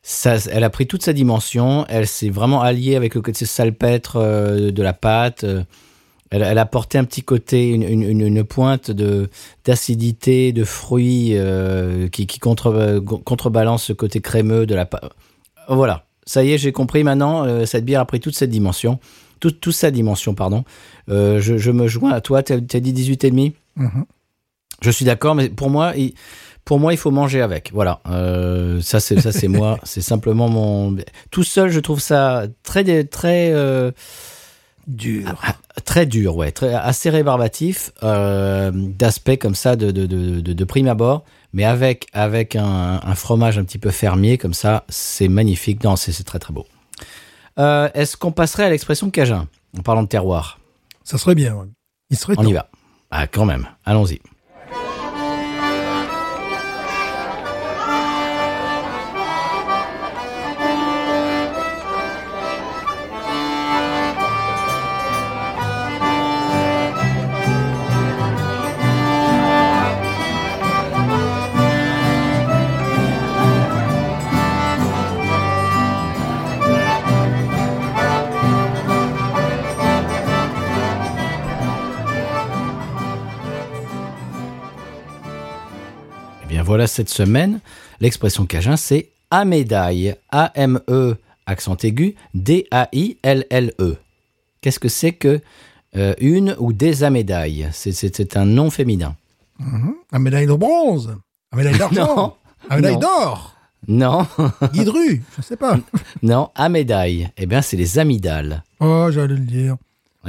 [0.10, 1.86] ça, elle a pris toute sa dimension.
[1.90, 5.44] Elle s'est vraiment alliée avec le côté salpêtre euh, de la pâte.
[5.44, 5.64] euh,
[6.30, 9.30] elle, elle a apporté un petit côté, une, une- une- une pointe de
[9.66, 15.12] d'acidité, de fruits euh, qui, qui contre, contrebalance ce côté crémeux de la pâte.
[15.68, 17.44] Voilà, ça y est, j'ai compris maintenant.
[17.46, 19.00] euh, cette bière a pris toute cette dimension.
[19.42, 20.64] tout, tout sa dimension, pardon.
[21.10, 23.54] Je, je me joins à toi, tu as, dit 18 et demi?
[23.76, 24.06] Mhm.
[24.82, 26.14] Je suis d'accord, mais pour moi, il,
[26.68, 27.72] pour moi, il faut manger avec.
[27.74, 30.98] Voilà, Euh, ça c'est ça c'est moi, c'est simplement mon.
[31.32, 33.92] Tout seul, je trouve ça très très euh,
[34.86, 35.34] Dur.
[35.86, 40.64] très dur, ouais, très assez rébarbatif euh, d'aspect comme ça de, de, de, de, de
[40.66, 41.24] prime abord,
[41.54, 45.84] mais avec avec un, un fromage un petit peu fermier comme ça, c'est magnifique.
[45.86, 46.66] Non, c'est c'est très très beau.
[47.58, 50.60] Est-ce qu'on passerait à l'expression cajun en parlant de terroir?
[51.06, 51.56] Ça serait bien.
[51.56, 51.66] ouais.
[52.10, 52.50] Il serait On temps.
[52.50, 52.70] y va.
[53.10, 53.66] Ah, quand même.
[53.86, 54.20] Allons-y.
[86.78, 87.60] Voilà cette semaine,
[88.02, 90.14] l'expression cajun c'est à médaille.
[90.30, 91.16] A-M-E,
[91.48, 93.98] accent aigu, D-A-I-L-L-E.
[94.62, 95.42] Qu'est-ce que c'est que
[95.96, 97.68] euh, une ou des amédailles?
[97.74, 99.16] C'est- un nom féminin.
[100.12, 101.18] Un médaille de bronze.
[101.52, 102.06] Un médaille d'argent.
[102.16, 102.34] Non.
[102.70, 103.56] Un médaille d'or.
[103.88, 104.28] Non,
[104.74, 105.24] Guidru.
[105.36, 105.80] Je sais pas.
[106.22, 107.28] non, à médaille.
[107.38, 108.62] Eh bien, c'est les amygdales.
[108.82, 109.78] Oh, j'allais le dire.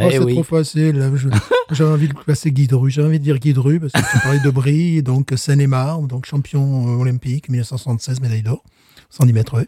[0.00, 0.34] Oh, Eh c'est oui.
[0.34, 1.12] trop facile.
[1.70, 2.90] J'avais envie de placer Guidru.
[2.90, 6.88] J'avais envie de dire Guidru parce que tu parlais de Brie, donc Seine-et-Marne, donc champion
[6.88, 8.62] euh, olympique, 1976, médaille d'or,
[9.10, 9.64] 110 mètres.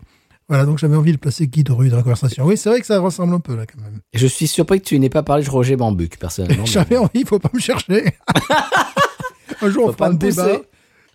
[0.48, 2.44] Voilà, donc j'avais envie de placer Guidru dans la conversation.
[2.44, 4.00] Oui, c'est vrai que ça ressemble un peu là quand même.
[4.14, 6.64] Je suis surpris que tu n'aies pas parlé de Roger Bambuc, personnellement.
[6.66, 8.04] J'avais envie, il faut pas me chercher.
[9.62, 10.60] un jour, Faut on fera un débat.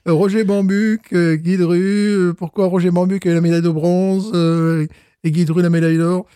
[0.08, 3.70] Euh, Roger Bambuc, euh, Guy Dru, euh, pourquoi Roger Bambuc a eu la médaille de
[3.70, 4.86] bronze euh,
[5.24, 6.28] et Guy Dru la médaille d'or?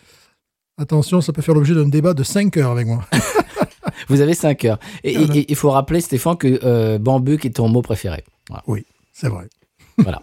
[0.80, 3.04] Attention, ça peut faire l'objet d'un débat de 5 heures avec moi.
[4.08, 4.80] Vous avez 5 heures.
[5.04, 5.44] Et Voilà.
[5.48, 8.24] il faut rappeler, Stéphane, que euh, Bambuc est ton mot préféré.
[8.48, 8.64] Voilà.
[8.68, 9.48] Oui, c'est vrai.
[9.98, 10.22] Voilà.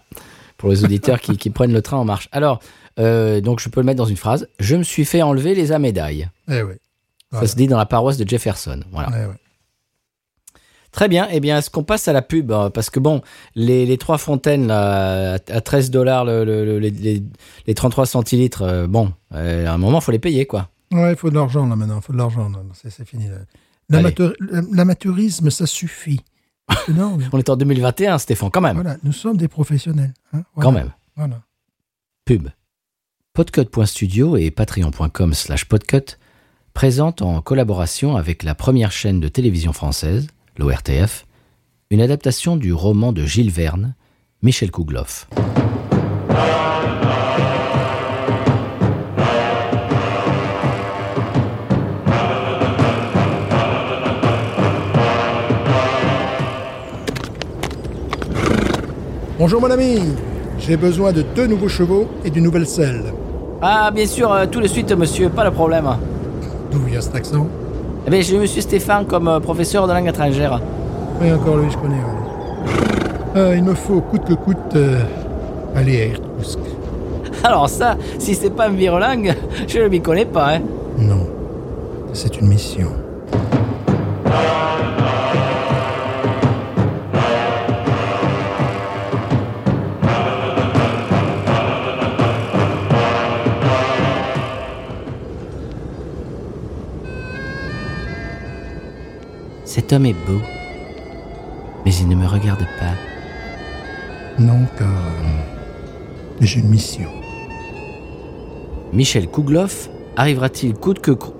[0.57, 2.27] Pour les auditeurs qui, qui prennent le train en marche.
[2.31, 2.59] Alors,
[2.97, 4.47] euh, donc je peux le mettre dans une phrase.
[4.59, 6.27] Je me suis fait enlever les amédailles.
[6.49, 6.73] Eh oui.
[7.31, 8.79] Ça se dit dans la paroisse de Jefferson.
[8.91, 9.09] Voilà.
[9.13, 9.46] Eh.
[10.97, 11.27] Très bien.
[11.29, 13.21] Eh bien, est-ce qu'on passe à la pub euh, Parce que bon,
[13.53, 17.23] les, les trois fontaines là, à à 13 dollars le, le- le- les, les-
[17.67, 20.69] les 33 centilitres, euh, bon, euh, à un moment, faut les payer, quoi.
[20.91, 22.51] Ouais, il faut de l'argent là maintenant, il faut de l'argent.
[22.73, 23.27] C'est fini.
[24.71, 26.21] L'amateurisme, ça suffit.
[26.89, 28.75] Non, mais On est en 2021, Stéphane, quand même.
[28.75, 30.13] voilà, nous sommes des professionnels.
[30.33, 30.91] hein, voilà, Quand même.
[31.15, 31.41] Voilà.
[32.25, 32.49] Pub.
[33.33, 36.17] Podcut.studio et patreon.com slash podcut
[36.73, 41.25] présentent en collaboration avec la première chaîne de télévision française, l'ORTF,
[41.89, 43.95] une adaptation du roman de Gilles Verne,
[44.41, 45.27] Michel Kougloff.
[59.39, 59.99] Bonjour mon ami,
[60.57, 63.13] j'ai besoin de deux nouveaux chevaux et d'une nouvelle selle.
[63.61, 65.87] Ah, bien sûr, euh, tout de suite, monsieur, pas de problème.
[66.71, 67.47] D'où vient cet accent?
[68.07, 70.61] Eh bien, j'ai monsieur Stéphane comme euh, professeur de langue étrangère.
[71.21, 71.95] Oui, encore lui, je connais.
[71.95, 73.35] ouais.
[73.35, 75.01] Euh, il me faut coûte que coûte euh,
[75.75, 76.59] aller à Irkoutsk.
[77.43, 79.35] Alors ça, si c'est pas un virelangue,
[79.67, 80.61] je ne m'y connais pas, hein.
[80.97, 81.27] Non,
[82.13, 82.87] c'est une mission.
[99.89, 100.41] Cet homme est beau,
[101.85, 102.91] mais il ne me regarde pas.
[104.37, 107.07] Non, car euh, j'ai une mission.
[108.91, 111.31] Michel Kougloff arrivera-t-il coûte que cou-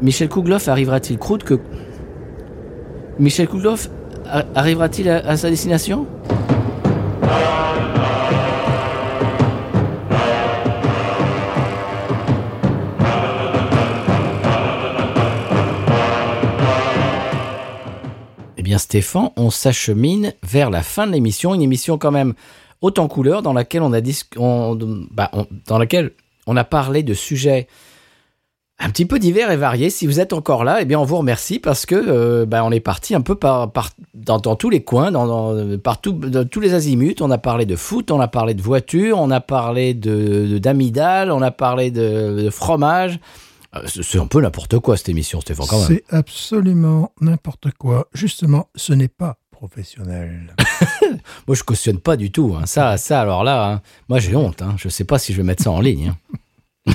[0.00, 1.58] Michel Kougloff arrivera-t-il coûte que
[3.18, 3.90] Michel Kougloff
[4.54, 6.06] arrivera-t-il à, à sa destination?
[18.78, 22.34] Stéphane, on s'achemine vers la fin de l'émission, une émission quand même
[22.80, 24.00] haute en couleur dans laquelle on a
[25.10, 25.30] bah,
[25.66, 26.12] dans laquelle
[26.46, 27.66] on a parlé de sujets
[28.82, 29.90] un petit peu divers et variés.
[29.90, 32.70] Si vous êtes encore là, eh bien on vous remercie parce que euh, bah, on
[32.70, 33.70] est parti un peu par,
[34.14, 35.54] dans, tous les coins, dans,
[36.00, 37.16] tous les azimuts.
[37.20, 41.30] On a parlé de foot, on a parlé de voiture, on a parlé de d'amidal,
[41.30, 43.20] on a parlé de fromage.
[43.76, 45.88] Euh, C'est un peu n'importe quoi cette émission, Stéphane, quand même.
[45.88, 48.08] C'est absolument n'importe quoi.
[48.14, 50.54] Justement, ce n'est pas professionnel.
[51.46, 52.56] Moi, je cautionne pas du tout.
[52.58, 52.66] hein.
[52.66, 54.62] Ça, ça, alors là, hein, moi, j'ai honte.
[54.62, 54.74] Hein.
[54.78, 56.14] Je sais pas si je vais mettre ça en ligne.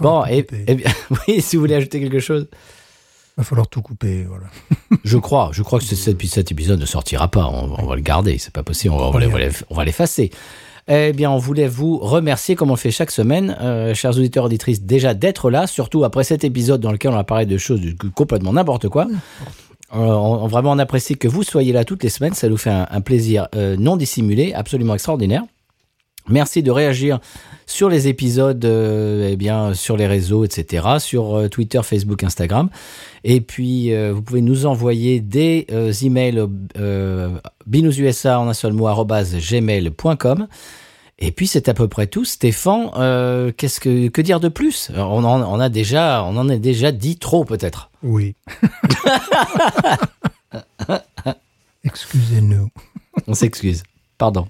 [0.00, 0.64] Bon, et, couper.
[0.66, 0.90] eh bien,
[1.28, 2.48] oui, si vous voulez ajouter quelque chose.
[2.52, 4.46] Il va falloir tout couper, voilà.
[5.04, 7.46] Je crois, je crois que ce- cet, cet épisode ne sortira pas.
[7.46, 8.92] On, on va le garder, c'est pas possible.
[8.94, 9.26] On va,
[9.70, 10.30] on va l'effacer.
[10.88, 14.44] Eh bien, on voulait vous remercier, comme on le fait chaque semaine, euh, chers auditeurs
[14.44, 17.80] auditrices, déjà d'être là, surtout après cet épisode dans lequel on a parlé de choses
[18.14, 19.06] complètement n'importe quoi.
[19.94, 22.34] Euh, on, vraiment, on apprécie que vous soyez là toutes les semaines.
[22.34, 25.42] Ça nous fait un, un plaisir euh, non dissimulé, absolument extraordinaire.
[26.28, 27.18] Merci de réagir
[27.66, 32.68] sur les épisodes, euh, eh bien, sur les réseaux, etc., sur euh, Twitter, Facebook, Instagram.
[33.24, 36.46] Et puis, euh, vous pouvez nous envoyer des euh, emails
[37.66, 40.48] binoususa en un seul mot, gmail.com.
[41.18, 42.24] Et puis, c'est à peu près tout.
[42.24, 44.90] Stéphane, qu'est-ce que, que dire de plus?
[44.96, 47.90] On en, on a déjà, on en a déjà dit trop, peut-être.
[48.02, 48.34] Oui.
[51.84, 52.68] Excusez-nous.
[53.28, 53.84] On s'excuse.
[54.18, 54.46] Pardon.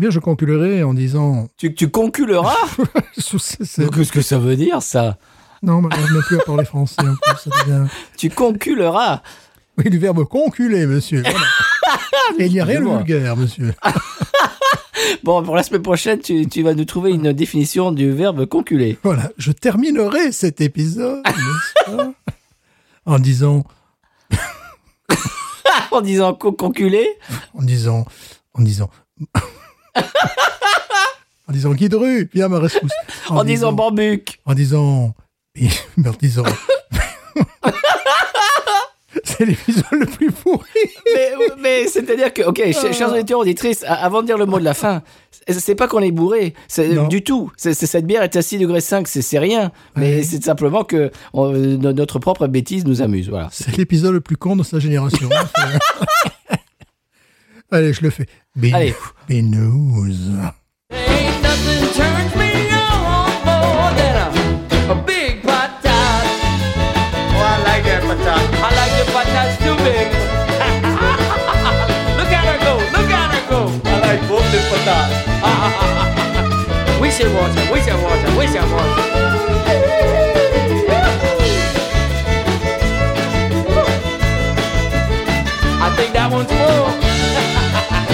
[0.00, 1.48] Bien, je conclurai en disant.
[1.58, 2.56] Tu, tu conculeras
[3.14, 5.18] Qu'est-ce que ça veut dire, ça?
[5.62, 6.96] Non, mais je n'ai plus à parler français.
[7.00, 7.86] en plus, ça devient-
[8.16, 9.20] Tu conculeras
[9.76, 11.20] Oui, du verbe conculer, monsieur.
[11.22, 11.38] Voilà.
[12.38, 13.74] Et il n'y a rien de vulgaire, monsieur.
[15.22, 18.98] Bon, pour la semaine prochaine, tu, tu vas nous trouver une définition du verbe conculer.
[19.02, 21.22] Voilà, je terminerai cet épisode,
[21.84, 22.12] pas?
[23.04, 23.64] En disant,
[25.90, 27.06] en disant co- conculer
[27.54, 28.06] en disant,
[28.54, 28.88] en disant,
[31.48, 32.90] en disant Guy de rue, viens à ma rescousse.
[33.28, 35.14] En, disant bambuc en disant,
[36.04, 36.44] en disant,
[39.24, 40.64] c'est l'épisode le plus pourri.
[41.14, 44.64] mais, mais c'est-à-dire que, ok, ch- chers auditeurs, auditrices, avant de dire le mot de
[44.64, 45.02] la fin,
[45.48, 47.08] c'est- pas qu'on est bourré, c'est Non.
[47.08, 47.50] du tout.
[47.56, 49.72] Cette bière est à 6 degrés 5, c'est rien.
[49.96, 50.22] Mais Ouais.
[50.22, 53.28] c'est simplement que on- no- notre propre bêtise nous amuse.
[53.28, 53.48] Voilà.
[53.50, 55.28] C'est l'épisode le plus con de sa génération.
[55.32, 56.58] hein,
[57.72, 58.26] Allez, je le fais.
[58.56, 58.96] Bin- Allez.
[59.28, 60.18] Binous.
[60.90, 64.26] Ain't nothing turns me on more than a,
[64.90, 66.24] a big patat.
[67.30, 68.42] Oh, I like that patat.
[68.58, 70.08] I like the patats too big.
[72.18, 73.70] look at her go, look at her go.
[73.88, 75.14] I like both the patats.
[77.00, 79.06] we should watch her, we should watch her, we should watch her.
[85.82, 86.86] I think that one's full.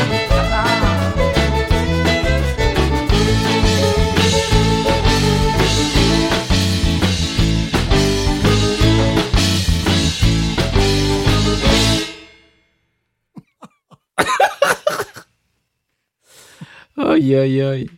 [16.96, 17.90] Aïe, aïe, aïe.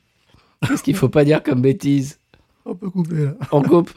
[0.67, 2.19] Qu'est-ce qu'il faut pas dire comme bêtise?
[2.65, 3.35] On peut couper là.
[3.53, 3.91] On coupe?